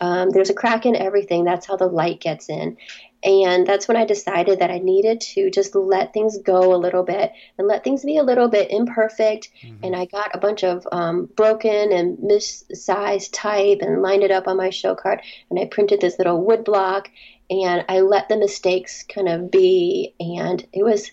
Um, 0.03 0.30
there's 0.30 0.50
a 0.50 0.55
crack 0.55 0.84
in 0.84 0.96
everything. 0.96 1.44
That's 1.44 1.64
how 1.64 1.76
the 1.76 1.86
light 1.86 2.20
gets 2.20 2.48
in. 2.48 2.76
And 3.22 3.64
that's 3.64 3.86
when 3.86 3.96
I 3.96 4.05
decided 4.05 4.59
that 4.59 4.70
I 4.72 4.78
needed 4.78 5.20
to 5.20 5.48
just 5.48 5.76
let 5.76 6.12
things 6.12 6.38
go 6.38 6.74
a 6.74 6.76
little 6.76 7.05
bit 7.05 7.30
and 7.57 7.68
let 7.68 7.84
things 7.84 8.05
be 8.05 8.16
a 8.16 8.24
little 8.24 8.48
bit 8.48 8.72
imperfect. 8.72 9.50
Mm-hmm. 9.62 9.84
And 9.84 9.94
I 9.94 10.07
got 10.07 10.34
a 10.34 10.38
bunch 10.38 10.64
of 10.64 10.84
um, 10.90 11.26
broken 11.36 11.92
and 11.92 12.18
missized 12.18 13.32
type 13.32 13.78
and 13.80 14.03
lined 14.03 14.24
it 14.24 14.32
up 14.32 14.48
on 14.48 14.57
my 14.57 14.70
show 14.70 14.96
card. 14.96 15.22
And 15.50 15.61
I 15.61 15.66
printed 15.66 16.00
this 16.00 16.18
little 16.18 16.44
wood 16.44 16.64
block 16.64 17.09
and 17.48 17.84
I 17.88 18.00
let 18.00 18.28
the 18.28 18.36
mistakes 18.36 19.05
kind 19.05 19.28
of 19.28 19.53
be. 19.53 20.16
And 20.18 20.66
it 20.72 20.82
was 20.82 21.12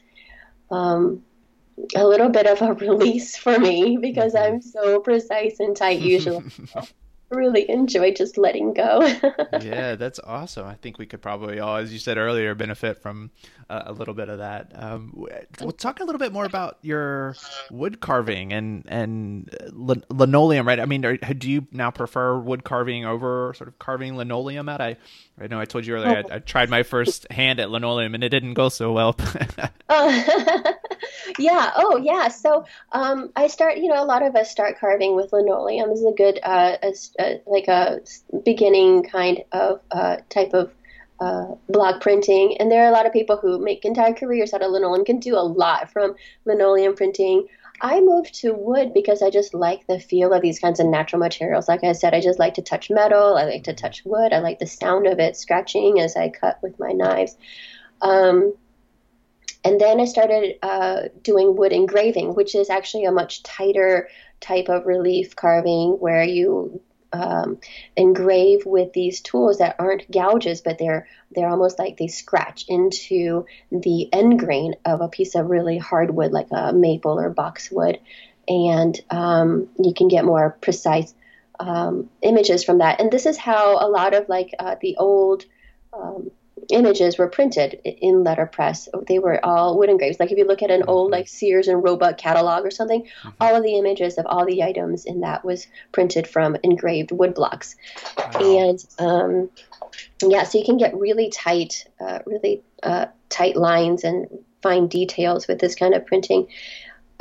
um, 0.71 1.23
a 1.95 2.07
little 2.07 2.29
bit 2.29 2.47
of 2.47 2.63
a 2.63 2.73
release 2.85 3.37
for 3.37 3.59
me 3.59 3.97
because 4.01 4.33
mm-hmm. 4.33 4.55
I'm 4.55 4.61
so 4.63 4.99
precise 4.99 5.59
and 5.59 5.77
tight 5.77 5.99
usually. 5.99 6.43
really 7.31 7.69
enjoy 7.69 8.13
just 8.13 8.37
letting 8.37 8.73
go. 8.73 9.01
yeah, 9.61 9.95
that's 9.95 10.19
awesome. 10.23 10.65
I 10.65 10.75
think 10.75 10.97
we 10.97 11.05
could 11.05 11.21
probably 11.21 11.59
all, 11.59 11.75
as 11.75 11.93
you 11.93 11.99
said 11.99 12.17
earlier, 12.17 12.55
benefit 12.55 13.01
from 13.01 13.31
uh, 13.69 13.83
a 13.85 13.93
little 13.93 14.13
bit 14.13 14.29
of 14.29 14.39
that. 14.39 14.71
Um, 14.75 15.25
we'll 15.59 15.71
talk 15.71 15.99
a 15.99 16.03
little 16.03 16.19
bit 16.19 16.33
more 16.33 16.45
about 16.45 16.77
your 16.81 17.35
wood 17.69 17.99
carving 17.99 18.53
and 18.53 18.85
and 18.87 19.49
linoleum, 19.71 20.67
right? 20.67 20.79
I 20.79 20.85
mean, 20.85 21.05
are, 21.05 21.17
do 21.17 21.49
you 21.49 21.67
now 21.71 21.91
prefer 21.91 22.37
wood 22.37 22.63
carving 22.63 23.05
over 23.05 23.53
sort 23.55 23.67
of 23.67 23.79
carving 23.79 24.15
linoleum 24.15 24.69
out? 24.69 24.81
I 24.81 24.97
I 25.39 25.47
know 25.47 25.59
I 25.59 25.65
told 25.65 25.85
you 25.85 25.95
earlier 25.95 26.23
I, 26.29 26.35
I 26.35 26.39
tried 26.39 26.69
my 26.69 26.83
first 26.83 27.31
hand 27.31 27.59
at 27.59 27.69
linoleum 27.69 28.15
and 28.15 28.23
it 28.23 28.29
didn't 28.29 28.55
go 28.55 28.69
so 28.69 28.91
well. 28.91 29.15
uh, 29.89 30.73
yeah. 31.37 31.71
Oh, 31.75 31.97
yeah. 31.97 32.27
So 32.27 32.65
um, 32.91 33.31
I 33.35 33.47
start. 33.47 33.77
You 33.77 33.87
know, 33.87 34.03
a 34.03 34.05
lot 34.05 34.23
of 34.23 34.35
us 34.35 34.49
start 34.51 34.79
carving 34.79 35.15
with 35.15 35.33
linoleum. 35.33 35.89
This 35.89 35.99
is 35.99 36.05
a 36.05 36.15
good, 36.15 36.39
uh, 36.43 36.77
a, 36.81 36.93
a, 37.19 37.41
like 37.45 37.67
a 37.67 37.99
beginning 38.43 39.03
kind 39.03 39.43
of 39.51 39.81
uh, 39.91 40.17
type 40.29 40.53
of 40.53 40.71
uh, 41.19 41.55
block 41.67 42.01
printing. 42.01 42.57
And 42.57 42.71
there 42.71 42.83
are 42.83 42.89
a 42.89 42.93
lot 42.93 43.05
of 43.05 43.13
people 43.13 43.37
who 43.37 43.59
make 43.59 43.85
entire 43.85 44.13
careers 44.13 44.53
out 44.53 44.61
of 44.61 44.71
linoleum. 44.71 45.05
Can 45.05 45.19
do 45.19 45.35
a 45.35 45.43
lot 45.43 45.91
from 45.91 46.15
linoleum 46.45 46.95
printing. 46.95 47.47
I 47.81 48.01
moved 48.01 48.35
to 48.41 48.53
wood 48.53 48.93
because 48.93 49.21
I 49.21 49.29
just 49.29 49.53
like 49.53 49.87
the 49.87 49.99
feel 49.99 50.33
of 50.33 50.41
these 50.41 50.59
kinds 50.59 50.79
of 50.79 50.87
natural 50.87 51.19
materials. 51.19 51.67
Like 51.67 51.83
I 51.83 51.93
said, 51.93 52.13
I 52.13 52.21
just 52.21 52.39
like 52.39 52.55
to 52.55 52.61
touch 52.61 52.89
metal. 52.89 53.37
I 53.37 53.45
like 53.45 53.63
to 53.65 53.73
touch 53.73 54.03
wood. 54.03 54.33
I 54.33 54.39
like 54.39 54.59
the 54.59 54.67
sound 54.67 55.07
of 55.07 55.19
it 55.19 55.37
scratching 55.37 55.99
as 55.99 56.15
I 56.15 56.29
cut 56.29 56.59
with 56.61 56.77
my 56.79 56.91
knives. 56.91 57.37
Um, 58.01 58.53
and 59.69 59.79
then 59.79 59.99
I 59.99 60.05
started 60.05 60.55
uh, 60.63 61.09
doing 61.21 61.55
wood 61.55 61.71
engraving, 61.71 62.33
which 62.33 62.55
is 62.55 62.71
actually 62.71 63.05
a 63.05 63.11
much 63.11 63.43
tighter 63.43 64.09
type 64.39 64.67
of 64.67 64.87
relief 64.87 65.35
carving 65.35 65.91
where 65.91 66.23
you 66.23 66.81
um, 67.13 67.59
engrave 67.95 68.65
with 68.65 68.93
these 68.93 69.21
tools 69.21 69.59
that 69.59 69.75
aren't 69.77 70.09
gouges, 70.09 70.61
but 70.61 70.79
they're 70.79 71.07
they're 71.35 71.49
almost 71.49 71.77
like 71.77 71.97
they 71.97 72.07
scratch 72.07 72.65
into 72.67 73.45
the 73.71 74.11
end 74.11 74.39
grain 74.39 74.73
of 74.85 75.01
a 75.01 75.07
piece 75.07 75.35
of 75.35 75.51
really 75.51 75.77
hard 75.77 76.09
wood, 76.09 76.31
like 76.31 76.47
a 76.49 76.73
maple 76.73 77.19
or 77.19 77.29
boxwood, 77.29 77.99
and 78.47 78.99
um, 79.11 79.67
you 79.77 79.93
can 79.93 80.07
get 80.07 80.25
more 80.25 80.57
precise 80.61 81.13
um, 81.59 82.09
images 82.23 82.63
from 82.63 82.79
that. 82.79 82.99
And 82.99 83.11
this 83.11 83.27
is 83.27 83.37
how 83.37 83.77
a 83.77 83.87
lot 83.87 84.15
of 84.15 84.29
like 84.29 84.49
uh, 84.57 84.77
the 84.81 84.97
old 84.97 85.45
um, 85.93 86.31
images 86.69 87.17
were 87.17 87.27
printed 87.27 87.79
in 87.83 88.23
letterpress. 88.23 88.89
They 89.07 89.19
were 89.19 89.43
all 89.43 89.77
wood 89.77 89.89
engraved. 89.89 90.19
Like 90.19 90.31
if 90.31 90.37
you 90.37 90.45
look 90.45 90.61
at 90.61 90.71
an 90.71 90.83
old 90.87 91.07
mm-hmm. 91.07 91.13
like 91.13 91.27
Sears 91.27 91.67
and 91.67 91.83
Roebuck 91.83 92.17
catalog 92.17 92.65
or 92.65 92.71
something, 92.71 93.03
mm-hmm. 93.03 93.29
all 93.39 93.55
of 93.55 93.63
the 93.63 93.77
images 93.77 94.17
of 94.17 94.25
all 94.25 94.45
the 94.45 94.63
items 94.63 95.05
in 95.05 95.21
that 95.21 95.43
was 95.45 95.67
printed 95.91 96.27
from 96.27 96.57
engraved 96.63 97.11
wood 97.11 97.33
blocks. 97.33 97.75
Wow. 98.17 98.29
And 98.41 98.85
um, 98.99 99.49
yeah, 100.21 100.43
so 100.43 100.57
you 100.57 100.65
can 100.65 100.77
get 100.77 100.97
really 100.97 101.29
tight, 101.29 101.85
uh, 101.99 102.19
really 102.25 102.61
uh, 102.83 103.07
tight 103.29 103.55
lines 103.55 104.03
and 104.03 104.27
fine 104.61 104.87
details 104.87 105.47
with 105.47 105.59
this 105.59 105.75
kind 105.75 105.93
of 105.93 106.05
printing. 106.05 106.47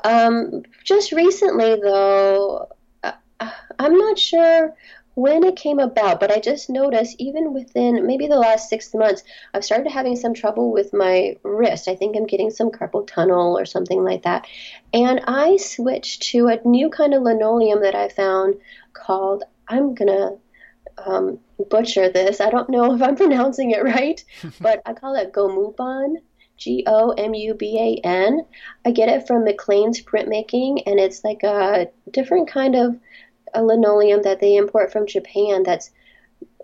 Um, 0.04 0.62
just 0.84 1.12
recently, 1.12 1.76
though, 1.80 2.68
uh, 3.02 3.12
I'm 3.78 3.96
not 3.96 4.18
sure 4.18 4.74
when 5.18 5.42
it 5.42 5.56
came 5.56 5.80
about, 5.80 6.20
but 6.20 6.30
I 6.30 6.38
just 6.38 6.70
noticed 6.70 7.16
even 7.18 7.52
within 7.52 8.06
maybe 8.06 8.28
the 8.28 8.36
last 8.36 8.68
six 8.68 8.94
months, 8.94 9.24
I've 9.52 9.64
started 9.64 9.90
having 9.90 10.14
some 10.14 10.32
trouble 10.32 10.70
with 10.70 10.94
my 10.94 11.36
wrist. 11.42 11.88
I 11.88 11.96
think 11.96 12.16
I'm 12.16 12.26
getting 12.26 12.52
some 12.52 12.70
carpal 12.70 13.04
tunnel 13.04 13.58
or 13.58 13.64
something 13.64 14.04
like 14.04 14.22
that. 14.22 14.46
And 14.94 15.20
I 15.26 15.56
switched 15.56 16.22
to 16.30 16.46
a 16.46 16.60
new 16.64 16.88
kind 16.88 17.14
of 17.14 17.24
linoleum 17.24 17.82
that 17.82 17.96
I 17.96 18.10
found 18.10 18.60
called, 18.92 19.42
I'm 19.66 19.96
going 19.96 20.06
to 20.06 20.38
um, 21.04 21.40
butcher 21.68 22.08
this. 22.08 22.40
I 22.40 22.50
don't 22.50 22.70
know 22.70 22.94
if 22.94 23.02
I'm 23.02 23.16
pronouncing 23.16 23.72
it 23.72 23.82
right, 23.82 24.22
but 24.60 24.82
I 24.86 24.92
call 24.92 25.16
it 25.16 25.32
Gomuban. 25.32 26.18
G 26.58 26.82
O 26.88 27.10
M 27.10 27.34
U 27.34 27.54
B 27.54 27.78
A 27.78 28.06
N. 28.06 28.44
I 28.84 28.90
get 28.90 29.08
it 29.08 29.28
from 29.28 29.44
McClain's 29.44 30.02
Printmaking, 30.02 30.82
and 30.86 30.98
it's 30.98 31.22
like 31.22 31.44
a 31.44 31.86
different 32.10 32.48
kind 32.48 32.74
of 32.74 32.98
a 33.54 33.62
linoleum 33.62 34.22
that 34.22 34.40
they 34.40 34.56
import 34.56 34.92
from 34.92 35.06
Japan 35.06 35.62
that's 35.62 35.90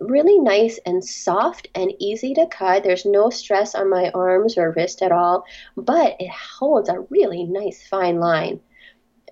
really 0.01 0.39
nice 0.39 0.79
and 0.87 1.05
soft 1.05 1.69
and 1.75 1.93
easy 1.99 2.35
to 2.35 2.47
cut. 2.47 2.83
There's 2.83 3.07
no 3.07 3.31
stress 3.31 3.75
on 3.75 3.91
my 3.91 4.11
arms 4.11 4.59
or 4.59 4.73
wrist 4.73 5.03
at 5.03 5.13
all, 5.13 5.45
but 5.77 6.17
it 6.19 6.31
holds 6.31 6.89
a 6.89 7.01
really 7.11 7.45
nice 7.45 7.87
fine 7.87 8.19
line. 8.19 8.61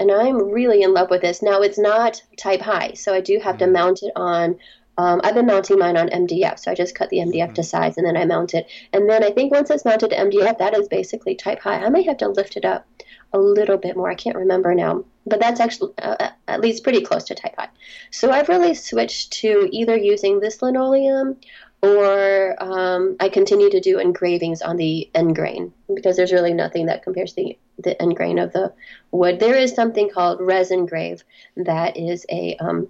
And 0.00 0.10
I'm 0.10 0.50
really 0.50 0.82
in 0.82 0.94
love 0.94 1.10
with 1.10 1.22
this. 1.22 1.42
Now, 1.42 1.60
it's 1.60 1.78
not 1.78 2.22
type 2.36 2.60
high, 2.60 2.92
so 2.94 3.12
I 3.12 3.20
do 3.20 3.38
have 3.42 3.58
to 3.58 3.64
mm-hmm. 3.64 3.74
mount 3.74 4.02
it 4.02 4.12
on. 4.16 4.58
Um, 4.98 5.20
I've 5.24 5.34
been 5.34 5.46
mounting 5.46 5.78
mine 5.78 5.96
on 5.96 6.08
MDF, 6.08 6.58
so 6.58 6.70
I 6.70 6.74
just 6.74 6.94
cut 6.94 7.08
the 7.10 7.18
MDF 7.18 7.32
mm-hmm. 7.32 7.52
to 7.54 7.62
size 7.62 7.96
and 7.96 8.06
then 8.06 8.16
I 8.16 8.24
mount 8.24 8.54
it. 8.54 8.66
And 8.92 9.08
then 9.08 9.24
I 9.24 9.30
think 9.30 9.52
once 9.52 9.70
it's 9.70 9.84
mounted 9.84 10.10
to 10.10 10.16
MDF, 10.16 10.58
that 10.58 10.76
is 10.76 10.88
basically 10.88 11.34
type 11.34 11.60
high. 11.60 11.84
I 11.84 11.88
might 11.88 12.06
have 12.06 12.18
to 12.18 12.28
lift 12.28 12.56
it 12.56 12.64
up 12.64 12.86
a 13.32 13.38
little 13.38 13.78
bit 13.78 13.96
more. 13.96 14.10
I 14.10 14.14
can't 14.14 14.36
remember 14.36 14.74
now, 14.74 15.04
but 15.26 15.40
that's 15.40 15.60
actually 15.60 15.92
uh, 15.98 16.16
uh, 16.18 16.30
at 16.48 16.60
least 16.60 16.82
pretty 16.82 17.00
close 17.00 17.24
to 17.24 17.34
type 17.34 17.54
high. 17.56 17.68
So 18.10 18.30
I've 18.30 18.48
really 18.48 18.74
switched 18.74 19.32
to 19.34 19.68
either 19.70 19.96
using 19.96 20.40
this 20.40 20.62
linoleum 20.62 21.36
or 21.82 22.56
um, 22.62 23.16
I 23.18 23.28
continue 23.28 23.70
to 23.70 23.80
do 23.80 23.98
engravings 23.98 24.62
on 24.62 24.76
the 24.76 25.10
end 25.14 25.34
grain 25.34 25.72
because 25.92 26.16
there's 26.16 26.32
really 26.32 26.54
nothing 26.54 26.86
that 26.86 27.02
compares 27.02 27.32
to 27.32 27.42
the, 27.42 27.58
the 27.78 28.00
end 28.00 28.16
grain 28.16 28.38
of 28.38 28.52
the 28.52 28.72
wood. 29.10 29.40
There 29.40 29.56
is 29.56 29.74
something 29.74 30.08
called 30.08 30.38
Resingrave 30.38 31.22
that 31.56 31.96
is 31.96 32.24
a, 32.30 32.56
um, 32.56 32.88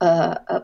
a, 0.00 0.62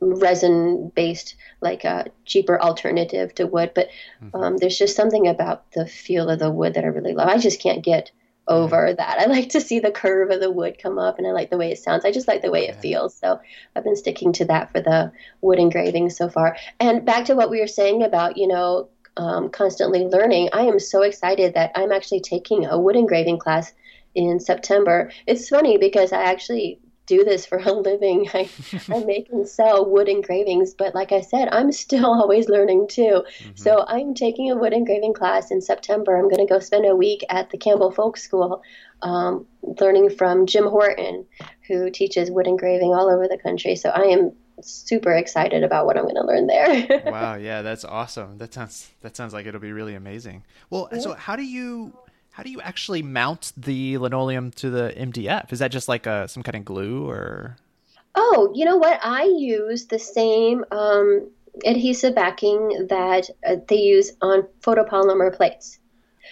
resin 0.00 0.92
based 0.94 1.34
like 1.60 1.84
a 1.84 2.06
cheaper 2.24 2.60
alternative 2.60 3.34
to 3.34 3.46
wood 3.46 3.72
but 3.74 3.88
mm-hmm. 4.22 4.36
um, 4.36 4.56
there's 4.56 4.78
just 4.78 4.94
something 4.94 5.26
about 5.26 5.70
the 5.72 5.86
feel 5.86 6.30
of 6.30 6.38
the 6.38 6.50
wood 6.50 6.74
that 6.74 6.84
i 6.84 6.86
really 6.86 7.14
love 7.14 7.28
i 7.28 7.36
just 7.36 7.60
can't 7.60 7.82
get 7.82 8.12
over 8.48 8.92
that. 8.94 9.18
I 9.20 9.26
like 9.26 9.50
to 9.50 9.60
see 9.60 9.78
the 9.78 9.90
curve 9.90 10.30
of 10.30 10.40
the 10.40 10.50
wood 10.50 10.78
come 10.82 10.98
up 10.98 11.18
and 11.18 11.26
i 11.26 11.30
like 11.32 11.50
the 11.50 11.58
way 11.58 11.70
it 11.70 11.78
sounds. 11.78 12.04
I 12.04 12.10
just 12.10 12.28
like 12.28 12.42
the 12.42 12.50
way 12.50 12.66
it 12.66 12.80
feels. 12.80 13.14
So 13.14 13.40
i've 13.76 13.84
been 13.84 13.96
sticking 13.96 14.32
to 14.34 14.44
that 14.46 14.72
for 14.72 14.80
the 14.80 15.12
wood 15.40 15.58
engraving 15.58 16.10
so 16.10 16.28
far. 16.28 16.56
And 16.80 17.04
back 17.04 17.26
to 17.26 17.34
what 17.34 17.50
we 17.50 17.60
were 17.60 17.66
saying 17.66 18.02
about 18.02 18.36
you 18.36 18.48
know 18.48 18.88
um, 19.16 19.50
constantly 19.50 20.04
learning 20.04 20.48
i 20.52 20.62
am 20.62 20.78
so 20.78 21.02
excited 21.02 21.54
that 21.54 21.72
i'm 21.74 21.90
actually 21.90 22.20
taking 22.20 22.66
a 22.66 22.78
wood 22.78 22.96
engraving 22.96 23.38
class 23.38 23.72
in 24.14 24.40
september. 24.40 25.10
It's 25.26 25.48
funny 25.48 25.76
because 25.76 26.12
i 26.12 26.22
actually 26.22 26.80
do 27.08 27.24
this 27.24 27.44
for 27.44 27.58
a 27.58 27.72
living. 27.88 28.28
I, 28.32 28.48
I 28.88 29.02
make 29.04 29.28
and 29.32 29.48
sell 29.48 29.90
wood 29.90 30.08
engravings, 30.08 30.74
but 30.74 30.94
like 30.94 31.10
I 31.10 31.22
said, 31.22 31.48
I'm 31.50 31.72
still 31.72 32.06
always 32.20 32.48
learning 32.48 32.86
too. 32.88 33.24
Mm-hmm. 33.24 33.50
So 33.56 33.84
I'm 33.88 34.14
taking 34.14 34.50
a 34.50 34.56
wood 34.56 34.72
engraving 34.72 35.14
class 35.14 35.50
in 35.50 35.60
September. 35.60 36.16
I'm 36.16 36.28
going 36.28 36.46
to 36.46 36.52
go 36.52 36.60
spend 36.60 36.86
a 36.86 36.94
week 36.94 37.24
at 37.30 37.50
the 37.50 37.58
Campbell 37.58 37.90
Folk 37.90 38.16
School 38.16 38.62
um, 39.02 39.46
learning 39.80 40.10
from 40.10 40.46
Jim 40.46 40.66
Horton, 40.66 41.26
who 41.66 41.90
teaches 41.90 42.30
wood 42.30 42.46
engraving 42.46 42.94
all 42.94 43.10
over 43.10 43.26
the 43.26 43.38
country. 43.38 43.74
So 43.74 43.90
I 43.90 44.02
am 44.02 44.32
super 44.60 45.12
excited 45.12 45.62
about 45.62 45.86
what 45.86 45.96
I'm 45.96 46.02
going 46.02 46.16
to 46.16 46.26
learn 46.26 46.48
there. 46.48 47.02
wow, 47.06 47.36
yeah, 47.36 47.62
that's 47.62 47.84
awesome. 47.84 48.38
That 48.38 48.52
sounds 48.52 48.90
that 49.02 49.16
sounds 49.16 49.32
like 49.32 49.46
it'll 49.46 49.60
be 49.60 49.72
really 49.72 49.94
amazing. 49.94 50.44
Well, 50.68 50.88
yeah. 50.92 50.98
so 50.98 51.14
how 51.14 51.36
do 51.36 51.44
you 51.44 51.96
how 52.38 52.44
do 52.44 52.50
you 52.50 52.60
actually 52.60 53.02
mount 53.02 53.52
the 53.56 53.98
linoleum 53.98 54.52
to 54.52 54.70
the 54.70 54.94
MDF? 54.96 55.52
Is 55.52 55.58
that 55.58 55.72
just 55.72 55.88
like 55.88 56.06
a 56.06 56.28
some 56.28 56.44
kind 56.44 56.54
of 56.54 56.64
glue 56.64 57.10
or? 57.10 57.56
Oh, 58.14 58.52
you 58.54 58.64
know 58.64 58.76
what? 58.76 59.00
I 59.02 59.24
use 59.24 59.86
the 59.86 59.98
same 59.98 60.64
um, 60.70 61.28
adhesive 61.64 62.14
backing 62.14 62.86
that 62.90 63.28
uh, 63.44 63.56
they 63.66 63.80
use 63.80 64.12
on 64.22 64.46
photopolymer 64.60 65.34
plates. 65.34 65.80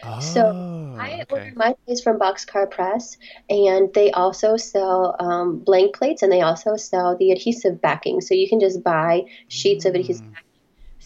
Oh. 0.05 0.21
So 0.21 0.95
I 0.97 1.15
okay. 1.15 1.25
ordered 1.29 1.57
my 1.57 1.75
plates 1.85 2.03
from 2.03 2.21
Boxcar 2.21 2.71
Press, 2.71 3.17
and 3.51 3.93
they 3.93 4.13
also 4.13 4.57
sell 4.57 5.17
um, 5.19 5.59
blank 5.59 5.97
plates, 5.97 6.23
and 6.23 6.31
they 6.31 6.41
also 6.41 6.77
sell 6.77 7.17
the 7.17 7.33
adhesive 7.33 7.81
backing. 7.81 8.21
So 8.21 8.33
you 8.35 8.49
can 8.49 8.61
just 8.61 8.85
buy 8.85 9.25
sheets 9.49 9.85
of 9.85 9.97
adhesive 9.97 10.25
Mm. 10.25 10.35
backing. 10.35 10.45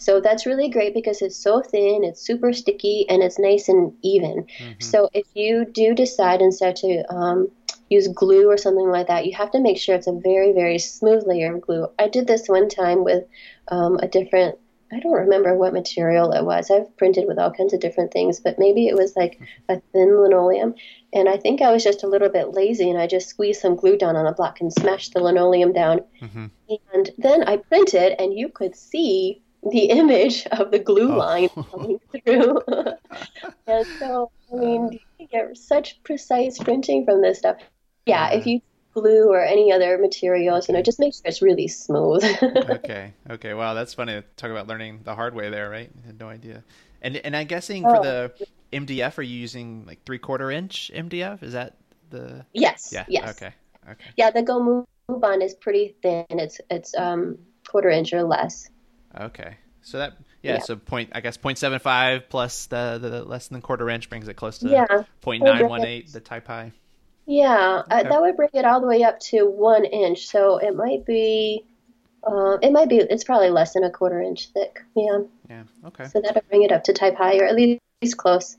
So 0.01 0.21
that's 0.21 0.47
really 0.47 0.71
great 0.71 0.95
because 0.95 1.21
it's 1.21 1.37
so 1.37 1.61
thin, 1.61 2.05
it's 2.05 2.23
super 2.23 2.53
sticky, 2.55 3.07
and 3.11 3.23
it's 3.23 3.39
nice 3.39 3.69
and 3.69 3.93
even. 4.03 4.47
Mhm. 4.59 4.83
So 4.83 5.11
if 5.13 5.27
you 5.35 5.67
do 5.67 5.95
decide 5.95 6.41
instead 6.41 6.77
to 6.77 7.05
um, 7.15 7.51
use 7.91 8.09
glue 8.09 8.49
or 8.49 8.57
something 8.57 8.89
like 8.89 9.09
that, 9.09 9.27
you 9.27 9.35
have 9.37 9.51
to 9.51 9.61
make 9.61 9.77
sure 9.77 9.95
it's 9.95 10.07
a 10.07 10.13
very, 10.13 10.53
very 10.53 10.79
smooth 10.79 11.27
layer 11.27 11.55
of 11.55 11.61
glue. 11.61 11.87
I 11.99 12.09
did 12.09 12.27
this 12.27 12.49
one 12.49 12.69
time 12.69 13.05
with 13.05 13.25
um, 13.69 13.99
a 14.03 14.09
different, 14.09 14.57
I 14.91 15.01
don't 15.01 15.13
remember 15.13 15.55
what 15.55 15.75
material 15.75 16.33
it 16.33 16.45
was. 16.45 16.71
I've 16.71 16.97
printed 16.97 17.27
with 17.29 17.39
all 17.39 17.53
kinds 17.53 17.75
of 17.75 17.81
different 17.81 18.11
things, 18.11 18.41
but 18.41 18.59
maybe 18.59 18.87
it 18.87 18.97
was 18.97 19.17
like 19.17 19.39
a 19.69 19.81
thin 19.93 20.19
linoleum. 20.19 20.75
And 21.13 21.29
I 21.29 21.37
think 21.37 21.61
I 21.61 21.73
was 21.73 21.85
just 21.85 22.05
a 22.05 22.09
little 22.09 22.31
bit 22.31 22.55
lazy 22.55 22.89
and 22.89 22.99
I 22.99 23.07
just 23.07 23.29
squeezed 23.29 23.61
some 23.61 23.77
glue 23.77 23.99
down 23.99 24.17
on 24.17 24.27
a 24.27 24.33
block 24.33 24.61
and 24.61 24.73
smashed 24.73 25.13
the 25.13 25.21
linoleum 25.21 25.73
down. 25.73 26.01
Mhm. 26.23 26.51
And 26.95 27.11
then 27.19 27.45
I 27.45 27.59
printed, 27.59 28.15
and 28.19 28.33
you 28.33 28.49
could 28.49 28.75
see 28.77 29.43
the 29.71 29.87
image 29.91 30.47
of 30.49 30.71
the 30.71 30.79
glue 30.79 31.13
Oh. 31.13 31.17
line 31.19 31.49
coming 31.71 32.01
through. 32.25 32.61
and 33.67 33.87
so, 33.99 34.31
I 34.53 34.57
mean, 34.57 34.99
you 35.19 35.27
get 35.27 35.57
such 35.57 36.03
precise 36.03 36.59
printing 36.59 37.05
from 37.05 37.23
this 37.23 37.39
stuff. 37.39 37.57
Yeah, 38.07 38.31
if 38.33 38.47
you 38.47 38.61
glue 38.95 39.29
or 39.31 39.45
any 39.45 39.71
other 39.71 39.99
materials, 39.99 40.69
you 40.69 40.75
know, 40.75 40.83
just 40.83 40.99
make 40.99 41.15
sure 41.15 41.23
it's 41.25 41.43
really 41.43 41.69
smooth. 41.69 42.25
okay. 42.71 43.13
Okay. 43.29 43.55
Wow, 43.55 43.75
that's 43.75 43.95
funny 43.95 44.15
to 44.15 44.23
talk 44.37 44.51
about 44.51 44.67
learning 44.67 45.01
the 45.05 45.15
hard 45.15 45.35
way 45.35 45.51
there, 45.51 45.69
right? 45.71 45.91
I 46.03 46.07
had 46.07 46.19
no 46.19 46.29
idea. 46.29 46.65
And 47.03 47.17
and 47.19 47.37
I'm 47.37 47.47
guessing 47.47 47.83
for 47.85 47.99
Oh. 47.99 48.03
the 48.03 48.33
MDF, 48.73 49.19
are 49.19 49.23
you 49.23 49.37
using 49.39 49.85
like 49.87 50.05
three 50.05 50.19
quarter 50.19 50.51
inch 50.51 50.91
MDF? 50.95 51.43
Is 51.43 51.53
that 51.53 51.77
the? 52.11 52.45
yes, 52.53 52.91
Yeah. 52.93 53.05
yes. 53.09 53.37
Okay. 53.37 53.53
Okay. 53.89 54.11
Yeah, 54.17 54.31
the 54.31 54.43
Go 54.43 54.63
Move 54.63 54.87
Move 55.09 55.25
on 55.25 55.43
is 55.43 55.55
pretty 55.55 55.97
thin. 56.03 56.25
It's 56.31 56.61
it's 56.71 56.95
um 56.97 57.39
quarter 57.69 57.91
inch 57.91 58.13
or 58.13 58.23
less. 58.23 58.69
Okay. 59.19 59.57
So 59.83 59.99
that 59.99 60.15
yeah, 60.43 60.55
Yeah. 60.55 60.59
so 60.61 60.77
point 60.77 61.11
I 61.13 61.21
guess 61.21 61.37
point 61.37 61.59
seven 61.59 61.79
five 61.79 62.29
plus 62.29 62.67
the, 62.67 62.99
the 63.01 63.25
less 63.25 63.49
than 63.49 63.61
quarter 63.63 63.89
inch 63.89 64.09
brings 64.11 64.29
it 64.29 64.35
close 64.35 64.59
to 64.59 64.69
Yeah. 64.69 64.87
point 65.21 65.43
We'll 65.43 65.53
nine 65.53 65.61
bring 65.63 65.71
one 65.71 65.81
it- 65.83 65.89
eight 65.89 66.13
the 66.13 66.21
type 66.21 66.47
high. 66.47 66.73
Yeah, 67.27 67.83
uh, 67.89 68.03
that 68.03 68.21
would 68.21 68.37
bring 68.37 68.49
it 68.55 68.65
all 68.65 68.81
the 68.81 68.89
way 68.89 69.05
up 69.05 69.21
to 69.21 69.45
one 69.47 69.85
inch. 69.85 70.27
So 70.27 70.57
it 70.59 70.75
might 70.75 71.07
be, 71.07 71.65
uh, 72.27 72.59
it 72.61 72.73
might 72.73 72.89
be, 72.89 72.97
it's 72.97 73.23
probably 73.23 73.51
less 73.51 73.75
than 73.75 73.85
a 73.85 73.91
quarter 73.91 74.21
inch 74.21 74.49
thick. 74.49 74.83
Yeah. 74.97 75.21
Yeah. 75.49 75.63
Okay. 75.87 76.05
So 76.07 76.21
that'll 76.21 76.43
bring 76.49 76.63
it 76.63 76.73
up 76.73 76.83
to 76.85 76.93
type 76.93 77.15
high 77.17 77.39
or 77.39 77.45
at 77.45 77.55
least 77.55 77.81
close. 78.17 78.57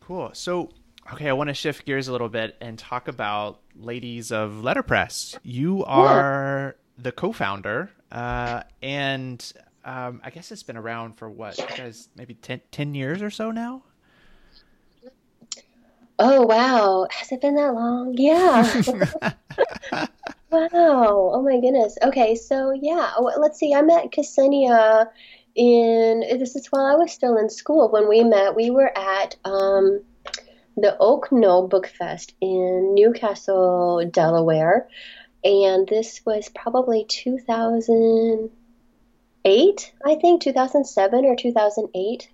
Cool. 0.00 0.30
So, 0.32 0.70
okay, 1.12 1.28
I 1.28 1.32
want 1.34 1.48
to 1.48 1.54
shift 1.54 1.84
gears 1.84 2.08
a 2.08 2.12
little 2.12 2.30
bit 2.30 2.56
and 2.62 2.78
talk 2.78 3.08
about 3.08 3.60
Ladies 3.76 4.32
of 4.32 4.62
Letterpress. 4.62 5.36
You 5.42 5.84
are 5.84 6.76
the 6.96 7.12
co-founder, 7.12 7.90
uh, 8.12 8.62
and 8.82 9.52
um, 9.84 10.20
I 10.22 10.30
guess 10.30 10.52
it's 10.52 10.62
been 10.62 10.76
around 10.76 11.14
for 11.18 11.28
what, 11.28 11.56
guys, 11.76 12.08
maybe 12.16 12.34
10, 12.34 12.60
10 12.70 12.94
years 12.94 13.22
or 13.22 13.30
so 13.30 13.50
now. 13.50 13.82
Oh, 16.18 16.42
wow. 16.42 17.08
Has 17.10 17.32
it 17.32 17.40
been 17.40 17.56
that 17.56 17.74
long? 17.74 18.14
Yeah. 18.16 20.06
Wow. 20.52 21.30
Oh 21.32 21.42
my 21.42 21.58
goodness. 21.60 21.96
Okay. 22.02 22.34
So 22.34 22.72
yeah, 22.72 23.12
oh, 23.16 23.32
let's 23.38 23.58
see. 23.58 23.72
I 23.72 23.80
met 23.80 24.10
Kseniya 24.10 25.06
in, 25.54 26.20
this 26.38 26.54
is 26.54 26.66
while 26.66 26.84
I 26.84 26.94
was 26.94 27.10
still 27.10 27.38
in 27.38 27.48
school 27.48 27.90
when 27.90 28.06
we 28.06 28.22
met. 28.22 28.54
We 28.54 28.68
were 28.68 28.92
at, 28.96 29.34
um, 29.46 30.02
the 30.76 30.94
Oak 30.98 31.32
Knoll 31.32 31.68
Book 31.68 31.86
Fest 31.86 32.34
in 32.42 32.92
New 32.92 33.12
Castle, 33.12 34.04
Delaware. 34.10 34.88
And 35.44 35.88
this 35.88 36.20
was 36.24 36.48
probably 36.48 37.04
2008, 37.08 39.92
I 40.04 40.14
think, 40.16 40.42
2007 40.42 41.24
or 41.24 41.36
2008. 41.36 42.28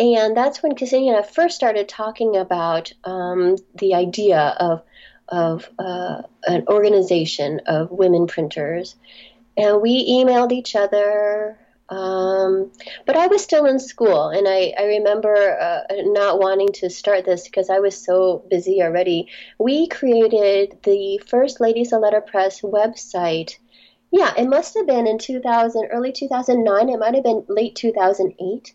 And 0.00 0.36
that's 0.36 0.62
when 0.62 0.72
Kseniya 0.72 1.08
and 1.08 1.16
I 1.18 1.22
first 1.22 1.56
started 1.56 1.88
talking 1.88 2.36
about 2.36 2.92
um, 3.04 3.56
the 3.74 3.94
idea 3.94 4.56
of, 4.58 4.82
of 5.28 5.68
uh, 5.78 6.22
an 6.46 6.64
organization 6.68 7.60
of 7.66 7.90
women 7.90 8.26
printers. 8.26 8.96
And 9.56 9.82
we 9.82 10.10
emailed 10.10 10.52
each 10.52 10.74
other. 10.74 11.58
Um, 11.90 12.70
but 13.04 13.16
I 13.16 13.26
was 13.26 13.42
still 13.42 13.66
in 13.66 13.80
school, 13.80 14.28
and 14.28 14.46
I, 14.48 14.72
I 14.78 14.84
remember 14.84 15.34
uh, 15.34 15.82
not 15.90 16.38
wanting 16.38 16.68
to 16.74 16.88
start 16.88 17.24
this 17.24 17.44
because 17.44 17.68
I 17.68 17.80
was 17.80 18.02
so 18.02 18.44
busy 18.48 18.80
already. 18.80 19.28
We 19.58 19.88
created 19.88 20.78
the 20.84 21.20
first 21.26 21.60
Ladies 21.60 21.92
of 21.92 22.00
Letterpress 22.00 22.60
website. 22.60 23.56
Yeah, 24.12 24.32
it 24.38 24.48
must 24.48 24.74
have 24.74 24.86
been 24.86 25.08
in 25.08 25.18
2000, 25.18 25.88
early 25.92 26.12
2009. 26.12 26.88
It 26.88 26.98
might 26.98 27.14
have 27.14 27.24
been 27.24 27.44
late 27.48 27.74
2008 27.74 28.72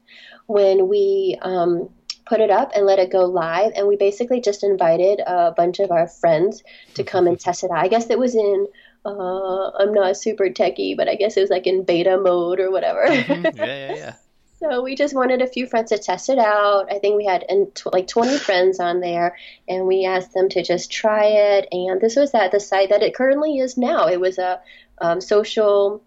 when 0.48 0.90
we 0.90 1.38
um, 1.42 1.90
put 2.26 2.42
it 2.42 2.50
up 2.52 2.72
and 2.76 2.86
let 2.86 3.00
it 3.00 3.12
go 3.12 3.26
live. 3.26 3.72
And 3.76 3.88
we 3.88 3.96
basically 3.96 4.42
just 4.42 4.64
invited 4.64 5.22
a 5.26 5.54
bunch 5.56 5.80
of 5.80 5.92
our 5.92 6.08
friends 6.08 6.64
to 6.96 7.04
come 7.04 7.28
and 7.28 7.40
test 7.40 7.64
it 7.64 7.72
out. 7.72 7.78
I 7.78 7.88
guess 7.88 8.10
it 8.10 8.20
was 8.20 8.36
in 8.36 8.68
uh, 9.06 9.72
I'm 9.80 9.94
not 9.94 10.18
super 10.18 10.46
techie, 10.50 10.98
but 10.98 11.08
I 11.08 11.16
guess 11.16 11.38
it 11.38 11.42
was 11.42 11.50
like 11.50 11.68
in 11.68 11.84
beta 11.84 12.18
mode 12.18 12.60
or 12.60 12.72
whatever. 12.72 13.06
Mhm. 13.08 13.48
Yeah, 13.56 13.66
yeah, 13.66 13.94
yeah. 13.94 14.14
so 14.60 14.82
we 14.82 14.96
just 14.96 15.14
wanted 15.16 15.42
a 15.42 15.48
few 15.48 15.68
friends 15.68 15.92
to 15.92 15.98
test 16.00 16.30
it 16.30 16.40
out. 16.40 16.92
I 16.92 17.00
think 17.00 17.18
we 17.18 17.26
had 17.26 17.46
like 17.94 18.08
20 18.08 18.38
friends 18.40 18.80
on 18.80 19.00
there, 19.02 19.38
and 19.68 19.86
we 19.86 20.06
asked 20.06 20.34
them 20.34 20.50
to 20.50 20.64
just 20.64 20.92
try 20.92 21.26
it. 21.26 21.68
And 21.72 22.02
this 22.02 22.16
was 22.16 22.34
at 22.34 22.52
the 22.52 22.60
site 22.60 22.90
that 22.90 23.04
it 23.04 23.16
currently 23.16 23.60
is 23.60 23.78
now. 23.78 24.08
It 24.08 24.20
was 24.20 24.38
a 24.38 24.62
um, 25.00 25.22
social. 25.22 26.04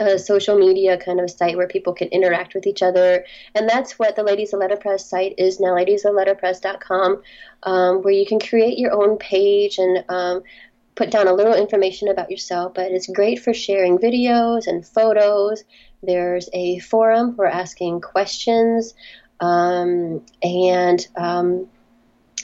A 0.00 0.18
social 0.18 0.58
media 0.58 0.96
kind 0.98 1.18
of 1.18 1.30
site 1.30 1.56
where 1.56 1.66
people 1.66 1.92
can 1.92 2.08
interact 2.08 2.54
with 2.54 2.66
each 2.66 2.82
other, 2.82 3.24
and 3.54 3.68
that's 3.68 3.98
what 3.98 4.14
the 4.16 4.22
Ladies 4.22 4.52
of 4.52 4.60
Letterpress 4.60 5.08
site 5.08 5.34
is 5.38 5.58
now. 5.60 5.74
Ladiesofletterpress.com, 5.74 7.22
um, 7.64 8.02
where 8.02 8.12
you 8.12 8.26
can 8.26 8.38
create 8.38 8.78
your 8.78 8.92
own 8.92 9.16
page 9.18 9.78
and 9.78 10.04
um, 10.08 10.42
put 10.98 11.12
down 11.12 11.28
a 11.28 11.32
little 11.32 11.54
information 11.54 12.08
about 12.08 12.28
yourself, 12.28 12.74
but 12.74 12.90
it's 12.90 13.06
great 13.06 13.38
for 13.38 13.54
sharing 13.54 13.98
videos 13.98 14.66
and 14.66 14.84
photos. 14.84 15.62
There's 16.02 16.48
a 16.52 16.80
forum 16.80 17.36
for 17.36 17.46
asking 17.46 18.00
questions 18.00 18.94
um, 19.38 20.26
and 20.42 21.06
um, 21.16 21.68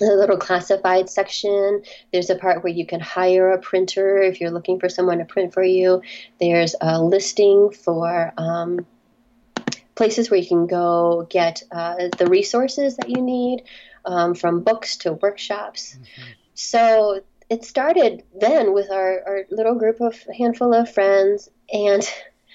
a 0.00 0.04
little 0.04 0.36
classified 0.36 1.10
section. 1.10 1.82
There's 2.12 2.30
a 2.30 2.36
part 2.36 2.62
where 2.62 2.72
you 2.72 2.86
can 2.86 3.00
hire 3.00 3.50
a 3.50 3.58
printer 3.58 4.22
if 4.22 4.40
you're 4.40 4.52
looking 4.52 4.78
for 4.78 4.88
someone 4.88 5.18
to 5.18 5.24
print 5.24 5.52
for 5.52 5.64
you. 5.64 6.02
There's 6.38 6.76
a 6.80 7.02
listing 7.02 7.72
for 7.72 8.32
um, 8.36 8.86
places 9.96 10.30
where 10.30 10.38
you 10.38 10.46
can 10.46 10.68
go 10.68 11.26
get 11.28 11.64
uh, 11.72 12.08
the 12.18 12.26
resources 12.26 12.98
that 12.98 13.10
you 13.10 13.20
need, 13.20 13.64
um, 14.04 14.36
from 14.36 14.62
books 14.62 14.98
to 14.98 15.14
workshops. 15.14 15.98
So 16.54 17.20
it 17.50 17.64
started 17.64 18.22
then 18.40 18.72
with 18.72 18.90
our, 18.90 19.22
our 19.26 19.40
little 19.50 19.74
group 19.74 20.00
of 20.00 20.16
handful 20.36 20.72
of 20.74 20.92
friends 20.92 21.48
and 21.72 22.08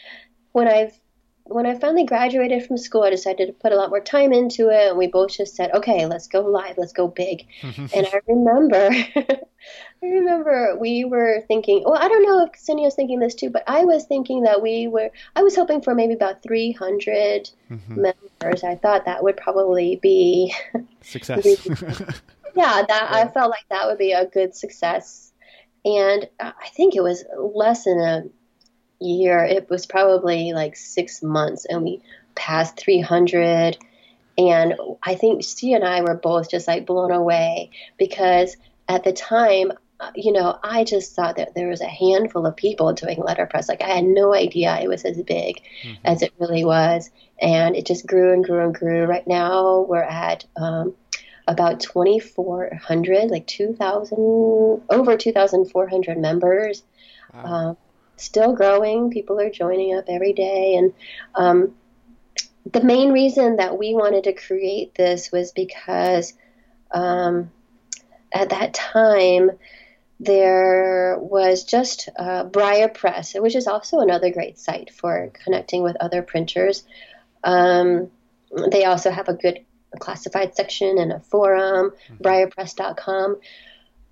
when 0.52 0.68
I've 0.68 1.00
when 1.44 1.66
I 1.66 1.80
finally 1.80 2.06
graduated 2.06 2.64
from 2.64 2.78
school 2.78 3.04
I 3.04 3.10
decided 3.10 3.48
to 3.48 3.54
put 3.54 3.72
a 3.72 3.76
lot 3.76 3.90
more 3.90 4.02
time 4.02 4.32
into 4.34 4.70
it 4.70 4.90
and 4.90 4.98
we 4.98 5.08
both 5.08 5.32
just 5.32 5.56
said 5.56 5.72
okay 5.74 6.06
let's 6.06 6.28
go 6.28 6.42
live 6.42 6.78
let's 6.78 6.94
go 6.94 7.08
big 7.08 7.48
and 7.64 8.08
I 8.14 8.22
remember 8.28 8.90
I 10.02 10.06
remember 10.06 10.78
we 10.80 11.06
were 11.06 11.44
thinking 11.48 11.84
well 11.86 11.98
I 12.02 12.08
don't 12.08 12.24
know 12.24 12.44
if 12.46 12.52
Kseniya 12.52 12.86
was 12.86 12.96
thinking 12.96 13.20
this 13.20 13.36
too 13.36 13.50
but 13.50 13.64
I 13.68 13.84
was 13.84 14.06
thinking 14.06 14.44
that 14.44 14.62
we 14.62 14.88
were 14.88 15.10
I 15.36 15.42
was 15.42 15.56
hoping 15.56 15.82
for 15.82 15.96
maybe 15.96 16.14
about 16.14 16.44
300 16.44 17.50
Mhm. 17.72 17.98
members 17.98 18.64
I 18.64 18.76
thought 18.76 19.06
that 19.06 19.24
would 19.24 19.38
probably 19.38 19.98
be 20.02 20.54
Success. 21.02 21.46
Yeah, 22.60 22.84
that 22.88 23.08
I 23.10 23.28
felt 23.28 23.52
like 23.52 23.66
that 23.70 23.88
would 23.88 23.98
be 23.98 24.12
a 24.12 24.26
good 24.26 24.54
success. 24.56 25.32
And 25.86 26.28
uh, 26.40 26.52
I 26.60 26.68
think 26.70 26.96
it 26.96 27.02
was 27.02 27.24
less 27.38 27.86
than 27.86 28.00
a 28.00 28.24
year. 29.04 29.46
It 29.46 29.70
was 29.70 29.86
probably 29.86 30.52
like 30.52 30.76
six 30.76 31.24
months, 31.24 31.66
and 31.66 31.84
we 31.84 32.02
passed 32.36 32.78
300. 32.78 33.78
And 34.38 34.76
I 35.04 35.16
think 35.16 35.44
she 35.44 35.74
and 35.74 35.84
I 35.84 36.02
were 36.02 36.16
both 36.16 36.50
just 36.50 36.68
like 36.68 36.86
blown 36.86 37.12
away 37.12 37.72
because 37.98 38.56
at 38.88 39.04
the 39.04 39.14
time, 39.14 39.72
uh, 40.00 40.12
you 40.16 40.32
know, 40.32 40.58
I 40.64 40.86
just 40.86 41.14
thought 41.14 41.38
that 41.38 41.54
there 41.56 41.68
was 41.68 41.82
a 41.82 41.88
handful 41.88 42.46
of 42.46 42.56
people 42.56 42.94
doing 42.94 43.20
letterpress. 43.22 43.68
Like 43.68 43.82
I 43.82 43.90
had 43.96 44.06
no 44.06 44.34
idea 44.34 44.80
it 44.80 44.88
was 44.88 45.04
as 45.04 45.22
big 45.22 45.62
Mhm. 45.84 45.98
as 46.06 46.22
it 46.22 46.34
really 46.40 46.64
was, 46.64 47.10
and 47.42 47.76
it 47.76 47.86
just 47.86 48.06
grew 48.08 48.34
and 48.34 48.44
grew 48.44 48.64
and 48.64 48.74
grew. 48.74 49.06
Right 49.06 49.28
now, 49.28 49.82
we're 49.82 50.04
at 50.04 50.46
um, 50.56 50.96
about 51.50 51.80
2,400, 51.80 53.32
like 53.32 53.48
2,000, 53.48 54.18
over 54.18 55.18
2,400 55.18 56.18
members. 56.18 56.84
Wow. 57.34 57.44
Um, 57.44 57.78
still 58.18 58.54
growing. 58.54 59.10
People 59.10 59.40
are 59.40 59.50
joining 59.50 59.98
up 59.98 60.06
every 60.08 60.34
day. 60.34 60.76
And 60.76 60.94
um, 61.34 61.76
the 62.72 62.84
main 62.84 63.12
reason 63.12 63.56
that 63.56 63.80
we 63.80 63.96
wanted 63.96 64.26
to 64.26 64.34
create 64.34 64.94
this 64.94 65.32
was 65.32 65.52
because 65.52 66.34
um, 66.92 67.50
at 68.32 68.50
that 68.50 68.76
time, 68.76 69.50
there 70.20 71.18
was 71.18 71.64
just 71.64 72.10
uh, 72.18 72.44
Briar 72.44 72.90
Press, 72.90 73.34
which 73.34 73.56
is 73.56 73.66
also 73.68 74.00
another 74.00 74.30
great 74.32 74.60
site 74.60 74.92
for 74.94 75.32
connecting 75.44 75.82
with 75.82 75.96
other 76.00 76.22
printers. 76.22 76.84
Um, 77.44 78.12
they 78.70 78.84
also 78.84 79.10
have 79.10 79.30
a 79.30 79.34
good 79.34 79.66
classified 79.98 80.56
section 80.56 80.98
and 80.98 81.12
a 81.12 81.20
forum, 81.20 81.92
mm-hmm. 81.92 82.24
briarpress.com. 82.24 83.40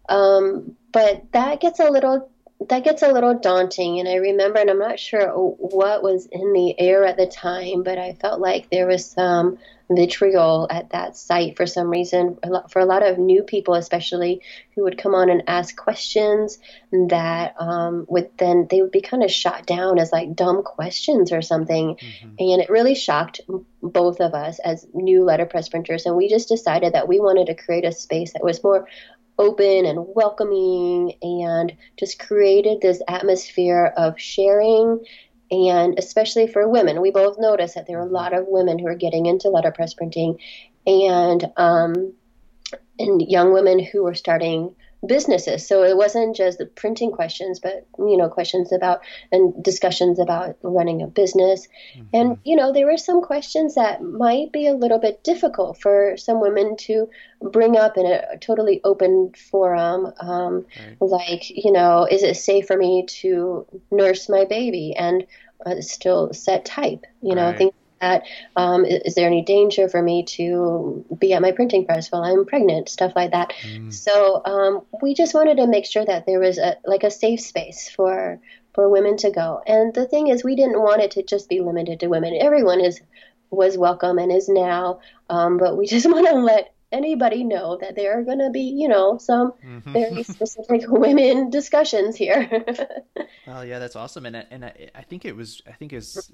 Um, 0.09 0.75
but 0.91 1.31
that 1.33 1.59
gets 1.59 1.79
a 1.79 1.89
little 1.89 2.29
that 2.69 2.83
gets 2.83 3.03
a 3.03 3.11
little 3.11 3.37
daunting. 3.37 3.99
And 3.99 4.09
I 4.09 4.15
remember, 4.15 4.59
and 4.59 4.69
I'm 4.69 4.79
not 4.79 4.99
sure 4.99 5.29
what 5.29 6.01
was 6.01 6.25
in 6.25 6.53
the 6.53 6.79
air 6.79 7.05
at 7.05 7.17
the 7.17 7.27
time, 7.27 7.83
but 7.83 7.99
I 7.99 8.13
felt 8.13 8.39
like 8.39 8.69
there 8.69 8.87
was 8.87 9.05
some 9.05 9.59
vitriol 9.89 10.67
at 10.69 10.89
that 10.89 11.15
site 11.15 11.55
for 11.55 11.65
some 11.65 11.89
reason. 11.89 12.37
For 12.69 12.79
a 12.79 12.85
lot 12.85 13.05
of 13.05 13.17
new 13.17 13.43
people, 13.43 13.73
especially 13.75 14.41
who 14.75 14.83
would 14.83 14.97
come 14.97 15.15
on 15.15 15.29
and 15.29 15.43
ask 15.47 15.75
questions 15.75 16.59
that 16.91 17.55
um, 17.59 18.05
would 18.09 18.29
then 18.37 18.67
they 18.69 18.81
would 18.81 18.91
be 18.91 19.01
kind 19.01 19.23
of 19.23 19.31
shot 19.31 19.65
down 19.65 19.99
as 19.99 20.11
like 20.11 20.35
dumb 20.35 20.63
questions 20.63 21.31
or 21.31 21.41
something, 21.41 21.95
mm-hmm. 21.95 22.35
and 22.39 22.61
it 22.61 22.69
really 22.69 22.95
shocked 22.95 23.41
both 23.81 24.19
of 24.19 24.33
us 24.33 24.59
as 24.59 24.85
new 24.93 25.23
letterpress 25.23 25.69
printers. 25.69 26.05
And 26.05 26.15
we 26.15 26.29
just 26.29 26.49
decided 26.49 26.93
that 26.93 27.07
we 27.07 27.19
wanted 27.19 27.47
to 27.47 27.55
create 27.55 27.85
a 27.85 27.91
space 27.91 28.33
that 28.33 28.43
was 28.43 28.63
more 28.63 28.87
open 29.39 29.85
and 29.85 30.05
welcoming 30.15 31.13
and 31.21 31.73
just 31.97 32.19
created 32.19 32.81
this 32.81 33.01
atmosphere 33.07 33.93
of 33.95 34.19
sharing 34.19 35.03
and 35.49 35.97
especially 35.97 36.47
for 36.47 36.67
women 36.67 37.01
we 37.01 37.11
both 37.11 37.37
noticed 37.39 37.75
that 37.75 37.87
there 37.87 37.99
are 37.99 38.07
a 38.07 38.11
lot 38.11 38.33
of 38.33 38.45
women 38.47 38.77
who 38.77 38.87
are 38.87 38.95
getting 38.95 39.25
into 39.25 39.49
letterpress 39.49 39.93
printing 39.93 40.39
and 40.85 41.49
um, 41.57 42.13
and 42.99 43.21
young 43.21 43.53
women 43.53 43.79
who 43.83 44.05
are 44.07 44.15
starting 44.15 44.75
businesses. 45.07 45.67
So 45.67 45.83
it 45.83 45.97
wasn't 45.97 46.35
just 46.35 46.57
the 46.57 46.65
printing 46.65 47.11
questions, 47.11 47.59
but 47.59 47.87
you 47.97 48.17
know, 48.17 48.29
questions 48.29 48.71
about 48.71 49.01
and 49.31 49.63
discussions 49.63 50.19
about 50.19 50.57
running 50.61 51.01
a 51.01 51.07
business. 51.07 51.67
Mm-hmm. 51.95 52.07
And 52.13 52.37
you 52.43 52.55
know, 52.55 52.73
there 52.73 52.85
were 52.85 52.97
some 52.97 53.21
questions 53.21 53.75
that 53.75 54.01
might 54.01 54.51
be 54.51 54.67
a 54.67 54.73
little 54.73 54.99
bit 54.99 55.23
difficult 55.23 55.79
for 55.81 56.15
some 56.17 56.41
women 56.41 56.77
to 56.77 57.09
bring 57.41 57.77
up 57.77 57.97
in 57.97 58.05
a 58.05 58.37
totally 58.39 58.81
open 58.83 59.33
forum. 59.51 60.11
Um, 60.19 60.65
right. 60.79 61.01
Like, 61.01 61.49
you 61.49 61.71
know, 61.71 62.07
is 62.09 62.23
it 62.23 62.35
safe 62.35 62.67
for 62.67 62.77
me 62.77 63.05
to 63.21 63.65
nurse 63.91 64.29
my 64.29 64.45
baby 64.45 64.95
and 64.95 65.25
uh, 65.65 65.81
still 65.81 66.33
set 66.33 66.65
type? 66.65 67.05
You 67.21 67.35
know, 67.35 67.47
right. 67.47 67.57
things 67.57 67.73
that 68.01 68.23
um, 68.55 68.85
is 68.85 69.15
there 69.15 69.27
any 69.27 69.41
danger 69.41 69.89
for 69.89 70.01
me 70.01 70.23
to 70.23 71.05
be 71.17 71.33
at 71.33 71.41
my 71.41 71.51
printing 71.51 71.85
press 71.85 72.11
while 72.11 72.23
I'm 72.23 72.45
pregnant, 72.45 72.89
stuff 72.89 73.13
like 73.15 73.31
that. 73.31 73.53
Mm. 73.63 73.93
So 73.93 74.41
um, 74.45 74.81
we 75.01 75.13
just 75.13 75.33
wanted 75.33 75.57
to 75.57 75.67
make 75.67 75.85
sure 75.85 76.05
that 76.05 76.25
there 76.25 76.39
was 76.39 76.57
a 76.57 76.77
like 76.85 77.03
a 77.03 77.11
safe 77.11 77.41
space 77.41 77.89
for 77.89 78.39
for 78.73 78.89
women 78.89 79.17
to 79.17 79.31
go. 79.31 79.61
And 79.65 79.93
the 79.93 80.05
thing 80.05 80.27
is, 80.27 80.43
we 80.43 80.55
didn't 80.55 80.79
want 80.79 81.01
it 81.01 81.11
to 81.11 81.23
just 81.23 81.49
be 81.49 81.61
limited 81.61 81.99
to 82.01 82.07
women. 82.07 82.37
Everyone 82.39 82.79
is 82.79 83.01
was 83.49 83.77
welcome 83.77 84.17
and 84.19 84.31
is 84.31 84.49
now, 84.49 84.99
um, 85.29 85.57
but 85.57 85.77
we 85.77 85.87
just 85.95 86.05
want 86.05 86.27
to 86.27 86.35
let 86.35 86.73
anybody 86.91 87.43
know 87.43 87.77
that 87.81 87.95
there 87.95 88.17
are 88.17 88.23
going 88.23 88.39
to 88.39 88.49
be, 88.49 88.61
you 88.61 88.87
know, 88.87 89.17
some 89.17 89.53
mm-hmm. 89.65 89.93
very 89.93 90.23
specific 90.23 90.85
women 90.87 91.49
discussions 91.49 92.15
here. 92.15 92.49
well, 93.45 93.65
yeah, 93.65 93.79
that's 93.79 93.95
awesome, 93.95 94.25
and 94.25 94.35
and 94.49 94.65
I, 94.65 94.89
I, 94.95 95.01
think 95.01 95.25
it 95.25 95.35
was 95.35 95.61
I 95.67 95.73
think 95.73 95.93
it's 95.93 96.31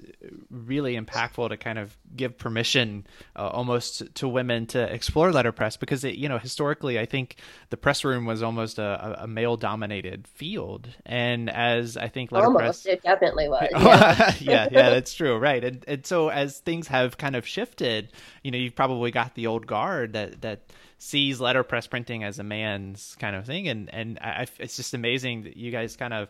really 0.50 0.96
impactful 0.96 1.50
to 1.50 1.58
kind 1.58 1.80
of 1.80 1.96
give 2.16 2.38
permission 2.38 3.08
uh, 3.36 3.48
almost 3.48 4.16
to 4.16 4.28
women 4.28 4.68
to 4.68 4.82
explore 4.82 5.32
letterpress 5.32 5.78
because 5.78 6.04
it, 6.04 6.16
you 6.16 6.30
know 6.30 6.38
historically 6.38 7.00
I 7.00 7.06
think 7.06 7.38
the 7.70 7.78
press 7.78 8.04
room 8.04 8.26
was 8.26 8.44
almost 8.44 8.80
a, 8.80 9.24
a 9.24 9.28
male 9.28 9.58
dominated 9.58 10.28
field, 10.28 10.90
and 11.06 11.50
as 11.50 11.98
I 11.98 12.10
think 12.10 12.32
letterpress 12.32 12.62
almost 12.62 12.86
it 12.86 13.04
definitely 13.04 13.50
was. 13.50 13.70
Yeah, 13.72 14.34
yeah, 14.40 14.68
yeah, 14.72 14.90
that's 14.90 15.14
true, 15.14 15.38
right, 15.38 15.64
and 15.64 15.84
and 15.88 16.06
so 16.06 16.30
as 16.30 16.60
things 16.60 16.88
have 16.88 17.18
kind 17.18 17.36
of 17.36 17.48
shifted, 17.48 18.12
you 18.44 18.52
know, 18.52 18.58
you've 18.58 18.76
probably 18.76 19.12
got 19.12 19.36
the 19.36 19.48
old 19.48 19.66
guard 19.66 20.14
that 20.14 20.43
that 20.44 20.62
sees 21.00 21.42
letterpress 21.42 21.88
printing 21.88 22.24
as 22.24 22.40
a 22.40 22.44
man's 22.44 23.18
kind 23.20 23.36
of 23.36 23.46
thing, 23.46 23.68
and 23.68 23.94
and 23.94 24.20
I, 24.20 24.48
it's 24.60 24.78
just 24.78 24.94
amazing 24.94 25.44
that 25.44 25.58
you 25.58 25.72
guys 25.72 25.98
kind 25.98 26.14
of 26.14 26.30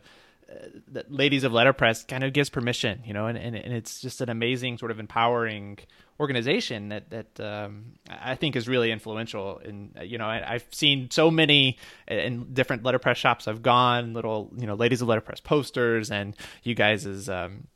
uh, 0.50 0.68
that 0.90 1.12
ladies 1.12 1.44
of 1.44 1.54
letterpress 1.54 2.04
kind 2.04 2.24
of 2.24 2.34
gives 2.34 2.50
permission, 2.50 3.02
you 3.06 3.14
know, 3.14 3.28
and, 3.28 3.38
and, 3.38 3.56
and 3.56 3.74
it's 3.74 4.02
just 4.02 4.20
an 4.22 4.30
amazing 4.30 4.78
sort 4.78 4.92
of 4.92 5.00
empowering 5.00 5.80
organization 6.20 6.90
that 6.90 7.10
that 7.10 7.40
um, 7.40 7.94
I 8.10 8.36
think 8.36 8.56
is 8.56 8.68
really 8.68 8.92
influential. 8.92 9.60
And 9.64 9.98
you 10.04 10.18
know, 10.18 10.26
I, 10.26 10.54
have 10.54 10.66
seen 10.72 11.10
so 11.12 11.32
many 11.32 11.78
in 12.08 12.54
different 12.54 12.84
letterpress 12.84 13.18
shops 13.18 13.48
I've 13.48 13.62
gone, 13.62 14.14
little 14.14 14.52
you 14.58 14.68
know, 14.68 14.76
ladies 14.76 15.02
of 15.02 15.08
letterpress 15.08 15.40
posters, 15.40 16.12
and 16.12 16.36
you 16.64 16.76
guys 16.76 17.06
is 17.06 17.30
um, 17.30 17.68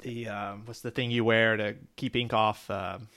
the 0.00 0.28
um, 0.28 0.62
what's 0.66 0.80
the 0.80 0.90
thing 0.90 1.10
you 1.10 1.24
wear 1.24 1.56
to 1.56 1.76
keep 1.96 2.16
ink 2.16 2.32
off. 2.32 2.70
Um, 2.70 3.08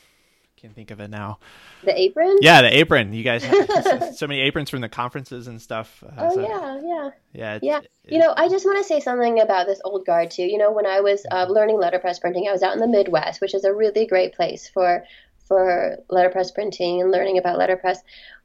can't 0.60 0.76
think 0.76 0.92
of 0.92 1.00
it 1.00 1.10
now. 1.10 1.40
The 1.84 1.98
apron? 1.98 2.38
Yeah, 2.42 2.62
the 2.62 2.78
apron. 2.78 3.14
You 3.14 3.24
guys 3.24 3.44
have 3.44 4.14
so 4.16 4.28
many 4.28 4.42
aprons 4.42 4.70
from 4.70 4.82
the 4.82 4.90
conferences 4.90 5.48
and 5.48 5.62
stuff. 5.62 6.04
Uh, 6.04 6.12
oh 6.18 6.36
so, 6.36 6.42
yeah, 6.42 6.82
yeah, 6.84 7.10
yeah, 7.34 7.60
yeah. 7.62 7.80
you 8.06 8.20
know, 8.20 8.34
I 8.36 8.50
just 8.50 8.66
want 8.66 8.78
to 8.78 8.84
say 8.84 9.00
something 9.00 9.40
about 9.40 9.68
this 9.68 9.80
old 9.86 10.06
guard 10.06 10.32
too. 10.32 10.44
You 10.44 10.58
know, 10.58 10.72
when 10.72 10.86
I 10.86 11.02
was 11.02 11.26
uh, 11.32 11.46
learning 11.50 11.80
letterpress 11.80 12.20
printing, 12.20 12.48
I 12.48 12.52
was 12.52 12.64
out 12.64 12.74
in 12.74 12.80
the 12.80 12.88
Midwest, 12.88 13.42
which 13.42 13.54
is 13.54 13.64
a 13.64 13.74
really 13.74 14.06
great 14.06 14.34
place 14.34 14.68
for 14.68 15.04
for 15.48 15.98
letterpress 16.10 16.52
printing 16.52 17.02
and 17.02 17.12
learning 17.12 17.38
about 17.38 17.58
letterpress. 17.58 18.00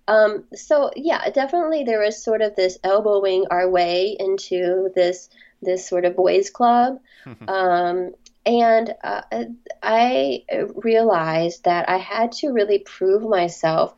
Um, 0.07 0.45
so 0.55 0.91
yeah, 0.97 1.31
definitely 1.31 1.85
there 1.85 2.01
was 2.01 2.23
sort 2.23 2.43
of 2.43 2.57
this 2.57 2.79
elbowing 2.85 3.47
our 3.51 3.69
way 3.69 4.17
into 4.19 4.91
this 4.95 5.29
this 5.63 5.89
sort 5.89 6.05
of 6.05 6.17
boys 6.17 6.51
club. 6.51 7.01
um, 7.49 8.13
and 8.47 8.95
uh, 9.03 9.23
I 9.83 10.45
realized 10.75 11.65
that 11.65 11.89
I 11.89 11.97
had 11.97 12.33
to 12.33 12.53
really 12.53 12.81
prove 12.81 13.23
myself 13.23 13.95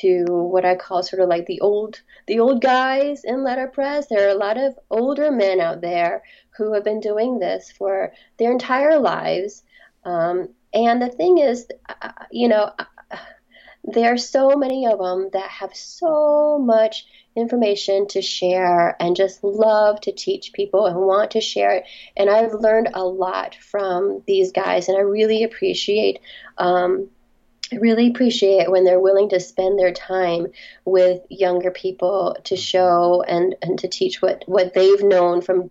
to 0.00 0.24
what 0.28 0.64
I 0.64 0.76
call 0.76 1.02
sort 1.02 1.20
of 1.20 1.28
like 1.28 1.46
the 1.46 1.60
old 1.60 2.00
the 2.26 2.40
old 2.40 2.62
guys 2.62 3.24
in 3.24 3.44
letterpress. 3.44 4.06
There 4.06 4.26
are 4.26 4.30
a 4.30 4.38
lot 4.38 4.56
of 4.56 4.78
older 4.90 5.30
men 5.30 5.60
out 5.60 5.80
there 5.80 6.22
who 6.56 6.72
have 6.72 6.84
been 6.84 7.00
doing 7.00 7.38
this 7.38 7.70
for 7.72 8.12
their 8.38 8.52
entire 8.52 8.98
lives. 8.98 9.62
Um, 10.04 10.48
and 10.72 11.02
the 11.02 11.10
thing 11.10 11.38
is, 11.38 11.66
uh, 11.88 12.12
you 12.30 12.48
know, 12.48 12.70
uh, 12.78 13.16
there 13.84 14.12
are 14.12 14.18
so 14.18 14.56
many 14.56 14.86
of 14.86 14.98
them 14.98 15.28
that 15.32 15.50
have 15.50 15.74
so 15.74 16.58
much 16.58 17.04
information 17.34 18.06
to 18.08 18.22
share 18.22 18.96
and 19.00 19.16
just 19.16 19.42
love 19.42 20.00
to 20.02 20.12
teach 20.12 20.52
people 20.52 20.86
and 20.86 20.96
want 20.96 21.32
to 21.32 21.40
share 21.40 21.72
it. 21.72 21.84
And 22.16 22.28
I've 22.28 22.52
learned 22.52 22.90
a 22.94 23.04
lot 23.04 23.54
from 23.54 24.22
these 24.26 24.52
guys, 24.52 24.88
and 24.88 24.96
I 24.96 25.00
really 25.00 25.44
appreciate. 25.44 26.20
Um, 26.58 27.08
I 27.72 27.76
really 27.76 28.08
appreciate 28.08 28.70
when 28.70 28.84
they're 28.84 29.00
willing 29.00 29.30
to 29.30 29.40
spend 29.40 29.78
their 29.78 29.92
time 29.92 30.48
with 30.84 31.22
younger 31.30 31.70
people 31.70 32.36
to 32.44 32.56
show 32.56 33.22
and, 33.26 33.56
and 33.62 33.78
to 33.78 33.88
teach 33.88 34.20
what, 34.20 34.44
what 34.46 34.74
they've 34.74 35.02
known 35.02 35.40
from 35.40 35.70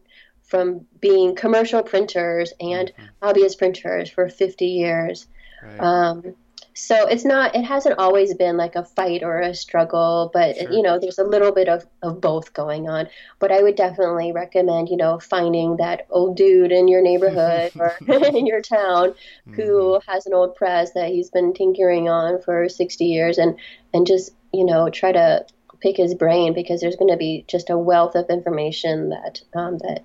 from 0.51 0.85
being 0.99 1.33
commercial 1.33 1.81
printers 1.81 2.51
and 2.59 2.91
mm-hmm. 2.91 3.25
hobbyist 3.25 3.57
printers 3.57 4.09
for 4.09 4.27
50 4.27 4.65
years. 4.65 5.25
Right. 5.63 5.79
Um, 5.79 6.35
so 6.73 7.07
it's 7.07 7.25
not 7.25 7.55
it 7.55 7.63
hasn't 7.63 7.97
always 7.97 8.33
been 8.33 8.57
like 8.57 8.75
a 8.75 8.83
fight 8.83 9.23
or 9.23 9.39
a 9.39 9.53
struggle 9.53 10.29
but 10.33 10.55
sure. 10.55 10.71
you 10.71 10.81
know 10.81 10.99
there's 10.99 11.19
a 11.19 11.23
little 11.23 11.51
bit 11.51 11.67
of, 11.67 11.85
of 12.01 12.21
both 12.21 12.53
going 12.53 12.87
on 12.87 13.07
but 13.39 13.51
i 13.51 13.61
would 13.61 13.75
definitely 13.75 14.31
recommend 14.31 14.87
you 14.89 14.97
know 14.97 15.19
finding 15.19 15.77
that 15.77 16.07
old 16.09 16.37
dude 16.37 16.71
in 16.71 16.87
your 16.87 17.01
neighborhood 17.01 17.71
or 17.79 17.95
in 18.35 18.45
your 18.45 18.61
town 18.61 19.13
who 19.55 19.61
mm-hmm. 19.61 20.11
has 20.11 20.25
an 20.25 20.33
old 20.33 20.55
press 20.55 20.93
that 20.93 21.09
he's 21.09 21.29
been 21.29 21.53
tinkering 21.53 22.07
on 22.07 22.41
for 22.41 22.69
60 22.69 23.05
years 23.05 23.37
and 23.37 23.59
and 23.93 24.07
just 24.07 24.31
you 24.53 24.65
know 24.65 24.89
try 24.89 25.11
to 25.11 25.45
pick 25.81 25.97
his 25.97 26.13
brain 26.13 26.53
because 26.53 26.79
there's 26.79 26.95
going 26.95 27.11
to 27.11 27.17
be 27.17 27.43
just 27.47 27.69
a 27.69 27.77
wealth 27.77 28.15
of 28.15 28.29
information 28.29 29.09
that 29.09 29.41
um, 29.55 29.79
that 29.79 30.03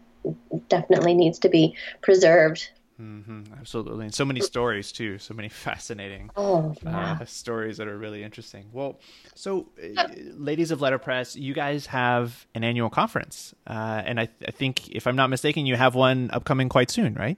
definitely 0.68 1.14
needs 1.14 1.38
to 1.40 1.48
be 1.48 1.76
preserved 2.02 2.70
Mm-hmm, 3.00 3.52
absolutely, 3.60 4.06
and 4.06 4.14
so 4.14 4.24
many 4.24 4.40
stories 4.40 4.90
too. 4.90 5.18
So 5.18 5.34
many 5.34 5.48
fascinating 5.50 6.30
oh, 6.34 6.74
yeah. 6.82 7.18
uh, 7.20 7.24
stories 7.26 7.76
that 7.76 7.88
are 7.88 7.98
really 7.98 8.22
interesting. 8.22 8.66
Well, 8.72 8.98
so 9.34 9.68
uh, 9.96 10.08
ladies 10.34 10.70
of 10.70 10.80
letterpress, 10.80 11.36
you 11.36 11.52
guys 11.52 11.86
have 11.86 12.46
an 12.54 12.64
annual 12.64 12.88
conference, 12.88 13.54
uh, 13.66 14.02
and 14.04 14.18
I, 14.18 14.26
th- 14.26 14.48
I, 14.48 14.50
think, 14.50 14.88
if 14.88 15.06
I'm 15.06 15.16
not 15.16 15.28
mistaken, 15.28 15.66
you 15.66 15.76
have 15.76 15.94
one 15.94 16.30
upcoming 16.32 16.70
quite 16.70 16.90
soon, 16.90 17.14
right? 17.14 17.36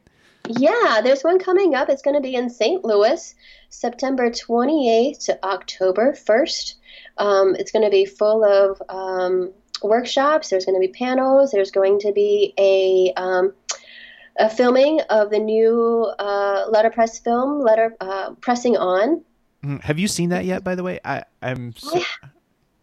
Yeah, 0.48 1.00
there's 1.02 1.22
one 1.22 1.38
coming 1.38 1.74
up. 1.74 1.88
It's 1.88 2.02
going 2.02 2.16
to 2.16 2.22
be 2.22 2.34
in 2.34 2.48
St. 2.48 2.84
Louis, 2.84 3.34
September 3.68 4.30
28th 4.30 5.24
to 5.26 5.44
October 5.44 6.12
1st. 6.12 6.74
Um, 7.18 7.56
it's 7.56 7.72
going 7.72 7.84
to 7.84 7.90
be 7.90 8.06
full 8.06 8.44
of 8.44 8.80
um, 8.88 9.52
workshops. 9.82 10.48
There's 10.48 10.64
going 10.64 10.80
to 10.80 10.86
be 10.86 10.92
panels. 10.92 11.50
There's 11.50 11.70
going 11.70 11.98
to 12.00 12.12
be 12.12 12.54
a 12.58 13.12
um, 13.20 13.52
a 14.38 14.48
filming 14.48 15.00
of 15.10 15.30
the 15.30 15.38
new 15.38 16.12
uh, 16.18 16.66
letterpress 16.70 17.18
film, 17.18 17.60
Letter 17.60 17.96
uh, 18.00 18.32
Pressing 18.40 18.76
On. 18.76 19.22
Mm, 19.64 19.82
Have 19.82 19.98
you 19.98 20.08
seen 20.08 20.30
that 20.30 20.44
yet? 20.44 20.62
By 20.62 20.74
the 20.74 20.82
way, 20.82 21.00
I 21.04 21.24
I'm. 21.42 21.74
So, 21.76 22.00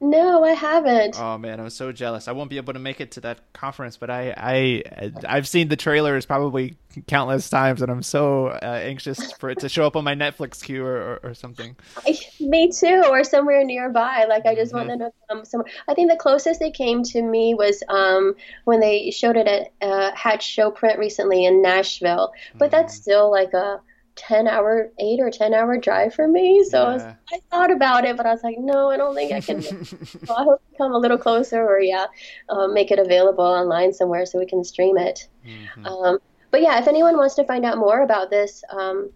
No, 0.10 0.44
I 0.44 0.54
haven't. 0.54 1.16
oh 1.18 1.38
man, 1.38 1.60
I'm 1.60 1.70
so 1.70 1.92
jealous. 1.92 2.28
I 2.28 2.34
won't 2.34 2.50
be 2.50 2.58
able 2.58 2.74
to 2.74 2.80
make 2.80 3.00
it 3.00 3.12
to 3.12 3.22
that 3.22 3.54
conference, 3.54 3.98
but 3.98 4.10
I 4.10 4.34
I 4.36 4.84
I've 5.28 5.48
seen 5.48 5.70
the 5.70 5.76
trailers 5.78 6.26
probably 6.26 6.78
countless 7.08 7.50
times, 7.50 7.82
and 7.82 7.92
I'm 7.92 8.04
so 8.04 8.48
uh, 8.48 8.60
anxious 8.84 9.32
for 9.32 9.50
it 9.50 9.60
to 9.60 9.70
show 9.70 9.86
up 9.88 9.96
on 9.96 10.04
my 10.04 10.16
Netflix 10.16 10.64
queue 10.64 10.86
or, 10.86 11.20
or, 11.24 11.30
or 11.30 11.34
something. 11.34 11.76
I, 12.06 12.18
me 12.40 12.72
too, 12.72 13.06
or 13.08 13.24
somewhere 13.24 13.64
nearby. 13.64 14.26
Like 14.30 14.46
I 14.46 14.56
just 14.56 14.74
Mhm. 14.74 14.76
want 14.76 14.88
them 14.90 15.00
to 15.00 15.12
come 15.30 15.46
somewhere. 15.46 15.72
I 15.88 15.94
think 15.94 16.12
the 16.12 16.18
closest 16.18 16.60
they 16.60 16.72
came 16.72 17.04
to 17.04 17.22
me 17.22 17.56
was 17.56 17.82
um, 17.90 18.36
when 18.66 18.80
they 18.80 19.12
showed 19.12 19.38
it 19.38 19.48
at 19.48 19.72
uh, 19.82 20.12
Hatch 20.16 20.44
Show 20.46 20.72
Print 20.72 21.00
recently 21.00 21.46
in 21.46 21.62
Nashville. 21.62 22.32
But 22.60 22.72
that's 22.72 22.94
Mm-hmm. 22.94 23.02
still 23.02 23.32
like 23.32 23.54
a 23.54 23.82
ten 24.16 24.48
hour, 24.48 24.92
eight 25.00 25.20
or 25.20 25.30
ten 25.30 25.54
hour 25.54 25.78
drive 25.78 26.14
for 26.14 26.28
me. 26.28 26.64
So 26.64 26.84
I, 26.84 26.94
was, 26.94 27.04
I 27.04 27.40
thought 27.52 27.72
about 27.72 28.06
it, 28.06 28.18
but 28.18 28.26
I 28.26 28.32
was 28.32 28.44
like, 28.44 28.58
no, 28.58 28.90
I 28.90 28.98
don't 28.98 29.14
think 29.14 29.32
I 29.32 29.42
can. 29.42 29.62
so 29.62 30.36
I 30.36 30.44
hope 30.44 30.62
come 30.78 30.94
a 30.94 30.98
little 30.98 31.18
closer, 31.18 31.62
or 31.62 31.80
yeah, 31.80 32.06
uh, 32.50 32.68
make 32.68 32.92
it 32.92 33.00
available 33.00 33.44
online 33.44 33.94
somewhere 33.94 34.26
so 34.26 34.40
we 34.40 34.46
can 34.46 34.64
stream 34.64 34.98
it. 34.98 35.28
Mhm. 35.46 35.86
Um, 35.86 36.20
but 36.52 36.62
yeah, 36.62 36.80
if 36.80 36.88
anyone 36.88 37.18
wants 37.18 37.36
to 37.36 37.44
find 37.44 37.66
out 37.66 37.78
more 37.78 38.02
about 38.02 38.30
this 38.30 38.64
um, 38.70 39.12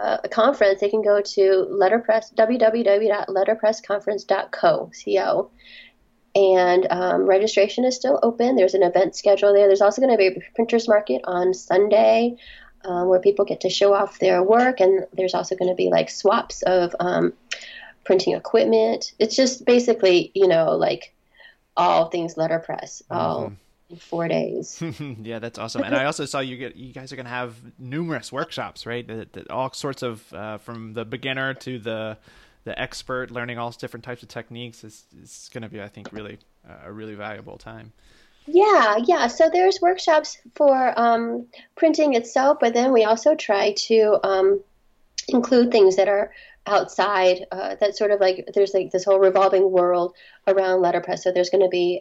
uh, 0.00 0.18
conference, 0.30 0.80
they 0.80 0.90
can 0.90 1.02
go 1.02 1.20
to 1.22 1.66
letterpress 1.70 2.32
www.letterpressconference.co. 2.36 4.48
Co. 4.52 4.90
And 6.34 6.86
um, 6.90 7.22
registration 7.22 7.84
is 7.84 7.96
still 7.96 8.20
open. 8.22 8.54
There's 8.54 8.74
an 8.74 8.82
event 8.82 9.16
schedule 9.16 9.54
there. 9.54 9.66
There's 9.66 9.80
also 9.80 10.02
going 10.02 10.12
to 10.12 10.18
be 10.18 10.26
a 10.26 10.36
printers 10.54 10.86
market 10.86 11.22
on 11.24 11.54
Sunday 11.54 12.36
um, 12.84 13.08
where 13.08 13.20
people 13.20 13.44
get 13.44 13.60
to 13.62 13.70
show 13.70 13.92
off 13.94 14.18
their 14.18 14.42
work, 14.42 14.80
and 14.80 15.06
there's 15.12 15.34
also 15.34 15.56
going 15.56 15.70
to 15.70 15.74
be 15.74 15.88
like 15.90 16.10
swaps 16.10 16.62
of 16.62 16.94
um, 17.00 17.32
printing 18.04 18.34
equipment. 18.34 19.12
It's 19.18 19.36
just 19.36 19.64
basically, 19.64 20.30
you 20.34 20.48
know, 20.48 20.76
like 20.76 21.14
all 21.76 22.06
things 22.10 22.36
letterpress, 22.36 23.02
all 23.10 23.46
Mhm. 23.50 23.56
in 23.90 23.96
four 23.96 24.28
days. 24.28 24.82
yeah, 25.22 25.38
that's 25.38 25.58
awesome. 25.58 25.82
And 25.82 25.94
I 26.02 26.04
also 26.06 26.24
saw 26.24 26.40
you 26.40 26.56
get 26.56 26.76
you 26.76 26.92
guys 26.92 27.12
are 27.12 27.16
going 27.16 27.26
to 27.26 27.30
have 27.30 27.54
numerous 27.78 28.32
workshops, 28.32 28.86
right? 28.86 29.06
That, 29.06 29.32
that 29.34 29.50
all 29.50 29.72
sorts 29.72 30.02
of 30.02 30.32
uh, 30.32 30.58
from 30.58 30.94
the 30.94 31.04
beginner 31.04 31.54
to 31.54 31.78
the 31.78 32.18
the 32.64 32.78
expert, 32.78 33.30
learning 33.30 33.56
all 33.58 33.70
different 33.70 34.04
types 34.04 34.22
of 34.22 34.28
techniques. 34.28 34.84
is 34.84 35.04
is 35.22 35.48
going 35.52 35.62
to 35.62 35.68
be, 35.68 35.80
I 35.80 35.88
think, 35.88 36.12
really 36.12 36.38
uh, 36.68 36.74
a 36.86 36.92
really 36.92 37.14
valuable 37.14 37.56
time. 37.56 37.92
Yeah, 38.50 38.96
yeah. 39.04 39.26
So 39.26 39.50
there's 39.52 39.80
workshops 39.80 40.38
for 40.54 40.98
um, 40.98 41.46
printing 41.76 42.14
itself, 42.14 42.58
but 42.60 42.72
then 42.72 42.92
we 42.92 43.04
also 43.04 43.34
try 43.34 43.72
to 43.72 44.18
um, 44.26 44.60
include 45.28 45.70
things 45.70 45.96
that 45.96 46.08
are 46.08 46.32
outside. 46.66 47.44
Uh, 47.52 47.74
that 47.80 47.96
sort 47.96 48.10
of 48.10 48.20
like 48.20 48.48
there's 48.54 48.72
like 48.72 48.90
this 48.90 49.04
whole 49.04 49.18
revolving 49.18 49.70
world 49.70 50.14
around 50.46 50.80
letterpress. 50.80 51.24
So 51.24 51.32
there's 51.32 51.50
going 51.50 51.64
to 51.64 51.68
be 51.68 52.00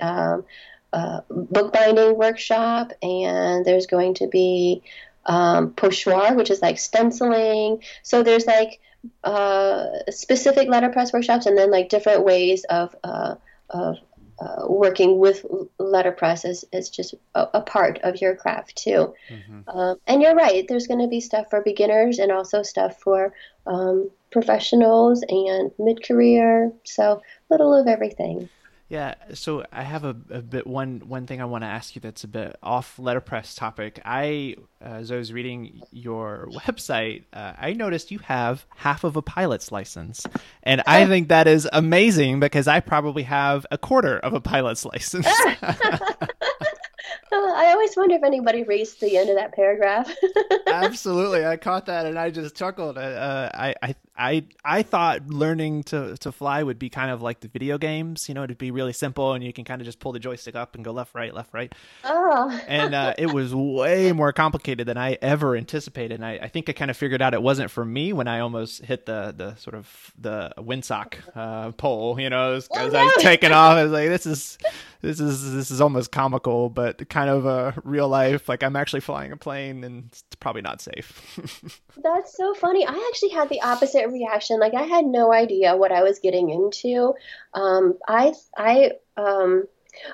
a 0.00 0.04
um, 0.04 0.44
uh, 0.92 1.20
bookbinding 1.28 2.16
workshop, 2.16 2.92
and 3.02 3.64
there's 3.64 3.86
going 3.86 4.14
to 4.14 4.28
be 4.28 4.82
um, 5.26 5.72
pochoir, 5.72 6.36
which 6.36 6.50
is 6.50 6.62
like 6.62 6.78
stenciling. 6.78 7.82
So 8.04 8.22
there's 8.22 8.46
like 8.46 8.78
uh, 9.24 9.86
specific 10.10 10.68
letterpress 10.68 11.12
workshops, 11.12 11.46
and 11.46 11.58
then 11.58 11.72
like 11.72 11.88
different 11.88 12.24
ways 12.24 12.64
of 12.70 12.94
uh, 13.02 13.34
of 13.68 13.96
uh, 14.40 14.66
working 14.66 15.18
with 15.18 15.44
letterpress 15.78 16.44
is, 16.44 16.64
is 16.72 16.88
just 16.88 17.14
a, 17.34 17.46
a 17.54 17.60
part 17.60 17.98
of 18.02 18.20
your 18.20 18.34
craft 18.34 18.76
too. 18.76 19.14
hmm 19.28 19.60
Um, 19.68 19.96
and 20.06 20.22
you're 20.22 20.34
right, 20.34 20.66
there's 20.66 20.86
going 20.86 21.00
to 21.00 21.08
be 21.08 21.20
stuff 21.20 21.50
for 21.50 21.60
beginners 21.60 22.18
and 22.18 22.32
also 22.32 22.62
stuff 22.62 22.98
for 23.00 23.34
um, 23.66 24.10
professionals 24.32 25.22
and 25.28 25.70
mid 25.78 26.02
career. 26.02 26.72
So, 26.84 27.22
little 27.50 27.74
of 27.74 27.86
everything. 27.86 28.48
Yeah, 28.90 29.14
so 29.34 29.64
I 29.72 29.84
have 29.84 30.02
a, 30.02 30.16
a 30.30 30.42
bit 30.42 30.66
one 30.66 31.02
one 31.06 31.28
thing 31.28 31.40
I 31.40 31.44
want 31.44 31.62
to 31.62 31.68
ask 31.68 31.94
you 31.94 32.00
that's 32.00 32.24
a 32.24 32.28
bit 32.28 32.56
off 32.60 32.98
letterpress 32.98 33.54
topic. 33.54 34.00
I 34.04 34.56
uh, 34.84 34.94
as 34.94 35.12
I 35.12 35.16
was 35.16 35.32
reading 35.32 35.80
your 35.92 36.48
website, 36.50 37.22
uh, 37.32 37.52
I 37.56 37.72
noticed 37.72 38.10
you 38.10 38.18
have 38.18 38.66
half 38.74 39.04
of 39.04 39.14
a 39.14 39.22
pilot's 39.22 39.70
license, 39.70 40.26
and 40.64 40.82
I 40.88 41.06
think 41.06 41.28
that 41.28 41.46
is 41.46 41.68
amazing 41.72 42.40
because 42.40 42.66
I 42.66 42.80
probably 42.80 43.22
have 43.22 43.64
a 43.70 43.78
quarter 43.78 44.18
of 44.18 44.34
a 44.34 44.40
pilot's 44.40 44.84
license. 44.84 45.28
I 47.54 47.72
always 47.72 47.96
wonder 47.96 48.16
if 48.16 48.22
anybody 48.22 48.62
reads 48.64 48.94
the 48.94 49.16
end 49.16 49.30
of 49.30 49.36
that 49.36 49.52
paragraph. 49.52 50.12
Absolutely, 50.66 51.46
I 51.46 51.56
caught 51.56 51.86
that 51.86 52.06
and 52.06 52.18
I 52.18 52.30
just 52.30 52.56
chuckled. 52.56 52.98
Uh, 52.98 53.50
I, 53.54 53.74
I, 53.82 53.94
I, 54.16 54.44
I 54.64 54.82
thought 54.82 55.28
learning 55.28 55.84
to 55.84 56.16
to 56.18 56.32
fly 56.32 56.62
would 56.62 56.78
be 56.78 56.90
kind 56.90 57.10
of 57.10 57.22
like 57.22 57.40
the 57.40 57.48
video 57.48 57.78
games. 57.78 58.28
You 58.28 58.34
know, 58.34 58.42
it'd 58.42 58.58
be 58.58 58.70
really 58.70 58.92
simple 58.92 59.32
and 59.32 59.44
you 59.44 59.52
can 59.52 59.64
kind 59.64 59.80
of 59.80 59.84
just 59.86 60.00
pull 60.00 60.12
the 60.12 60.18
joystick 60.18 60.54
up 60.54 60.74
and 60.74 60.84
go 60.84 60.92
left, 60.92 61.14
right, 61.14 61.32
left, 61.32 61.54
right. 61.54 61.72
oh, 62.04 62.60
and 62.66 62.94
uh, 62.94 63.14
it 63.18 63.32
was 63.32 63.54
way 63.54 64.12
more 64.12 64.32
complicated 64.32 64.86
than 64.86 64.96
I 64.96 65.18
ever 65.22 65.56
anticipated. 65.56 66.14
And 66.14 66.24
I, 66.24 66.38
I 66.42 66.48
think 66.48 66.68
I 66.68 66.72
kind 66.72 66.90
of 66.90 66.96
figured 66.96 67.22
out 67.22 67.34
it 67.34 67.42
wasn't 67.42 67.70
for 67.70 67.84
me 67.84 68.12
when 68.12 68.28
I 68.28 68.40
almost 68.40 68.84
hit 68.84 69.06
the 69.06 69.34
the 69.36 69.54
sort 69.56 69.74
of 69.74 70.12
the 70.18 70.52
windsock 70.58 71.14
uh, 71.34 71.72
pole. 71.72 72.18
You 72.20 72.30
know, 72.30 72.54
as, 72.54 72.68
Oh, 72.72 72.86
as 72.86 72.94
I 72.94 73.04
was 73.04 73.14
taking 73.18 73.52
off, 73.52 73.76
I 73.76 73.82
was 73.82 73.92
like, 73.92 74.08
"This 74.08 74.26
is 74.26 74.58
this 75.00 75.18
is 75.18 75.52
this 75.52 75.70
is 75.70 75.80
almost 75.80 76.12
comical, 76.12 76.68
but 76.68 77.08
kind 77.08 77.30
of 77.30 77.39
a 77.46 77.74
real 77.84 78.08
life. 78.08 78.48
Like 78.48 78.62
I'm 78.62 78.76
actually 78.76 79.00
flying 79.00 79.32
a 79.32 79.36
plane, 79.36 79.84
and 79.84 80.06
it's 80.06 80.24
probably 80.38 80.62
not 80.62 80.80
safe." 80.80 81.80
That's 81.96 82.36
so 82.36 82.54
funny. 82.54 82.86
I 82.86 83.10
actually 83.10 83.30
had 83.30 83.48
the 83.48 83.62
opposite 83.62 84.08
reaction. 84.08 84.60
Like 84.60 84.74
I 84.74 84.82
had 84.82 85.04
no 85.04 85.32
idea 85.32 85.76
what 85.76 85.92
I 85.92 86.02
was 86.02 86.18
getting 86.18 86.50
into. 86.50 87.14
Um, 87.54 87.98
I 88.06 88.34
I 88.56 88.92
um, 89.16 89.64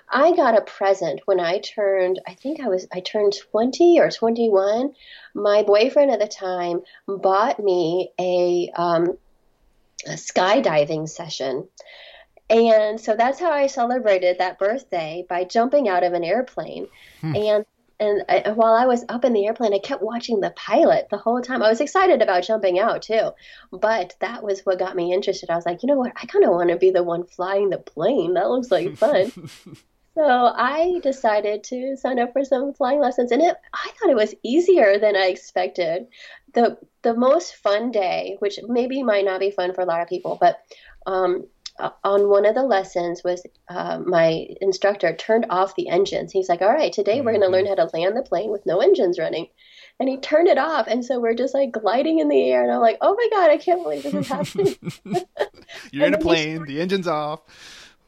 I 0.08 0.34
got 0.34 0.56
a 0.56 0.62
present 0.62 1.20
when 1.26 1.40
I 1.40 1.58
turned. 1.58 2.20
I 2.26 2.34
think 2.34 2.60
I 2.60 2.68
was 2.68 2.86
I 2.92 3.00
turned 3.00 3.36
twenty 3.50 3.98
or 4.00 4.10
twenty 4.10 4.48
one. 4.48 4.94
My 5.34 5.62
boyfriend 5.62 6.10
at 6.10 6.20
the 6.20 6.28
time 6.28 6.82
bought 7.06 7.62
me 7.62 8.12
a, 8.18 8.70
um, 8.74 9.18
a 10.06 10.12
skydiving 10.12 11.08
session. 11.08 11.68
And 12.48 13.00
so 13.00 13.16
that's 13.16 13.40
how 13.40 13.50
I 13.50 13.66
celebrated 13.66 14.38
that 14.38 14.58
birthday 14.58 15.24
by 15.28 15.44
jumping 15.44 15.88
out 15.88 16.04
of 16.04 16.12
an 16.12 16.24
airplane. 16.24 16.86
Hmm. 17.20 17.36
And 17.36 17.66
and 17.98 18.24
I, 18.28 18.50
while 18.50 18.74
I 18.74 18.86
was 18.86 19.04
up 19.08 19.24
in 19.24 19.32
the 19.32 19.46
airplane, 19.46 19.72
I 19.72 19.78
kept 19.78 20.02
watching 20.02 20.40
the 20.40 20.50
pilot 20.50 21.08
the 21.10 21.16
whole 21.16 21.40
time. 21.40 21.62
I 21.62 21.70
was 21.70 21.80
excited 21.80 22.20
about 22.20 22.44
jumping 22.44 22.78
out 22.78 23.02
too, 23.02 23.30
but 23.72 24.14
that 24.20 24.42
was 24.42 24.60
what 24.60 24.78
got 24.78 24.96
me 24.96 25.14
interested. 25.14 25.48
I 25.48 25.56
was 25.56 25.64
like, 25.64 25.82
you 25.82 25.86
know 25.86 25.96
what? 25.96 26.12
I 26.14 26.26
kind 26.26 26.44
of 26.44 26.50
want 26.50 26.68
to 26.70 26.76
be 26.76 26.90
the 26.90 27.02
one 27.02 27.24
flying 27.24 27.70
the 27.70 27.78
plane. 27.78 28.34
That 28.34 28.50
looks 28.50 28.70
like 28.70 28.96
fun. 28.96 29.32
so 30.14 30.22
I 30.22 31.00
decided 31.02 31.64
to 31.64 31.96
sign 31.96 32.18
up 32.18 32.34
for 32.34 32.44
some 32.44 32.74
flying 32.74 33.00
lessons, 33.00 33.32
and 33.32 33.40
it 33.40 33.56
I 33.72 33.90
thought 33.98 34.10
it 34.10 34.16
was 34.16 34.34
easier 34.42 34.98
than 34.98 35.16
I 35.16 35.28
expected. 35.28 36.06
the 36.52 36.76
The 37.00 37.14
most 37.14 37.56
fun 37.56 37.92
day, 37.92 38.36
which 38.40 38.58
maybe 38.68 39.02
might 39.02 39.24
not 39.24 39.40
be 39.40 39.50
fun 39.50 39.72
for 39.72 39.80
a 39.80 39.86
lot 39.86 40.02
of 40.02 40.08
people, 40.08 40.36
but 40.38 40.58
um, 41.06 41.46
uh, 41.78 41.90
on 42.04 42.28
one 42.28 42.46
of 42.46 42.54
the 42.54 42.62
lessons 42.62 43.22
was 43.24 43.42
uh, 43.68 43.98
my 44.04 44.46
instructor 44.60 45.14
turned 45.14 45.46
off 45.50 45.74
the 45.76 45.88
engines. 45.88 46.32
He's 46.32 46.48
like, 46.48 46.62
"All 46.62 46.72
right, 46.72 46.92
today 46.92 47.20
we're 47.20 47.32
going 47.32 47.40
to 47.42 47.48
learn 47.48 47.66
how 47.66 47.74
to 47.74 47.90
land 47.92 48.16
the 48.16 48.22
plane 48.22 48.50
with 48.50 48.64
no 48.66 48.80
engines 48.80 49.18
running," 49.18 49.48
and 50.00 50.08
he 50.08 50.16
turned 50.18 50.48
it 50.48 50.58
off, 50.58 50.86
and 50.86 51.04
so 51.04 51.20
we're 51.20 51.34
just 51.34 51.54
like 51.54 51.72
gliding 51.72 52.18
in 52.20 52.28
the 52.28 52.42
air, 52.50 52.62
and 52.62 52.72
I'm 52.72 52.80
like, 52.80 52.98
"Oh 53.00 53.14
my 53.14 53.28
god, 53.30 53.50
I 53.50 53.56
can't 53.56 53.82
believe 53.82 54.02
this 54.02 54.14
is 54.14 54.28
happening!" 54.28 54.76
You're 55.92 56.06
in 56.08 56.14
a 56.14 56.18
plane. 56.18 56.64
The 56.64 56.80
engine's 56.80 57.08
off. 57.08 57.40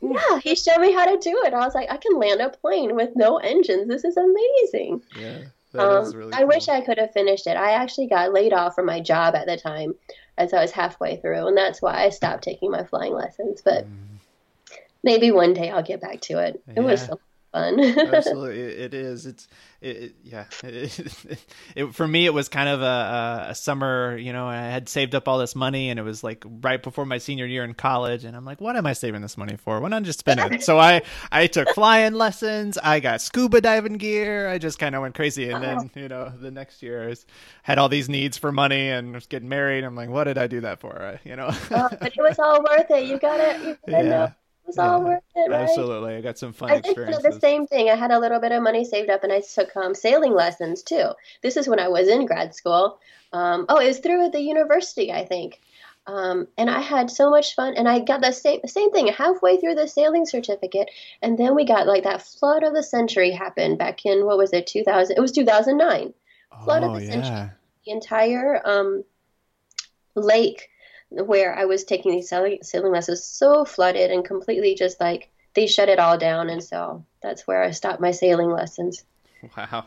yeah, 0.01 0.39
he 0.43 0.55
showed 0.55 0.79
me 0.81 0.93
how 0.93 1.05
to 1.05 1.19
do 1.19 1.43
it. 1.45 1.53
I 1.55 1.59
was 1.65 1.75
like, 1.75 1.91
"I 1.91 1.97
can 1.97 2.19
land 2.19 2.41
a 2.41 2.51
plane 2.51 2.95
with 2.95 3.11
no 3.17 3.39
engines. 3.39 3.89
This 3.89 4.05
is 4.05 4.17
amazing." 4.17 5.03
Yeah, 5.19 5.39
Um, 5.79 6.11
really. 6.13 6.33
I 6.33 6.45
wish. 6.45 6.69
I 6.69 6.81
could 6.81 6.99
have 6.99 7.13
finished 7.13 7.47
it. 7.47 7.57
I 7.57 7.73
actually 7.73 8.07
got 8.07 8.33
laid 8.33 8.53
off 8.53 8.75
from 8.75 8.87
my 8.87 9.01
job 9.01 9.35
at 9.35 9.47
the 9.47 9.57
time 9.57 9.95
as 10.39 10.55
I 10.55 10.63
was 10.63 10.71
halfway 10.71 11.17
through, 11.17 11.47
and 11.49 11.57
that's 11.57 11.83
why 11.83 12.05
I 12.05 12.09
stopped 12.09 12.45
taking 12.45 12.71
my 12.71 12.85
flying 12.85 13.13
lessons. 13.13 13.61
But 13.63 13.85
Mm. 13.85 14.19
maybe 15.03 15.31
one 15.31 15.53
day 15.53 15.71
I'll 15.71 15.83
get 15.83 16.01
back 16.01 16.21
to 16.23 16.39
it. 16.39 16.63
It 16.75 16.81
was 16.81 17.03
Yeah. 17.03 17.15
Fun. 17.53 17.81
absolutely 18.15 18.61
it, 18.61 18.81
it 18.81 18.95
is 18.95 19.27
it's 19.27 19.49
it, 19.81 19.97
it- 19.97 20.15
yeah 20.23 20.45
it, 20.65 21.47
it, 21.77 21.95
for 21.95 22.07
me 22.07 22.27
it 22.27 22.35
was 22.35 22.49
kind 22.49 22.69
of 22.69 22.83
a, 22.83 23.47
a 23.51 23.55
summer 23.55 24.17
you 24.19 24.33
know 24.33 24.47
i 24.47 24.57
had 24.57 24.89
saved 24.89 25.15
up 25.15 25.29
all 25.29 25.39
this 25.39 25.55
money 25.55 25.89
and 25.91 25.99
it 25.99 26.03
was 26.03 26.23
like 26.25 26.45
right 26.61 26.83
before 26.83 27.07
my 27.07 27.19
senior 27.19 27.47
year 27.47 27.65
in 27.65 27.75
college 27.75 28.25
and 28.25 28.37
i'm 28.37 28.45
like 28.45 28.61
what 28.61 28.77
am 28.77 28.87
i 28.87 28.93
saving 28.93 29.23
this 29.23 29.37
money 29.39 29.57
for? 29.57 29.81
Why 29.81 29.89
not 29.89 30.03
just 30.03 30.19
spend 30.21 30.41
it? 30.41 30.63
So 30.63 30.79
i 30.79 31.03
i 31.33 31.47
took 31.47 31.69
flying 31.71 32.15
lessons 32.15 32.77
i 32.83 33.01
got 33.01 33.21
scuba 33.21 33.61
diving 33.61 33.95
gear 33.95 34.49
i 34.49 34.59
just 34.59 34.79
kind 34.79 34.95
of 34.95 35.03
went 35.03 35.15
crazy 35.15 35.51
and 35.51 35.63
then 35.63 35.91
you 35.95 36.09
know 36.09 36.33
the 36.41 36.51
next 36.51 36.83
year 36.83 37.05
i 37.05 37.07
was, 37.09 37.25
had 37.63 37.79
all 37.79 37.89
these 37.89 38.09
needs 38.09 38.37
for 38.37 38.51
money 38.53 38.89
and 38.91 39.15
was 39.15 39.27
getting 39.27 39.49
married. 39.49 39.85
I'm 39.85 39.95
like 39.95 40.09
what 40.11 40.25
did 40.25 40.39
i 40.39 40.47
do 40.47 40.61
that 40.63 40.81
for? 40.81 41.01
I- 41.03 41.21
you 41.25 41.37
know. 41.37 41.51
Oh, 41.71 41.89
but 42.01 42.13
it 42.17 42.23
was 42.23 42.39
all 42.39 42.63
worth 42.63 42.91
it. 42.91 43.05
You 43.07 43.19
gotta, 43.19 43.59
you 43.65 43.77
gotta 43.91 44.09
yeah. 44.09 44.25
it 44.25 44.33
was 44.69 44.79
all 44.79 45.03
worth 45.03 45.23
it, 45.35 45.51
right? 45.51 45.63
absolutely 45.63 46.15
i 46.15 46.21
got 46.21 46.39
some 46.39 46.53
fun 46.53 46.71
I 46.71 46.81
did 46.81 46.95
kind 46.95 47.15
of 47.15 47.23
the 47.23 47.39
same 47.41 47.67
thing. 47.67 47.91
I 47.91 47.97
had 47.97 48.11
a 48.11 48.19
little 48.19 48.41
bit 48.41 48.53
of 48.53 48.63
money 48.63 48.85
saved 48.85 49.11
up, 49.11 49.25
and 49.25 49.33
I 49.33 49.41
took 49.41 49.77
um, 49.77 49.95
sailing 49.95 50.35
lessons 50.35 50.83
too. 50.83 51.11
This 51.43 51.57
is 51.57 51.69
when 51.69 51.81
I 51.81 51.89
was 51.89 52.09
in 52.09 52.27
grad 52.27 52.55
school. 52.55 53.01
Um, 53.33 53.67
oh, 53.69 53.81
it 53.81 53.89
was 53.89 53.99
through 53.99 54.31
the 54.31 54.41
university, 54.41 55.13
I 55.13 55.25
think. 55.25 55.61
Um, 56.07 56.49
and 56.57 56.71
I 56.71 56.81
had 56.81 57.11
so 57.11 57.31
much 57.31 57.55
fun, 57.55 57.75
and 57.75 57.89
I 57.89 57.99
got 58.01 58.21
the 58.21 58.33
same 58.33 58.61
same 58.67 58.91
thing 58.93 59.09
halfway 59.09 59.59
through 59.59 59.75
the 59.75 59.89
sailing 59.89 60.27
certificate, 60.27 60.91
and 61.23 61.39
then 61.39 61.55
we 61.55 61.65
got 61.65 61.87
like 61.87 62.05
that 62.05 62.23
flood 62.23 62.63
of 62.63 62.75
the 62.75 62.83
century 62.83 63.31
happened 63.31 63.79
back 63.79 64.07
in 64.07 64.25
what 64.25 64.39
was 64.39 64.53
it 64.53 64.67
2000? 64.67 65.17
It 65.17 65.21
was 65.21 65.33
2009. 65.33 66.15
Flood 66.65 66.83
oh, 66.83 66.95
of 66.95 67.01
the 67.01 67.05
yeah. 67.05 67.11
century. 67.11 67.51
The 67.85 67.93
entire 67.93 68.67
um, 68.67 69.05
lake 70.15 70.69
where 71.11 71.57
I 71.57 71.65
was 71.65 71.85
taking 71.85 72.13
these 72.13 72.29
sailing, 72.29 72.59
sailing 72.63 72.93
lessons 72.93 73.25
so 73.25 73.65
flooded 73.65 74.11
and 74.11 74.25
completely 74.25 74.75
just 74.75 75.01
like 75.01 75.31
they 75.55 75.67
shut 75.67 75.89
it 75.89 75.99
all 75.99 76.19
down, 76.19 76.51
and 76.51 76.63
so 76.63 77.05
that's 77.23 77.47
where 77.47 77.63
I 77.63 77.71
stopped 77.73 78.01
my 78.01 78.13
sailing 78.13 78.51
lessons. 78.51 79.05
Wow, 79.57 79.87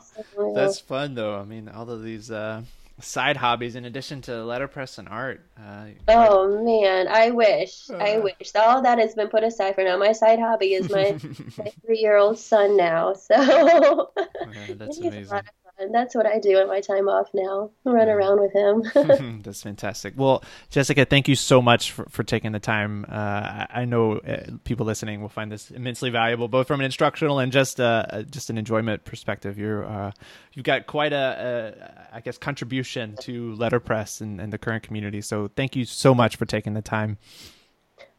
that's 0.55 0.79
fun 0.79 1.13
though. 1.13 1.37
I 1.37 1.43
mean, 1.43 1.67
all 1.67 1.89
of 1.89 2.03
these 2.03 2.31
uh, 2.31 2.61
side 3.01 3.37
hobbies 3.37 3.75
in 3.75 3.85
addition 3.85 4.21
to 4.21 4.43
letterpress 4.43 4.97
and 4.97 5.09
art. 5.09 5.45
Uh, 5.57 5.87
oh 6.07 6.63
man, 6.63 7.07
I 7.07 7.31
wish, 7.31 7.89
uh, 7.89 7.97
I 7.97 8.19
wish 8.19 8.51
all 8.55 8.81
that 8.81 8.99
has 8.99 9.13
been 9.13 9.27
put 9.27 9.43
aside 9.43 9.75
for 9.75 9.83
now. 9.83 9.97
My 9.97 10.13
side 10.13 10.39
hobby 10.39 10.73
is 10.73 10.89
my, 10.89 11.17
my 11.57 11.71
three-year-old 11.85 12.39
son 12.39 12.77
now, 12.77 13.13
so 13.13 14.11
that's 14.77 14.99
amazing. 14.99 15.41
And 15.79 15.93
that's 15.93 16.13
what 16.13 16.25
I 16.25 16.39
do 16.39 16.59
in 16.59 16.67
my 16.67 16.79
time 16.79 17.09
off 17.09 17.29
now. 17.33 17.71
Run 17.83 18.07
around 18.07 18.39
with 18.39 18.53
him. 18.53 19.39
that's 19.43 19.63
fantastic. 19.63 20.13
Well, 20.15 20.43
Jessica, 20.69 21.05
thank 21.05 21.27
you 21.27 21.35
so 21.35 21.61
much 21.61 21.91
for, 21.91 22.05
for 22.09 22.23
taking 22.23 22.51
the 22.51 22.59
time. 22.59 23.05
Uh, 23.09 23.65
I 23.69 23.85
know 23.85 24.17
uh, 24.19 24.51
people 24.63 24.85
listening 24.85 25.21
will 25.21 25.29
find 25.29 25.51
this 25.51 25.71
immensely 25.71 26.09
valuable, 26.09 26.47
both 26.47 26.67
from 26.67 26.79
an 26.81 26.85
instructional 26.85 27.39
and 27.39 27.51
just 27.51 27.79
uh, 27.79 28.23
just 28.29 28.49
an 28.49 28.57
enjoyment 28.57 29.05
perspective. 29.05 29.57
You're 29.57 29.85
uh, 29.85 30.11
you've 30.53 30.65
got 30.65 30.85
quite 30.87 31.13
a, 31.13 32.05
a, 32.11 32.15
I 32.17 32.19
guess, 32.21 32.37
contribution 32.37 33.15
to 33.21 33.55
letterpress 33.55 34.21
and, 34.21 34.39
and 34.39 34.53
the 34.53 34.57
current 34.57 34.83
community. 34.83 35.21
So 35.21 35.49
thank 35.55 35.75
you 35.75 35.85
so 35.85 36.13
much 36.13 36.35
for 36.35 36.45
taking 36.45 36.73
the 36.73 36.81
time. 36.81 37.17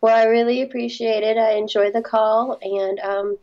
Well, 0.00 0.16
I 0.16 0.24
really 0.24 0.62
appreciate 0.62 1.22
it. 1.22 1.36
I 1.38 1.52
enjoy 1.52 1.92
the 1.92 2.02
call 2.02 2.58
and. 2.60 2.98
Um, 3.00 3.38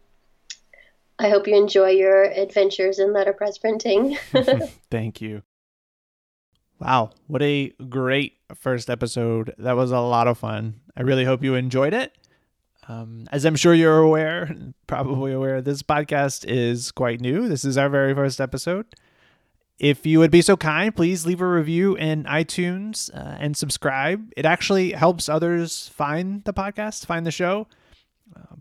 I 1.19 1.29
hope 1.29 1.47
you 1.47 1.55
enjoy 1.55 1.89
your 1.89 2.23
adventures 2.23 2.97
in 2.97 3.11
letterpress 3.11 3.57
printing. 3.57 4.17
Thank 4.89 5.19
you. 5.19 5.43
Wow, 6.79 7.11
what 7.27 7.41
a 7.41 7.73
great 7.89 8.37
first 8.55 8.89
episode. 8.89 9.53
That 9.57 9.75
was 9.75 9.91
a 9.91 9.99
lot 9.99 10.27
of 10.27 10.37
fun. 10.37 10.79
I 10.95 11.01
really 11.01 11.25
hope 11.25 11.43
you 11.43 11.55
enjoyed 11.55 11.93
it. 11.93 12.17
Um, 12.87 13.27
as 13.33 13.43
I'm 13.45 13.57
sure 13.57 13.73
you're 13.73 13.99
aware, 13.99 14.55
probably 14.87 15.33
aware, 15.33 15.61
this 15.61 15.83
podcast 15.83 16.45
is 16.47 16.91
quite 16.91 17.19
new. 17.19 17.49
This 17.49 17.65
is 17.65 17.77
our 17.77 17.89
very 17.89 18.15
first 18.15 18.39
episode. 18.39 18.85
If 19.77 20.05
you 20.05 20.19
would 20.19 20.31
be 20.31 20.41
so 20.41 20.57
kind, 20.57 20.95
please 20.95 21.25
leave 21.25 21.41
a 21.41 21.47
review 21.47 21.95
in 21.95 22.23
iTunes 22.23 23.13
uh, 23.13 23.37
and 23.39 23.55
subscribe. 23.55 24.31
It 24.35 24.45
actually 24.45 24.91
helps 24.91 25.29
others 25.29 25.89
find 25.89 26.43
the 26.45 26.53
podcast, 26.53 27.05
find 27.05 27.25
the 27.25 27.31
show. 27.31 27.67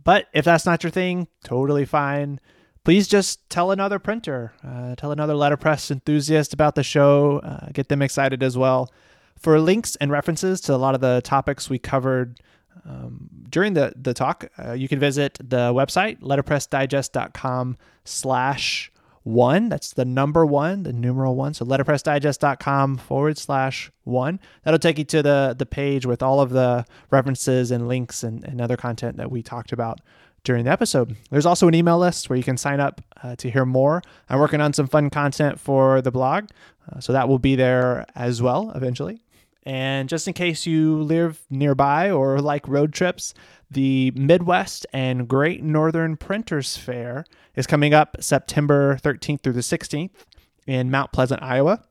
But 0.05 0.29
if 0.33 0.45
that's 0.45 0.65
not 0.65 0.83
your 0.83 0.91
thing, 0.91 1.29
totally 1.45 1.85
fine. 1.85 2.41
Please 2.85 3.07
just 3.07 3.49
tell 3.51 3.71
another 3.71 3.99
printer, 3.99 4.55
uh, 4.67 4.95
tell 4.95 5.13
another 5.13 5.35
letterpress 5.35 5.91
enthusiast 5.91 6.55
about 6.55 6.75
the 6.75 6.83
show, 6.83 7.41
uh, 7.41 7.69
get 7.75 7.89
them 7.89 8.01
excited 8.01 8.43
as 8.43 8.57
well. 8.57 8.91
For 9.39 9.61
links 9.61 9.97
and 9.97 10.11
references 10.11 10.63
to 10.63 10.75
a 10.75 10.77
lot 10.77 10.95
of 10.95 11.03
the 11.03 11.21
topics 11.23 11.69
we 11.69 11.79
covered 11.79 12.41
um, 12.89 13.29
during 13.51 13.75
the, 13.75 13.93
the 13.95 14.15
talk, 14.15 14.49
uh, 14.59 14.73
you 14.73 14.89
can 14.89 14.99
visit 14.99 15.39
the 15.39 15.75
website, 15.75 16.21
letterpressdigest.com 16.23 17.77
slash 18.05 18.91
one. 19.23 19.69
That's 19.69 19.93
the 19.93 20.05
number 20.05 20.45
one, 20.47 20.83
the 20.83 20.93
numeral 20.93 21.35
one. 21.35 21.55
So 21.55 21.65
letterpressdigest.com 21.65 22.99
forward 22.99 23.39
slash 23.39 23.91
one. 24.05 24.41
That'll 24.65 24.79
take 24.79 24.99
you 24.99 25.05
to 25.05 25.23
the, 25.23 25.55
the 25.59 25.67
page 25.67 26.07
with 26.07 26.23
all 26.23 26.41
of 26.41 26.51
the 26.51 26.85
references 27.11 27.71
and 27.71 27.89
links 27.89 28.23
and, 28.23 28.45
and 28.45 28.61
other 28.61 28.77
content 28.77 29.17
that 29.17 29.31
we 29.31 29.43
talked 29.43 29.73
about 29.73 30.01
during 30.45 30.65
the 30.65 30.71
episode. 30.71 31.17
There's 31.31 31.47
also 31.47 31.69
an 31.69 31.75
email 31.75 31.99
list 31.99 32.31
where 32.31 32.37
you 32.37 32.45
can 32.45 32.57
sign 32.57 32.81
up 32.81 33.01
uh, 33.23 33.37
to 33.37 33.51
hear 33.51 33.65
more. 33.65 34.03
I'm 34.29 34.39
working 34.39 34.61
on 34.61 34.73
some 34.73 34.87
fun 34.87 35.11
content 35.11 35.61
for 35.61 36.01
the 36.01 36.11
blog, 36.11 36.49
uh, 36.91 37.01
so 37.01 37.13
that 37.13 37.29
will 37.29 37.39
be 37.39 37.57
there 37.57 38.07
as 38.15 38.41
well 38.41 38.73
eventually. 38.75 39.21
And 39.69 40.09
just 40.09 40.27
in 40.27 40.33
case 40.33 40.65
you 40.65 41.03
live 41.03 41.45
nearby 41.51 42.11
or 42.11 42.41
like 42.41 42.67
road 42.67 42.95
trips, 42.95 43.35
the 43.71 44.11
Midwest 44.13 44.87
and 44.95 45.29
Great 45.29 45.63
Northern 45.63 46.17
Printers 46.17 46.79
Fair 46.79 47.27
is 47.55 47.67
coming 47.67 47.93
up 47.93 48.17
September 48.19 48.97
13th 49.03 49.43
through 49.43 49.53
the 49.53 49.61
16th 49.61 50.09
in 50.67 50.91
Mount 50.91 51.13
Pleasant, 51.13 51.43
Iowa. 51.43 51.85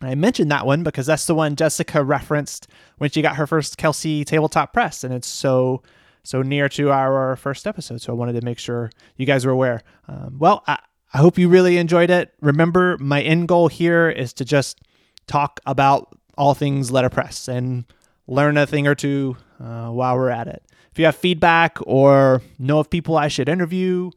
I 0.00 0.16
mentioned 0.16 0.50
that 0.50 0.66
one 0.66 0.82
because 0.82 1.06
that's 1.06 1.26
the 1.26 1.34
one 1.36 1.54
Jessica 1.54 2.02
referenced 2.02 2.66
when 2.98 3.10
she 3.10 3.22
got 3.22 3.36
her 3.36 3.46
first 3.46 3.78
Kelsey 3.78 4.24
tabletop 4.24 4.72
press, 4.72 5.04
and 5.04 5.14
it's 5.14 5.28
so 5.28 5.80
so 6.24 6.42
near 6.42 6.68
to 6.70 6.90
our 6.90 7.36
first 7.36 7.68
episode. 7.68 8.00
So 8.00 8.12
I 8.12 8.16
wanted 8.16 8.40
to 8.40 8.44
make 8.44 8.58
sure 8.58 8.90
you 9.16 9.26
guys 9.26 9.46
were 9.46 9.52
aware. 9.52 9.82
Um, 10.08 10.38
well, 10.40 10.64
I, 10.66 10.80
I 11.14 11.18
hope 11.18 11.38
you 11.38 11.48
really 11.48 11.78
enjoyed 11.78 12.10
it. 12.10 12.34
Remember, 12.40 12.98
my 12.98 13.22
end 13.22 13.46
goal 13.46 13.68
here 13.68 14.10
is 14.10 14.32
to 14.34 14.44
just 14.44 14.80
talk 15.28 15.60
about 15.66 16.16
all 16.36 16.54
things 16.54 16.90
letterpress 16.90 17.48
and 17.48 17.84
learn 18.26 18.56
a 18.56 18.66
thing 18.66 18.86
or 18.86 18.94
two 18.94 19.36
uh, 19.60 19.88
while 19.88 20.16
we're 20.16 20.30
at 20.30 20.48
it. 20.48 20.62
If 20.90 20.98
you 20.98 21.06
have 21.06 21.16
feedback 21.16 21.78
or 21.82 22.42
know 22.58 22.78
of 22.78 22.90
people 22.90 23.16
I 23.16 23.28
should 23.28 23.48
interview, 23.48 24.10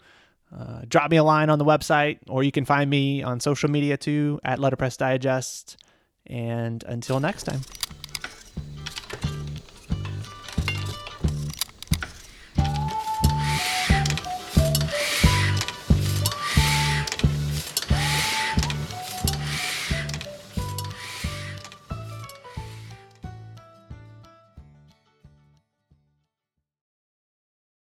uh, 0.57 0.81
drop 0.87 1.11
me 1.11 1.17
a 1.17 1.23
line 1.23 1.49
on 1.49 1.59
the 1.59 1.65
website, 1.65 2.19
or 2.27 2.43
you 2.43 2.51
can 2.51 2.65
find 2.65 2.89
me 2.89 3.23
on 3.23 3.39
social 3.39 3.69
media 3.69 3.97
too 3.97 4.39
at 4.43 4.59
Letterpress 4.59 4.97
Digest. 4.97 5.77
And 6.27 6.83
until 6.85 7.19
next 7.19 7.43
time. 7.43 7.61